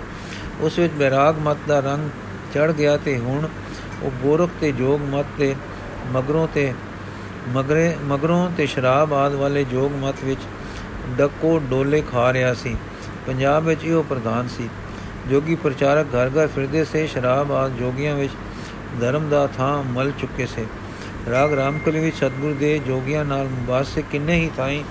ਉਸ 0.61 0.79
ਵਿੱਚ 0.79 0.93
ਬੈਰਾਗ 0.93 1.35
ਮਤ 1.39 1.57
ਦਾ 1.67 1.79
ਰੰਗ 1.79 2.09
ਚੜ 2.53 2.71
ਗਿਆ 2.71 2.97
ਤੇ 2.97 3.17
ਹੁਣ 3.17 3.47
ਉਹ 4.03 4.11
ਗੋਰਖ 4.23 4.49
ਤੇ 4.61 4.71
ਜੋਗ 4.71 5.15
ਮਤ 5.15 5.25
ਤੇ 5.37 5.55
ਮਗਰੋਂ 6.11 6.47
ਤੇ 6.53 6.73
ਮਗਰੇ, 7.47 7.95
ਮਗਰੋਂ 8.03 8.49
ਤੇ 8.57 8.65
ਸ਼ਰਾਬ 8.65 9.13
ਆਦ 9.13 9.33
ਵਾਲੇ 9.33 9.63
ਜੋਗ 9.63 9.91
ਮਤ 9.95 10.23
ਵਿੱਚ 10.23 10.39
ਡੱਕੋ 11.17 11.59
ਡੋਲੇ 11.69 12.01
ਖਾ 12.01 12.31
ਰਿਹਾ 12.33 12.53
ਸੀ। 12.53 12.75
ਪੰਜਾਬ 13.27 13.63
ਵਿੱਚ 13.63 13.83
ਇਹੋ 13.83 14.03
ਪ੍ਰਧਾਨ 14.03 14.47
ਸੀ। 14.47 14.69
ਜੋਗੀ 15.29 15.55
ਪ੍ਰਚਾਰਕ 15.55 16.07
ਘਰ 16.15 16.29
ਘਰ 16.29 16.47
ਫਿਰਦੇ 16.47 16.83
ਸੇ। 16.85 17.05
ਸ਼ਰਾਬ 17.07 17.51
ਆਦ 17.51 17.75
ਜੋਗੀਆਂ 17.75 18.15
ਵਿੱਚ 18.15 18.33
ਧਰਮ 19.01 19.29
ਦਾ 19.29 19.45
ਥਾਂ 19.47 19.83
ਮਲ 19.83 20.11
ਚੁੱਕੇ 20.19 20.45
ਸੇ। 20.45 20.65
ਰਾਗ 21.31 21.53
ਰਾਮਕਲੀ 21.53 21.99
ਵਿੱਚ 21.99 22.15
ਸਤਗੁਰ 22.15 22.53
ਦੇ 22.53 22.77
ਜੋਗੀਆਂ 22.79 23.25
ਨਾਲ 23.25 23.47
ਮੁਬਾਸੇ 23.47 24.03
ਕਿੰਨੇ 24.11 24.35
ਹੀ 24.35 24.49
ਥਾਈ 24.57 24.83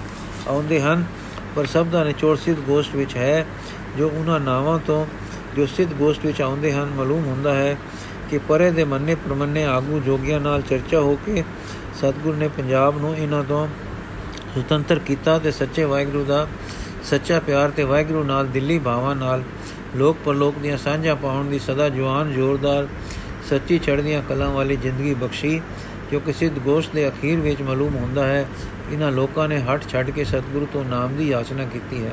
ਆਉਂਦੇ 0.49 0.81
ਹਨ, 0.81 1.05
ਪਰ 1.57 1.67
ਸਭ 1.67 1.87
ਦਾ 1.87 2.05
ਨਿਚੋੜ 2.05 2.37
ਸਿੱਧ 2.39 2.59
ਗੋਸ਼ਟ 2.59 2.97
ਵਿੱਚ 2.97 3.17
ਹੈ, 3.17 3.45
ਜੋ 3.99 4.09
ਉਹਨਾਂ 4.09 4.41
ਨਾਵਾਂ 4.41 4.79
ਤੋਂ 4.79 5.07
ਜੋ 5.57 5.67
ਸਿੱਧ 5.67 5.93
ਗੋਸ਼ਟ 5.93 6.27
ਵਿੱਚ 6.27 6.43
ਆਉਂਦੇ 6.43 6.73
ਹਨ, 6.73 6.91
ਮਾਲੂਮ 6.97 7.25
ਹੁੰਦਾ 7.27 7.55
ਹੈ 7.55 7.77
ਕਿ 8.31 8.39
ਪਰੇ 8.39 8.71
ਦੇ 8.71 8.85
ਮੰਨੇ 8.85 9.15
ਪ੍ਰਮੰਨੇ 9.15 9.65
ਆਗੂ 9.65 10.01
ਜੋਗੀਆਂ 10.07 10.41
ਨਾਲ 10.41 10.63
ਚਰਚਾ 10.63 11.01
ਹੋ 11.01 11.19
ਕੇ 11.27 11.45
ਸਤਗੁਰ 12.05 12.35
ਨੇ 12.37 12.49
ਪੰਜਾਬ 12.49 12.99
ਨੂੰ 12.99 13.17
ਇਹਨਾਂ 13.17 13.43
ਤੋਂ 13.45 13.67
ਸੁਤੰਤਰ 14.55 14.99
ਕੀਤਾ 14.99 15.39
ਤੇ 15.39 15.51
ਸੱਚੇ 15.51 15.85
ਵਾਹਿਗੁਰੂ 15.85 16.25
ਦਾ 16.25 16.47
ਸੱਚਾ 17.05 17.39
ਪਿਆਰ 17.41 17.71
ਤੇ 17.71 17.85
ਵਾਹਿਗੁਰੂ 17.85 18.25
ਨਾਲ 18.25 18.47
ਦਿੱਲੀ 18.47 18.79
ਭਾਵਾਂ 18.79 19.15
ਨਾਲ 19.17 19.43
ਲੋਕ 19.97 20.17
ਪਰਲੋਕ 20.25 20.59
ਦੀਆਂ 20.59 20.77
ਸਾਂਝਾਂ 20.79 21.15
ਪਾਉਣ 21.17 21.47
ਦੀ 21.47 21.59
ਸਦਾ 21.59 21.89
ਜਵਾਨ, 21.89 22.33
ਜ਼ੋਰਦਾਰ, 22.33 22.87
ਸੱਚੀ 23.51 23.79
ਚੜ੍ਹਦੀਆਂ 23.79 24.23
ਕਲਾਂ 24.29 24.51
ਵਾਲੀ 24.51 24.77
ਜ਼ਿੰਦਗੀ 24.77 25.15
ਬਖਸ਼ੀ 25.15 25.61
ਕਿਉਂਕਿ 26.11 26.33
ਸਿੱਧ 26.33 26.59
ਗੋਸ਼ 26.59 26.91
ਦੇ 26.95 27.09
ਅਖੀਰ 27.09 27.41
ਵਿੱਚ 27.41 27.63
ਮਾਲੂਮ 27.63 27.95
ਹੁੰਦਾ 27.97 28.27
ਹੈ। 28.27 28.47
ਇਹਨਾਂ 28.93 29.11
ਲੋਕਾਂ 29.13 29.49
ਨੇ 29.49 29.61
ਹਟ 29.61 29.89
ਛੱਡ 29.89 30.11
ਕੇ 30.11 30.25
ਸਤਿਗੁਰੂ 30.25 30.67
ਤੋਂ 30.73 30.85
ਨਾਮ 30.85 31.17
ਦੀ 31.17 31.29
ਯਾਚਨਾ 31.29 31.65
ਕੀਤੀ 31.65 32.05
ਹੈ। 32.05 32.13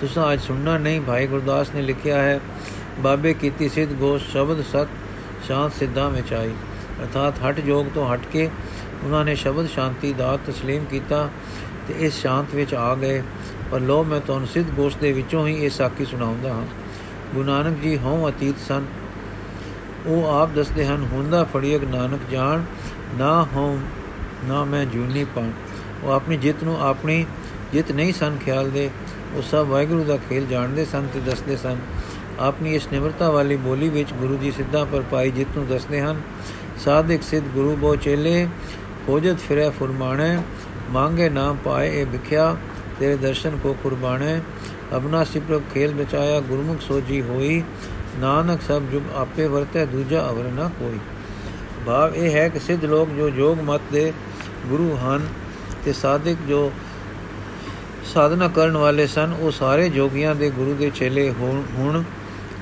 ਤੁਸੀਂ 0.00 0.32
ਅੱਜ 0.32 0.40
ਸੁਣਨਾ 0.40 0.76
ਨਹੀਂ, 0.78 1.00
ਭਾਈ 1.00 1.26
ਗੁਰਦਾਸ 1.26 1.74
ਨੇ 1.74 1.82
ਲਿਖਿਆ 1.82 2.22
ਹੈ, 2.22 2.40
ਬਾਬੇ 3.00 3.34
ਕੀਤੀ 3.34 3.68
ਸਿੱਧ 3.68 3.92
ਗੋਸ਼ 3.92 4.30
ਸ਼ਬਦ 4.32 4.62
ਸਤ, 4.62 4.88
ਸ਼ਾਂਤ 5.46 5.72
ਸਿੱਧਾਂ 5.72 6.10
ਵਿੱਚ 6.10 6.32
ਆਈ। 6.32 6.50
ਅਰਥਾਤ 7.02 7.34
ਹਟ 7.44 7.60
ਜੋਗ 7.60 7.86
ਤੋਂ 7.94 8.14
ਹਟ 8.14 8.20
ਕੇ 8.32 8.48
ਉਹਨਾਂ 9.03 9.23
ਨੇ 9.25 9.35
ਸ਼ਬਦ 9.35 9.67
ਸ਼ਾਂਤੀ 9.67 10.13
ਦਾ 10.13 10.37
تسلیم 10.49 10.85
ਕੀਤਾ 10.89 11.29
ਤੇ 11.87 11.93
ਇਸ 11.99 12.21
ਸ਼ਾਂਤ 12.21 12.55
ਵਿੱਚ 12.55 12.73
ਆ 12.75 12.93
ਗਏ 12.95 13.21
ਪਰ 13.71 13.79
ਲੋ 13.79 14.03
ਮੈਂ 14.03 14.19
ਤੁਹਾਨੂੰ 14.19 14.47
ਸਿੱਧ 14.47 14.69
ਗੋਸ਼ 14.75 14.97
ਦੇ 14.97 15.11
ਵਿੱਚੋਂ 15.13 15.47
ਹੀ 15.47 15.53
ਇਹ 15.55 15.69
ਸਾਖੀ 15.69 16.05
ਸੁਣਾਉਂਦਾ 16.05 16.53
ਹਾਂ 16.53 16.65
ਗੁਰੂ 17.33 17.45
ਨਾਨਕ 17.45 17.79
ਜੀ 17.81 17.97
ਹਉ 17.97 18.29
ਅਤੀਤ 18.29 18.59
ਸਨ 18.67 18.85
ਉਹ 20.07 20.27
ਆਪ 20.31 20.49
ਦੱਸਦੇ 20.49 20.85
ਹਨ 20.85 21.07
ਹੁੰਦਾ 21.11 21.43
ਫੜੀਕ 21.43 21.83
ਨਾਨਕ 21.83 22.29
ਜਾਣ 22.31 22.63
ਨਾ 23.17 23.47
ਹਉ 23.55 23.77
ਨਾ 24.47 24.63
ਮੈਂ 24.63 24.85
ਜੂਨੀ 24.85 25.23
ਪਾਣ 25.35 25.51
ਉਹ 26.03 26.11
ਆਪਣੀ 26.11 26.37
ਜਿੱਤ 26.37 26.63
ਨੂੰ 26.63 26.77
ਆਪਣੀ 26.81 27.25
ਜਿੱਤ 27.73 27.91
ਨਹੀਂ 27.91 28.13
ਸਨ 28.13 28.37
ਖਿਆਲ 28.45 28.69
ਦੇ 28.69 28.89
ਉਹ 29.35 29.41
ਸਭ 29.41 29.67
ਵਾਹਿਗੁਰੂ 29.67 30.03
ਦਾ 30.03 30.17
ਖੇਲ 30.29 30.45
ਜਾਣਦੇ 30.45 30.85
ਸਨ 30.85 31.07
ਤੇ 31.13 31.19
ਦੱਸਦੇ 31.19 31.55
ਸਨ 31.55 31.77
ਆਪਣੀ 32.39 32.75
ਇਸ 32.75 32.87
ਨਿਮਰਤਾ 32.91 33.29
ਵਾਲੀ 33.31 33.55
ਬੋਲੀ 33.55 33.89
ਵਿੱਚ 33.89 34.13
ਗੁਰੂ 34.13 34.37
ਜੀ 34.37 34.51
ਸਿੱਧਾ 34.51 34.83
ਪਰ 34.85 35.01
ਪਾਈ 35.01 35.31
ਜਿੱਤ 35.31 35.57
ਨੂੰ 35.57 35.65
ਦੱਸਦੇ 35.67 36.01
ਹਨ 36.01 36.21
ਸਾਧਿਕ 36.85 37.23
ਸਿੱਧ 37.23 37.47
ਗੁਰੂ 37.47 37.75
ਬੋ 37.75 37.95
ਚੇਲੇ 37.95 38.47
ਖੋਜਤ 39.06 39.38
ਫਿਰੇ 39.38 39.70
ਫਰਮਾਣੇ, 39.70 40.38
ਮੰਗੇ 40.90 41.28
ਨਾਮ 41.28 41.56
ਪਾਏ 41.64 42.00
ਇਹ 42.00 42.06
ਵਿਖਿਆ, 42.06 42.56
ਤੇਰੇ 43.00 43.16
ਦਰਸ਼ਨ 43.16 43.58
ਕੋ 43.62 43.76
ਕੁਰਬਾਨੇ। 43.82 44.40
ਅਬਨਾ 44.96 45.24
ਸਿਪਰਬ 45.24 45.62
ਖੇਲ 45.74 45.94
ਬਚਾਇਆ 45.94 46.40
ਗੁਰਮੁਖ 46.40 46.80
ਸੋਜੀ 46.80 47.22
ਹੋਈ। 47.22 47.62
ਨਾਨਕ 48.18 48.62
ਸਭ 48.62 48.82
ਜੁਗ 48.82 49.02
ਆਪੇ 49.14 49.46
ਵਰਤੇ, 49.46 49.86
ਦੂਜਾ 49.86 50.28
ਅਵਰ 50.30 50.44
ਨਾ 50.44 50.70
ਕੋਈ। 50.78 50.98
ਭਾਵ 51.86 52.14
ਇਹ 52.14 52.30
ਹੈ 52.30 52.48
ਕਿ 52.48 52.58
ਸਿੱਧ 52.58 52.84
ਲੋਕ 52.84 53.08
ਜੋ 53.08 53.30
ਜੋਗ 53.30 53.60
ਮਤ 53.60 53.80
ਦੇ 53.92 54.12
ਗੁਰੂ 54.66 54.96
ਹਨ 54.96 55.26
ਤੇ 55.84 55.92
ਸਾਧਿਕ 55.92 56.38
ਜੋ 56.48 56.72
ਸਾਧਨਾ 58.14 58.48
ਕਰਨ 58.48 58.76
ਵਾਲੇ 58.76 59.06
ਸਨ, 59.06 59.34
ਉਹ 59.40 59.50
ਸਾਰੇ 59.50 59.88
ਜੋਗੀਆਂ 59.88 60.34
ਦੇ 60.34 60.50
ਗੁਰੂ 60.50 60.74
ਦੇ 60.74 60.90
ਚੇਲੇ 60.94 61.30
ਹੁਣ 61.78 62.02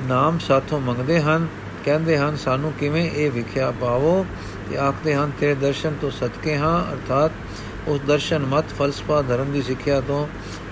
ਨਾਮ 0.08 0.38
ਸਾਥੋਂ 0.38 0.80
ਮੰਗਦੇ 0.80 1.20
ਹਨ। 1.20 1.46
ਕਹਿੰਦੇ 1.84 2.18
ਹਨ, 2.18 2.36
ਸਾਨੂੰ 2.36 2.72
ਕਿਵੇਂ 2.80 3.10
ਇਹ 3.10 3.30
ਵਿਖਿਆ 3.30 3.70
ਪਾਵੋ? 3.70 4.26
ਤੇ 4.70 4.76
ਆਖਦੇ 4.76 5.14
ਹਨ, 5.14 5.30
ਤੇਰੇ 5.40 5.54
ਦਰਸ਼ਨ 5.54 5.94
ਤੋਂ 6.00 6.10
ਸਦਕੇ 6.10 6.56
ਹਾਂ, 6.56 6.92
ਅਰਥਾਤ 6.92 7.88
ਉਸ 7.88 8.00
ਦਰਸ਼ਨ 8.00 8.46
ਮਤ 8.46 8.64
ਫਲਸਫਾ 8.78 9.22
ਧਰਮ 9.22 9.52
ਦੀ 9.52 9.62
ਸਿੱਖਿਆ 9.62 10.00
ਤੋਂ 10.00 10.26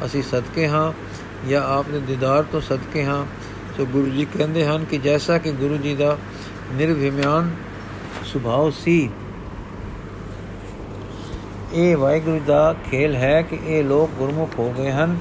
ਅਸੀਂ 0.05 0.23
ਸਦਕੇ 0.23 0.69
ਹਾਂ 0.69 0.93
ਜਾਂ 1.49 1.63
ਆਪ 1.63 1.89
ਦੇ 1.89 2.01
ਦੀਦਾਰ 2.01 2.43
ਤੋਂ 2.43 2.61
ਸਦਕੇ 2.61 3.05
ਹਾਂ। 3.05 3.25
ਸੋ 3.77 3.87
ਗੁਰੂ 3.87 4.07
ਜੀ 4.07 4.25
ਕਹਿੰਦੇ 4.25 4.67
ਹਨ 4.67 4.85
ਕਿ 4.85 4.99
ਜੈਸਾ 4.99 5.39
ਕਿ 5.39 5.53
ਗੁਰੂ 5.53 5.77
ਜੀ 5.77 5.95
ਦਾ 5.95 6.17
ਨਿਰਭਿਮਾਨ 6.73 7.51
ਸੁਭਾਅ 8.25 8.71
ਸੀ, 8.71 9.11
ਇਹ 11.73 11.97
ਵਾਹਿਗੁਰੂ 11.97 12.41
ਦਾ 12.47 12.75
ਖੇਲ 12.91 13.17
ਹੈ 13.17 13.41
ਕਿ 13.43 13.59
ਇਹ 13.67 13.85
ਲੋਕ 13.85 14.11
ਗੁਰਮੁਖ 14.11 14.59
ਹੋ 14.59 14.73
ਗਏ 14.79 14.91
ਹਨ। 14.91 15.17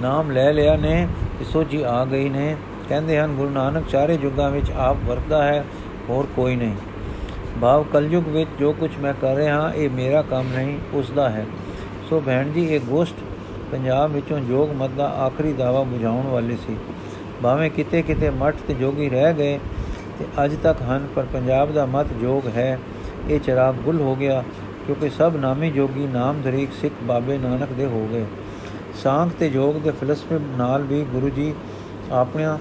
ਨਾਮ 0.00 0.30
ਲੈ 0.30 0.52
ਲਿਆ 0.52 0.76
ਨੇ 0.76 1.06
ਤੇ 1.38 1.44
ਸੋਝੀ 1.44 1.82
ਆ 1.82 2.04
ਗਈ 2.04 2.28
ਨੇ। 2.28 2.56
ਕਹਿੰਦੇ 2.88 3.18
ਹਨ, 3.18 3.34
ਗੁਰੂ 3.34 3.50
ਨਾਨਕ 3.50 3.88
ਚਾਰੇ 3.88 4.18
ਯੁੱਗਾਂ 4.22 4.50
ਵਿੱਚ 4.50 4.70
ਆਪ 4.70 4.96
ਵਰਤਦਾ 5.04 5.42
ਹੈ, 5.44 5.64
ਹੋਰ 6.08 6.26
ਕੋਈ 6.36 6.56
ਨਹੀਂ। 6.56 6.74
ਭਾਵ 7.60 7.84
ਕਲਯੁਗ 7.92 8.28
ਵਿੱਚ 8.28 8.50
ਜੋ 8.60 8.72
ਕੁਝ 8.72 8.90
ਮੈਂ 8.96 9.14
ਕਰ 9.20 9.34
ਰਿਹਾ 9.34 9.60
ਹਾਂ, 9.60 9.72
ਇਹ 9.72 9.90
ਮੇਰਾ 9.90 10.22
ਕੰਮ 10.22 10.46
ਨਹੀਂ 10.54 10.78
ਉਸ 10.94 11.10
ਦਾ 11.10 11.30
ਹੈ। 11.30 11.46
ਸੋ 12.10 12.20
ਭੈਣ 12.20 12.52
ਜੀ, 12.52 12.66
ਇਹ 12.66 12.80
ਗੋਸ਼ਟ 12.80 13.14
ਪੰਜਾਬ 13.72 14.10
ਵਿੱਚੋਂ 14.10 14.40
ਜੋਗ 14.40 14.70
ਮਤ 14.70 14.90
ਦਾ 14.90 15.06
ਆਖਰੀ 15.06 15.52
ਦਾਵਾ 15.52 15.82
ਬੁਝਾਉਣ 15.82 16.26
ਵਾਲੀ 16.26 16.56
ਸੀ। 16.66 16.76
ਭਾਵੇਂ 17.42 17.70
ਕਿਤੇ 17.70 18.02
ਕਿਤੇ 18.02 18.30
ਮਠ 18.30 18.54
ਤੇ 18.68 18.74
ਜੋਗੀ 18.74 19.08
ਰਹਿ 19.08 19.34
ਗਏ, 19.34 19.58
ਤੇ 20.18 20.24
ਅੱਜ 20.44 20.56
ਤੱਕ 20.62 20.82
ਹਨ, 20.82 21.06
ਪਰ 21.16 21.26
ਪੰਜਾਬ 21.32 21.72
ਦਾ 21.72 21.86
ਮਤ 21.86 22.06
ਜੋਗ 22.20 22.48
ਹੈ। 22.48 22.78
ਇਹ 23.28 23.40
ਚਰਾਗ 23.40 23.74
ਗੁੱਲ 23.74 24.00
ਹੋ 24.00 24.14
ਗਿਆ, 24.14 24.42
ਕਿਉਂਕਿ 24.86 25.10
ਸਭ 25.10 25.36
ਨਾਮੀ 25.36 25.70
ਜੋਗੀ 25.70 26.06
ਨਾਮ 26.06 26.42
ਧਰੀਕ 26.42 26.70
ਸਿੱਖ 26.80 26.94
ਬਾਬੇ 27.02 27.38
ਨਾਨਕ 27.38 27.72
ਦੇ 27.72 27.86
ਹੋ 27.86 28.08
ਗਏ। 28.12 28.24
ਸਾਂਖ 29.02 29.32
ਤੇ 29.38 29.48
ਜੋਗ 29.50 29.74
ਦੇ 29.74 29.90
ਫਲਸਫੇ 29.90 30.38
ਨਾਲ 30.56 30.82
ਵੀ 30.82 31.04
ਗੁਰੂ 31.04 31.28
ਜੀ 31.28 31.54
ਆਪਣੀਆਂ 32.10 32.58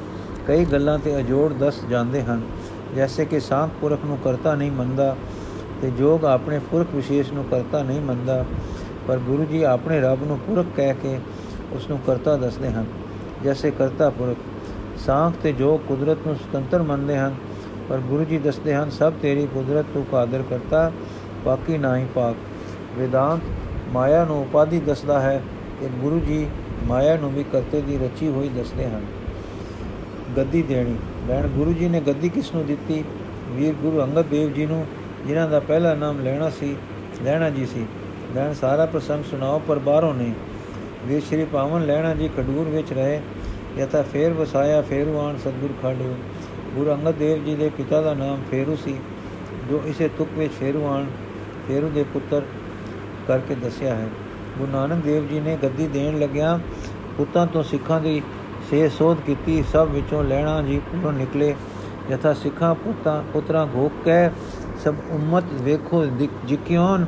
ਕਈ 0.48 0.66
ਗੱਲਾਂ 0.66 1.00
ਤੇ 1.00 1.20
ਅਜੋੜ 1.20 1.54
ਦੱਸ 1.54 1.86
ਜਾਂਦੇ 1.86 2.22
ਹਨ। 2.24 2.42
ਜੈਸੇ 2.95 3.25
ਕਿ 3.25 3.39
ਸਾਂਖ 3.39 3.71
ਪੁਰਖ 3.82 4.06
ਨੂੰ 4.06 4.17
ਕਰਤਾ 4.17 4.54
ਨਹੀਂ 4.56 4.71
ਮੰਨਦਾ 4.71 5.15
ਤੇ 5.82 5.89
ਜੋਗ 5.89 6.25
ਆਪਣੇ 6.25 6.60
ਪੁਰਖ 6.71 6.93
ਵਿਸ਼ੇਸ਼ 6.95 7.32
ਨੂੰ 7.34 7.43
ਕਰਤਾ 7.43 7.82
ਨਹੀਂ 7.84 8.02
ਮੰਨਦਾ, 8.02 8.45
ਪਰ 9.08 9.17
ਗੁਰੂ 9.17 9.45
ਜੀ 9.45 9.62
ਆਪਣੇ 9.63 9.99
ਰੱਬ 10.02 10.23
ਨੂੰ 10.23 10.38
ਪੁਰਖ 10.39 10.65
ਕਹਿ 10.75 10.93
ਕੇ 10.93 11.19
ਉਸ 11.73 11.89
ਨੂੰ 11.89 11.99
ਕਰਤਾ 12.08 12.36
ਦੱਸਦੇ 12.38 12.69
ਹਨ, 12.69 12.86
ਜੈਸੇ 13.43 13.71
ਕਰਤਾ 13.71 14.10
ਪੁਰਖ। 14.10 14.38
ਸਾਂਖ 15.06 15.36
ਤੇ 15.43 15.52
ਜੋਗ 15.54 15.80
ਕੁਦਰਤ 15.80 16.28
ਨੂੰ 16.28 16.36
ਸੁਤੰਤਰ 16.36 16.82
ਮੰਨਦੇ 16.82 17.17
ਹਨ, 17.17 17.36
ਪਰ 17.89 17.97
ਗੁਰੂ 17.99 18.23
ਜੀ 18.23 18.38
ਦੱਸਦੇ 18.38 18.75
ਹਨ, 18.75 18.89
ਸਭ 18.89 19.13
ਤੇਰੀ 19.21 19.47
ਕੁਦਰਤ 19.54 19.86
ਤੂੰ 19.93 20.04
ਕਾਦਰ 20.12 20.43
ਕਰਤਾ, 20.49 20.91
ਬਾਕੀ 21.45 21.78
ਨਹੀਂ 21.78 22.06
ਪਾਕ। 22.06 22.36
ਵਿਦਾਂਤ 22.97 23.39
ਮਾਇਆ 23.93 24.25
ਨੂੰ 24.25 24.41
ਉਪਾਦੀ 24.41 24.80
ਦੱਸਦਾ 24.80 25.19
ਹੈ 25.19 25.41
ਕਿ 25.80 25.88
ਗੁਰੂ 25.99 26.19
ਜੀ 26.19 26.45
ਮਾਇਆ 26.88 27.15
ਨੂੰ 27.17 27.32
ਵੀ 27.34 27.43
ਕਰਤੇ 27.43 27.82
ਦੀ 27.82 27.97
ਰਚੀ 27.97 28.28
ਹੋਈ 28.28 28.49
ਦੱਸਦੇ 28.49 28.86
ਹਨ। 28.86 29.06
ਗੱਦੀ 30.38 30.62
ਦੇਣੀ। 30.62 30.96
ਲੈਣ 31.28 31.48
ਗੁਰੂ 31.48 31.74
ਜੀ 31.74 31.88
ਨੇ 31.89 32.02
ਗੱਦੀ 32.02 32.30
ਕਿਸ 32.30 32.54
ਨੂੰ 32.56 32.65
ਦਿੱਤੀ? 32.65 33.04
ਵੀਰ 33.52 33.74
ਗੁਰੂ 33.74 34.02
ਅੰਗਦ 34.04 34.26
ਦੇਵ 34.26 34.54
ਜੀ 34.54 34.65
ਨੂੰ, 34.65 34.86
ਜਿਨ੍ਹਾਂ 35.28 35.50
ਦਾ 35.50 35.60
ਪਹਿਲਾ 35.60 35.94
ਨਾਮ 35.96 36.20
ਲੈਣਾ 36.20 36.50
ਸੀ, 36.50 36.76
ਲੈਣਾ 37.24 37.50
ਜੀ 37.50 37.65
ਸੀ। 37.65 37.86
ਲੈਣ 38.36 38.54
ਸਾਰਾ 38.54 38.86
ਪ੍ਰਸੰਗ 38.86 39.24
ਸੁਣਾਓ, 39.24 39.62
ਪਰ 39.68 39.80
ਬਾਹਰੋਂ 39.80 40.13
ਨਹੀਂ। 40.13 40.34
ਵੀਰ 41.06 41.22
ਸ਼੍ਰੀ 41.22 41.46
ਪਾਵਨ 41.46 41.86
ਲੈਣਾ 41.86 42.13
ਜੀ 42.15 42.30
ਖਡੂਰ 42.38 42.70
ਵਿੱਚ 42.70 42.94
ਰਹੇ, 42.94 43.22
ਯਥਾ 43.78 44.02
ਫੇਰ 44.02 44.34
ਵਸਾਇਆ 44.34 44.82
ਫੇਰੂਆਨ 44.82 45.38
ਸਤਗੁਰ 45.38 45.70
ਖਾਡੂ। 45.82 46.15
ਗੁਰੂ 46.76 46.92
ਅੰਗਦ 46.92 47.15
ਦੇਵ 47.15 47.46
ਜੀ 47.46 47.56
ਦੇ 47.56 47.70
ਪਿਤਾ 47.70 48.02
ਦਾ 48.02 48.13
ਨਾਮ 48.13 48.42
ਫੇਰੂ 48.52 48.76
ਸੀ, 48.76 48.96
ਜੋ 49.70 49.82
ਇਸੇ 49.86 50.10
ਤੁਕ 50.18 50.28
ਵਿੱਚ 50.38 50.54
ਫੇਰੂਆਨ 50.60 51.06
ਫੇਰੂ 51.68 51.89
ਦੇ 51.89 52.04
ਪੁੱਤਰ 52.04 52.42
ਕਰਕੇ 53.28 53.56
ਦੱਸਿਆ 53.56 53.96
ਹੈ। 53.96 54.08
ਗੁਰੂ 54.58 54.72
ਨਾਨਕ 54.72 55.04
ਦੇਵ 55.04 55.28
ਜੀ 55.28 55.39
ਨੇ 55.39 55.58
ਗੱਦੀ 55.63 55.88
ਦੇਣ 55.88 56.20
ਲੱਗਿਆ 56.20 56.60
ਪੁੱਤਾਂ 57.18 57.48
ਤੋਂ 57.48 57.63
ਸਿੱਖਾਂ 57.63 58.02
ਦੀ 58.02 58.22
ਸੇ 58.69 58.88
ਸੋਧ 58.89 59.17
ਕੀਤੀ, 59.25 59.63
ਸਭ 59.71 59.88
ਵਿੱਚੋਂ 59.91 60.23
ਲੈਣਾ 60.23 60.62
ਜੀ 60.62 60.79
ਪੂਰਨ 60.91 61.15
ਨਿਕਲੇ। 61.15 61.55
ਯਥਾ 62.12 62.34
ਸਿੱਖਾਂ, 62.34 62.73
ਪੁੱਤਾਂ, 62.75 63.21
ਪੁੱਤਰਾਂ 63.34 63.65
ਗੋਕ 63.67 63.91
ਕੇ, 64.05 64.29
ਸਭ 64.84 64.95
ਉਮਤ 65.12 65.43
ਵੇਖੋ 65.62 66.05
ਜਿਕਿਉਨ 66.45 67.05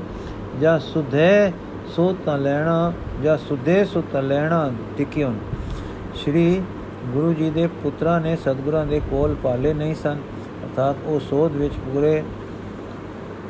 ਜਾਂ 0.62 0.80
ਸੁਧੇ, 0.80 1.52
ਸੋ 1.96 2.16
ਤਾਂ 2.26 2.38
ਲੈਣਾ, 2.38 2.94
ਜਾਂ 3.24 3.38
ਸੁਧੇ, 3.38 3.84
ਸੋ 3.86 4.04
ਤਾਂ 4.14 4.22
ਲੈਣਾ 4.22 4.72
ਟਿਕਿਉਨ 4.98 5.38
ਸ਼੍ਰੀ 6.16 6.62
ਗੁਰੂ 7.06 7.34
ਜੀ 7.34 7.50
ਦੇ 7.50 7.68
ਪੁੱਤਰਾਂ 7.84 8.20
ਨੇ 8.22 8.36
ਸਤਗੁਰਾਂ 8.36 8.86
ਦੇ 8.86 9.02
ਕੋਲ 9.12 9.36
ਪਾਲੇ 9.44 9.74
ਨਹੀਂ 9.74 9.96
ਸਨ। 9.96 10.18
ਅਰਥਾਤ 10.66 10.96
ਉਹ 11.06 11.20
ਸੋਧ 11.20 11.52
ਵਿੱਚ 11.52 11.74
ਪੂਰੇ 11.86 12.24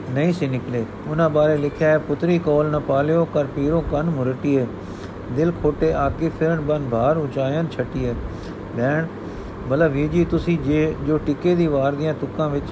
ਨਹੀਂ 0.10 0.34
ਸੀ 0.34 0.48
ਨਿਕਲੇ। 0.48 0.86
ਉਹਨਾਂ 1.08 1.30
ਬਾਰੇ 1.30 1.58
ਲਿਖਿਆ 1.58 1.90
ਹੈ, 1.90 1.98
ਪੁੱਤਰੀ 1.98 2.40
ਕੋਲ 2.40 2.70
ਨ 2.72 2.80
ਪਾਲਿਓ, 2.80 3.26
ਕਰ 3.26 3.46
ਪੀਰੋ, 3.46 3.82
ਕੰਨ 3.82 4.10
ਮੁਰਟੀਏ। 4.10 4.66
ਦਿਲ 5.36 5.52
ਖੋਟੇ 5.64 5.94
ਆਕੇ 5.94 6.32
ਫਿਰਨ 6.40 6.62
ਬਨ 6.62 6.90
ਭਾਰ 6.92 7.18
ਉਚਾਇਨ 7.18 7.68
ਛਟੀਏ 7.72 8.14
ਲੈਣ 8.78 9.06
ਬਲਾ 9.70 9.88
ਵੀ 9.88 10.08
ਜੀ, 10.08 10.26
ਤੁਸੀਂ 10.26 10.60
ਜੇ 10.60 10.96
ਜੋ 11.08 11.18
ਟਿੱਕੇ 11.18 11.56
ਦੀ 11.56 11.68
ਵਾਰ 11.68 11.92
ਦੀਆਂ 11.92 12.14
ਤੁਕਾਂ 12.14 12.50
ਵਿੱਚ 12.50 12.66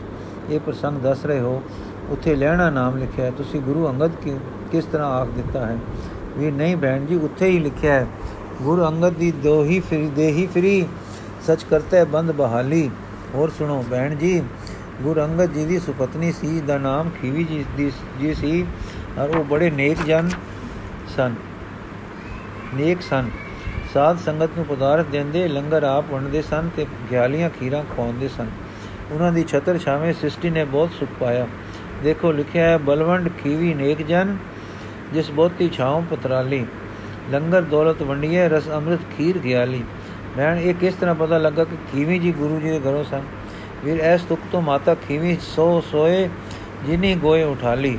ਇਹ 0.50 0.60
ਪ੍ਰਸੰਗ 0.60 0.98
ਦੱਸ 0.98 1.26
ਰਹੇ 1.26 1.40
ਹੋ, 1.40 1.62
ਉੱਥੇ 2.10 2.36
ਲੈਣਾ 2.36 2.70
ਨਾਮ 2.70 2.98
ਲਿਖਿਆ 2.98 3.26
ਹੈ। 3.26 3.32
ਤੁਸੀਂ 3.32 3.62
ਗੁਰੂ 3.62 3.90
ਅੰਗਦ 3.90 4.12
ਕੀ, 4.24 4.34
ਕਿਸ 4.72 4.86
ਤਰ੍ਹਾਂ 4.86 5.10
ਆਖ 5.10 5.28
ਦਿੱਤਾ 5.28 5.66
ਹੈ? 5.66 5.78
ਵੀ 6.38 6.52
ਨਹੀਂ 6.52 6.78
ਭੈਣ 6.78 7.06
ਜੀ, 7.06 7.16
ਉੱਥੇ 7.16 7.50
ਹੀ 7.50 7.60
ਲਿਖਿਆ 7.60 7.94
ਹੈ। 7.94 8.08
ਗੁਰੂ 8.62 8.88
ਅੰਗਦ 8.88 9.14
ਦੀ 9.14 9.32
ਦੋਹੀ 9.32 9.80
ਫਿਰ, 9.80 10.10
ਦੇਹੀ 10.10 10.48
ਫਰੀ, 10.48 10.86
ਸੱਚ 11.48 11.64
ਕਰਤੇ 11.64 12.04
ਬੰਦ 12.04 12.32
ਬਹਾਲੀ। 12.32 12.90
ਹੋਰ 13.34 13.50
ਸੁਣੋ 13.50 13.86
ਭੈਣ 13.92 14.16
ਜੀ, 14.16 14.44
ਗੁਰੂ 15.02 15.22
ਅੰਗਦ 15.22 15.54
ਜੀ 15.54 15.66
ਦੀ 15.66 15.80
ਸੁਪਤਨੀ 15.80 16.32
ਸੀ, 16.32 16.62
ਦਾ 16.62 16.78
ਨਾਮ 16.78 17.10
ਖੀਵੀ 17.22 17.44
ਜੀ 17.44 17.66
ਦੀ, 17.78 17.92
ਜੀ 18.20 18.34
ਸੀ, 18.34 18.66
ਔਰ 19.20 19.36
ਉਹ 19.36 19.44
ਬੜੇ 19.44 19.70
ਨੇਕ 19.70 19.98
ਜਨ 20.06 20.30
ਸਨ। 21.18 21.36
ਨੇਕ 22.76 23.02
ਸਨ। 23.02 23.30
ਸਾਧ 23.94 24.18
ਸੰਗਤ 24.18 24.50
ਨੂੰ 24.58 24.66
ਪਦਾਰਥ 24.66 25.06
ਦਿੰਦੇ 25.06 25.48
ਲੰਗਰ 25.48 25.84
ਆਪ 25.84 26.06
ਵੰਡਦੇ 26.12 26.42
ਸਨ 26.42 26.70
ਤੇ 26.76 26.86
ਗਿਆਲੀਆਂ 27.12 27.50
ਖੀਰਾਂ 27.50 27.84
ਖਵਾਉਂਦੇ 27.84 28.28
ਸਨ। 28.28 28.50
ਉਹਨਾਂ 29.12 29.32
ਦੀ 29.32 29.44
ਛਤਰ 29.44 29.78
ਛਾਵੇਂ 29.78 30.14
ਸ੍ਰਿਸ਼ਟੀ 30.14 30.50
ਨੇ 30.50 30.64
ਬਹੁਤ 30.64 30.90
ਸੁਖ 31.00 31.10
ਪਾਇਆ। 31.20 31.48
ਦੇਖੋ, 32.04 32.32
ਲਿਖਿਆ 32.32 32.68
ਹੈ, 32.70 32.78
ਬਲਵੰਡ 32.78 33.30
ਖੀਵੀ 33.44 33.74
ਨੇਕ 33.74 34.02
ਜਨ, 34.02 34.38
ਜਿਸ 35.14 35.32
ਬਹੁਤੀ 35.32 35.70
ਛਾਉ 35.70 36.04
ਪਤਰਾਲੀ। 36.12 36.66
ਲੰਗਰ 37.32 37.62
ਦੌਲਤ 37.62 38.02
ਵੰਡੀਏ 38.02 38.48
ਰਸ 38.50 38.70
ਅੰਮ੍ਰਿਤ 38.70 39.00
ਖੀਰ 39.18 39.38
ਗਿਆਲੀ। 39.38 39.84
ਮੈਂ 40.38 40.56
ਇਹ 40.56 40.74
ਕਿਸ 40.74 40.94
ਤਰ੍ਹਾਂ 40.94 41.16
ਪਤਾ 41.16 41.38
ਲੱਗਾ 41.38 41.64
ਕਿ 41.64 41.76
ਖੀਵੀ 41.92 42.20
ਜੀ 42.20 42.32
ਗੁਰੂ 42.32 42.60
ਜੀ 42.60 42.70
ਦੇ 42.70 42.80
ਘਰੋਂ 42.80 43.04
ਸਨ? 43.04 43.22
ਵੀਰ 43.86 44.00
ਐਸ 44.00 44.22
ਤੁਕ 44.22 44.40
ਤੋਂ 44.52 44.62
ਮਾਤਾ 44.62 44.96
ਖੀਵੀ 44.96 45.38
ਸੋ 45.42 45.84
ਸੋਏ, 45.92 46.30
ਜਿਨੀ 46.86 47.16
ਗੋਏ 47.16 47.44
ਉਠਾ 47.44 47.74
ਲਈ 47.74 47.98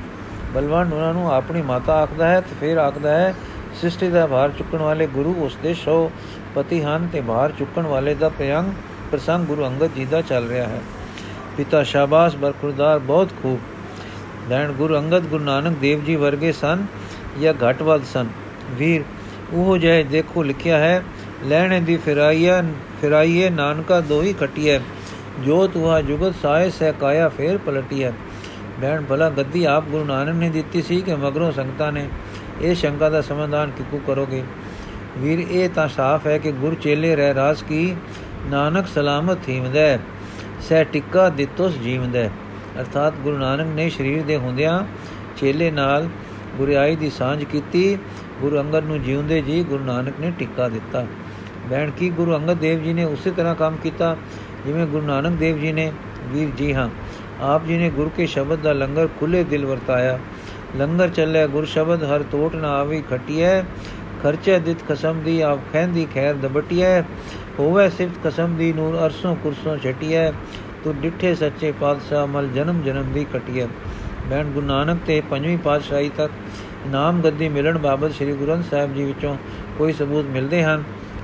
ਬਲਵੰਡ 0.55 0.93
ਉਹਨਾਂ 0.93 1.15
ਨੂੰ 1.15 1.33
ਆਪਣੀ 1.33 1.63
ਮਾਤਾ 1.63 2.03
ਆਖਦਾ 2.03 2.29
ਹੈ 2.29 2.41
ਤੇ 2.41 2.57
ਫਿਰ 2.61 2.77
ਆਖਦਾ 2.77 3.11
ਹੈ 3.11 3.35
ਸ੍ਰਿਸ਼ਟੀ 3.81 4.09
ਦਾ 4.09 4.27
ਭਾਰ 4.27 4.51
ਚੁੱਕਣ 4.51 4.79
ਵਾਲੇ 4.79 5.07
ਗੁਰੂ 5.07 5.35
ਉਸ 5.39 5.57
ਦੇ 5.63 5.75
ਸ਼ੋ 5.75 6.11
ਪਤੀ 6.55 6.83
ਹਨ 6.83 7.09
ਤੇ 7.13 7.21
ਭਾਰ 7.21 7.53
ਚੁੱਕਣ 7.59 7.83
ਵਾਲੇ 7.83 8.15
ਦਾ 8.15 8.29
ਪ੍ਰਯੰਗ 8.29 8.73
ਪ੍ਰਸੰਗ 9.11 9.47
ਗੁਰੂ 9.47 9.67
ਅੰਗਦ 9.67 9.91
ਜੀ 9.97 10.05
ਦਾ 10.05 10.21
ਚੱਲ 10.23 10.49
ਰਿਹਾ 10.49 10.67
ਹੈ। 10.69 10.81
ਪਿਤਾ 11.57 11.83
ਸ਼ਾਬਾਸ਼ 11.83 12.37
ਬਰਖੁਰਦਾਰ 12.37 12.99
ਬਹੁਤ 12.99 13.29
ਖੂਬ। 13.43 13.61
ਲੈਣ 14.51 14.73
ਗੁਰੂ 14.73 14.97
ਅੰਗਦ 14.97 15.27
ਗੁਰੂ 15.27 15.45
ਨਾਨਕ 15.45 15.79
ਦੇਵ 15.79 16.05
ਜੀ 16.05 16.17
ਵਰਗੇ 16.17 16.53
ਸਨ 16.53 16.87
ਜਾਂ 17.41 17.55
ਘਟਵਦ 17.55 18.05
ਸਨ। 18.05 18.27
ਵੀਰ, 18.71 19.03
ਉਹ 19.53 19.79
ਜੈ 19.79 20.03
ਦੇਖੋ 20.03 20.43
ਲਿਖਿਆ 20.43 20.79
ਹੈ, 20.79 21.03
ਲੈਣੇ 21.45 21.81
ਦੀ 21.81 21.97
ਫਿਰਾਈਆ, 21.97 22.63
ਫਿਰਾਈਏ 23.01 23.51
ਨਾਨਕਾ 23.51 24.01
ਦੋਹੀ 24.01 24.33
ਖਟੀਐ, 24.33 24.79
ਜੋ 25.45 25.67
ਤੁਹਾ 25.67 26.01
ਜੁਗਤ 26.01 26.35
ਸਾਇ 26.43 26.71
ਸਹਿ 26.71 26.93
ਕਾਇਆ 27.01 27.29
ਫੇਰ 27.29 27.59
ਪਲਟੀਐ। 27.59 28.11
ਲੈਣ 28.81 29.05
ਭਲਾ 29.05 29.31
ਗੱਦੀ 29.31 29.65
ਆਪ 29.65 29.85
ਗੁਰੂ 29.85 30.05
ਨਾਨਕ 30.05 30.35
ਨੇ 30.35 30.51
ਦਿੱਤੀ 30.51 30.83
ਸੀ 30.83 31.01
ਕਿ 31.01 31.15
ਮਗਰੋਂ 31.15 31.53
ਸੰਗਤਾਂ 31.53 31.93
ਨੇ 31.93 32.09
ਇਹ 32.61 32.75
ਸ਼ੰਕਾ 32.75 33.09
ਦਾ 33.09 33.21
ਸਮਾਧਾਨ 33.21 33.71
ਕਿਕੂ 33.71 34.01
ਕਰੋਗੇ? 34.07 34.43
ਵੀਰ, 35.19 35.39
ਇਹ 35.41 35.69
ਤਾਂ 35.69 35.89
ਸਾਫ਼ 35.89 36.27
ਹੈ 36.27 36.39
ਕਿ 36.39 36.53
ਗੁਰ 36.53 36.75
ਚੇਲੇ 36.75 37.15
ਰਹਿ 37.17 37.35
ਰਾਸ 37.35 37.63
ਕੀ? 37.63 37.95
ਨਾਨਕ 38.47 38.87
ਸਲਾਮਤ 38.87 39.39
ਥੀਮਦਾ 39.47 39.99
ਸਹਿ 40.61 40.85
ਟਿੱਕਾ 40.85 41.29
ਦਿੱਤੋਸ 41.29 41.79
ਜੀਵਦਾ। 41.79 42.25
ਅਰਥਾਤ 42.81 43.15
ਗੁਰੂ 43.15 43.39
ਨਾਨਕ 43.39 43.75
ਨੇ 43.77 43.89
ਸਰੀਰ 43.91 44.23
ਦੇ 44.23 44.37
ਹੁੰਦਿਆਂ 44.37 44.83
ਚੇਲੇ 45.37 45.71
ਨਾਲ 45.71 46.09
ਗੁਰਿਆਈ 46.57 46.97
ਦੀ 46.97 47.11
ਸਾਂਝ 47.11 47.45
ਕੀਤੀ, 47.45 47.99
ਗੁਰੂ 48.41 48.61
ਅੰਗਦ 48.61 48.85
ਨੂੰ 48.85 49.03
ਜਿਉਂਦੇ 49.03 49.41
ਜੀ 49.43 49.63
ਗੁਰੂ 49.65 49.85
ਨਾਨਕ 49.85 50.21
ਨੇ 50.21 50.33
ਟਿੱਕਾ 50.39 50.69
ਦਿੱਤਾ। 50.69 51.07
ਬੈਣ 51.69 51.91
ਕੀ 51.91 52.09
ਗੁਰੂ 52.11 52.37
ਅੰਗਦ 52.37 52.59
ਦੇਵ 52.59 52.83
ਜੀ 52.83 52.93
ਨੇ 52.93 53.05
ਉਸੇ 53.05 53.31
ਤਰ੍ਹਾਂ 53.31 53.55
ਕੰਮ 53.55 53.77
ਕੀਤਾ 53.77 54.17
ਜਿਵੇਂ 54.67 54.87
ਗੁਰੂ 54.87 55.07
ਨਾਨਕ 55.07 55.39
ਦੇਵ 55.39 55.59
ਜੀ 55.59 55.73
ਨੇ? 55.73 55.93
ਵੀਰ 56.25 56.49
ਜੀ 56.59 56.73
ਹਾਂ, 56.75 56.89
ਆਪ 57.43 57.67
ਜੀ 57.67 57.77
ਨੇ 57.77 57.91
ਗੁਰੂ 57.91 58.11
ਕੇ 58.17 58.27
ਸ਼ਬਦ 58.27 58.61
ਦਾ 58.61 58.73
ਲੰਗਰ 58.73 59.09
ਖੁੱਲੇ 59.21 59.43
ਦਿਲ 59.45 59.67
ਵਰਤਾਇਆ। 59.67 60.19
ਲੰਗਰ 60.77 61.09
ਚੱਲਿਆ 61.09 61.47
ਗੁਰ 61.47 61.65
ਸ਼ਬਦ 61.67 62.05
ਹਰ 62.05 62.23
ਟੋਟ 62.33 62.55
ਨਾ 62.55 62.69
ਆਵੀ 62.71 63.03
ਖਟਿਐ, 63.11 63.63
ਖਰਚੇ 64.23 64.59
ਦਿੱਤ 64.59 64.83
ਕਸਮ 64.89 65.21
ਦੀ 65.21 65.41
ਆਪ 65.41 65.61
ਖੈਂਦੀ 65.73 66.07
ਖੈਰ 66.15 66.35
ਦਬਟਿਐ, 66.35 67.01
ਹੋਵੇ 67.59 67.89
ਸਿਫਤ 67.91 68.27
ਕਸਮ 68.27 68.57
ਦੀ 68.57 68.73
ਨੂਰ 68.73 68.99
ਅਰਸੋਂ 69.07 69.35
ਕੁਰਸੋਂ 69.37 69.77
ਛਟਿਐ 69.77 70.31
ਤੂੰ 70.85 70.95
ਡਿੱਠੇ 71.01 71.35
ਸੱਚੇ 71.35 71.73
ਪਾਤਸ਼ਾਹ 71.73 72.27
ਮਲ 72.27 72.49
ਜਨਮ 72.49 72.83
ਜਨਮ 72.83 73.13
ਦੀ 73.13 73.25
ਕਟਿਐ 73.35 73.67
ਬੈਣ 74.31 74.51
ਗੁਰੂ 74.51 74.67
ਨਾਨਕ 74.67 74.99
ਤੇ 75.07 75.21
ਪੰਜਵੀਂ 75.31 75.59
ਪਾਤਸ਼ਾਹੀ 75.59 76.11
ਤੱਕ 76.17 76.33
ਨਾਮ 76.87 77.21
ਗੱਦੀ 77.23 77.49
ਮਿਲਣ 77.49 77.79
ਬਾਬਤ 77.79 78.13
ਸ੍ਰੀ 78.13 78.33
ਗੁਰੂ 78.33 78.47
ਗ੍ਰੰਥ 78.47 78.71
ਸਾਹਿਬ 78.71 78.95
ਜੀ 78.95 79.05
ਵਿੱਚੋਂ 79.05 79.37
ਕੋਈ 79.79 79.93
ਸਬੂਤ 79.93 80.27
ਮਿਲਦੇ 80.27 80.63
ਹਨ? 80.65 80.83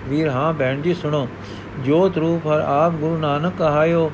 ਵੀਰ, 0.09 0.29
ਹਾਂ 0.29 0.53
ਬੈਣ 0.53 0.83
ਜੀ, 0.83 0.95
ਸੁਣੋ। 0.95 1.27
ਜੋਤ 1.85 2.19
ਰੂਪ 2.19 2.47
ਹਰ 2.47 2.61
ਆਪ 2.61 2.93
ਗੁਰੂ 2.93 3.17
ਨਾਨਕ 3.17 3.53
ਕਹਾਇਓ 3.59 4.11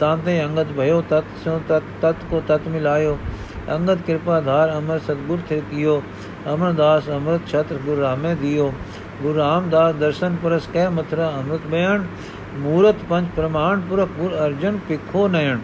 ਤਾਂਤੇ 0.00 0.44
ਅੰਗਦ 0.44 0.72
ਭਇਓ, 0.78 1.02
ਤਤ 1.10 1.24
ਸੋ 1.44 1.60
ਤਤ 1.68 1.82
ਤਤ 2.02 2.24
ਕੋ 2.30 2.42
ਤਤ 2.48 2.68
ਮਿਲਾਇਓ। 2.68 3.18
ਅੰਗਦ 3.70 4.02
ਕਿਰਪਾ 4.06 4.40
ਧਾਰ 4.40 4.76
ਅਮਰ 4.78 4.98
ਸਤਗੁਰ 4.98 5.38
ਥੇ 5.48 5.62
ਕੀਓ। 5.70 6.02
ਅਮਰਦਾਸ 6.54 7.08
ਅਮਰਤ 7.08 7.46
ਛਤਰ 7.48 7.78
ਗੁਰ 7.86 7.98
ਰਾਮੇ 7.98 8.34
ਦਿਓ। 8.34 8.72
ਗੁਰੂ 9.22 9.38
ਰਾਮਦਾਸ 9.38 9.94
ਦਰਸ਼ਨ 9.94 10.36
ਪਰਸ 10.42 10.68
ਕਹਿ 10.72 10.90
ਮਥਰਾ 10.90 11.32
ਅੰਮ੍ਰਿਤ 11.36 11.66
ਬਿਆਨ 11.66 12.06
ਮੂਰਤ 12.54 12.96
ਪੰਜ 13.10 13.28
ਪ੍ਰਮਾਣ 13.36 13.80
ਪੁਰਖ 13.80 14.08
ਗੁਰ 14.08 14.34
ਅਰਜਨ 14.46 14.78
ਪਿਖੋ 14.88 15.28
ਨਯਨ 15.28 15.60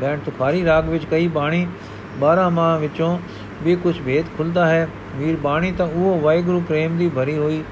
ਬੈਣ 0.00 0.18
ਤੁਖਾਰੀ 0.18 0.64
ਰਾਗ 0.64 0.88
ਵਿੱਚ 0.88 1.04
ਕਈ 1.04 1.28
ਬਾਣੀ 1.28 1.66
12 2.20 2.48
ਮਾਹ 2.50 2.78
ਵਿੱਚੋਂ 2.78 3.18
ਵੀ 3.62 3.76
ਕੁਝ 3.76 4.00
ਭੇਦ 4.00 4.26
ਖੁੱਲਦਾ 4.36 4.66
ਹੈ। 4.66 4.88
ਵੀਰ 5.16 5.36
ਬਾਣੀ 5.36 5.72
ਤਾਂ 5.72 5.86
ਉਹ 5.86 6.20
ਵਾਹਿਗੁਰੂ 6.20 6.60
ਪ੍ਰੇਮ 6.60 6.98
ਦੀ 6.98 7.08
ਭਰੀ 7.08 7.36
ਹੋਈ, 7.38 7.62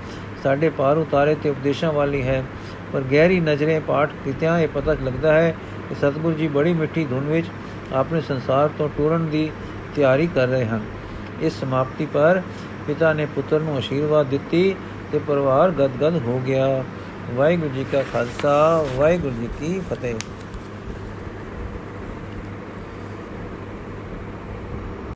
ਸਾਡੇ 0.43 0.69
ਪਾਰ 0.69 0.97
ਉਤਾਰੇ 0.97 1.35
ਤੇ 1.35 1.51
ਉਪਦੇਸ਼ਾਂ 1.51 1.93
ਵਾਲੀ 1.93 2.23
ਹੈ। 2.23 2.43
ਪਰ 2.93 3.01
ਗਹਿਰੀ 3.01 3.41
ਨਜ਼ਰੇ 3.41 3.81
ਪਾਠ 3.81 4.11
ਕੀਤਿਆਂ 4.25 4.59
ਇਹ 4.59 4.69
ਪਤਾ 4.69 4.93
ਲੱਗਦਾ 4.93 5.33
ਹੈ 5.33 5.55
ਕਿ 5.89 5.95
ਸਤਿਗੁਰੂ 5.95 6.35
ਜੀ 6.35 6.49
ਬੜੀ 6.49 6.73
ਮਿੱਠੀ 6.73 7.05
ਧੁਨ 7.05 7.25
ਵਿੱਚ 7.25 7.47
ਆਪਣੇ 7.93 8.21
ਸੰਸਾਰ 8.21 8.71
ਤੋਂ 8.79 8.89
ਟੁਰਨ 8.89 9.27
ਦੀ 9.27 9.51
ਤਿਆਰੀ 9.95 10.27
ਕਰ 10.27 10.49
ਰਹੇ 10.49 10.65
ਹਨ। 10.65 10.81
ਇਸ 11.41 11.61
ਸਮਾਪਤੀ 11.61 12.07
ਪਰ 12.07 12.43
ਪਿਤਾ 12.87 13.13
ਨੇ 13.13 13.27
ਪੁੱਤਰ 13.27 13.61
ਨੂੰ 13.61 13.79
ਅਸ਼ੀਰਵਾਦ 13.79 14.27
ਦਿੱਤੀ 14.27 14.75
ਤੇ 15.13 15.19
ਪਰਿਵਾਰ 15.19 15.71
ਗਦਗਦ 15.71 16.17
ਹੋ 16.27 16.43
ਗਿਆ। 16.47 16.85
ਵਾਹਿਗੁਰੂ 17.35 17.69
ਜੀ 17.69 17.85
ਕਾ 17.93 18.03
ਖਾਲਸਾ, 18.13 18.87
ਵਾਹਿਗੁਰੂ 18.97 19.35
ਜੀ 19.41 19.49
ਕੀ 19.61 19.81
ਫਤਿਹ। 19.91 20.15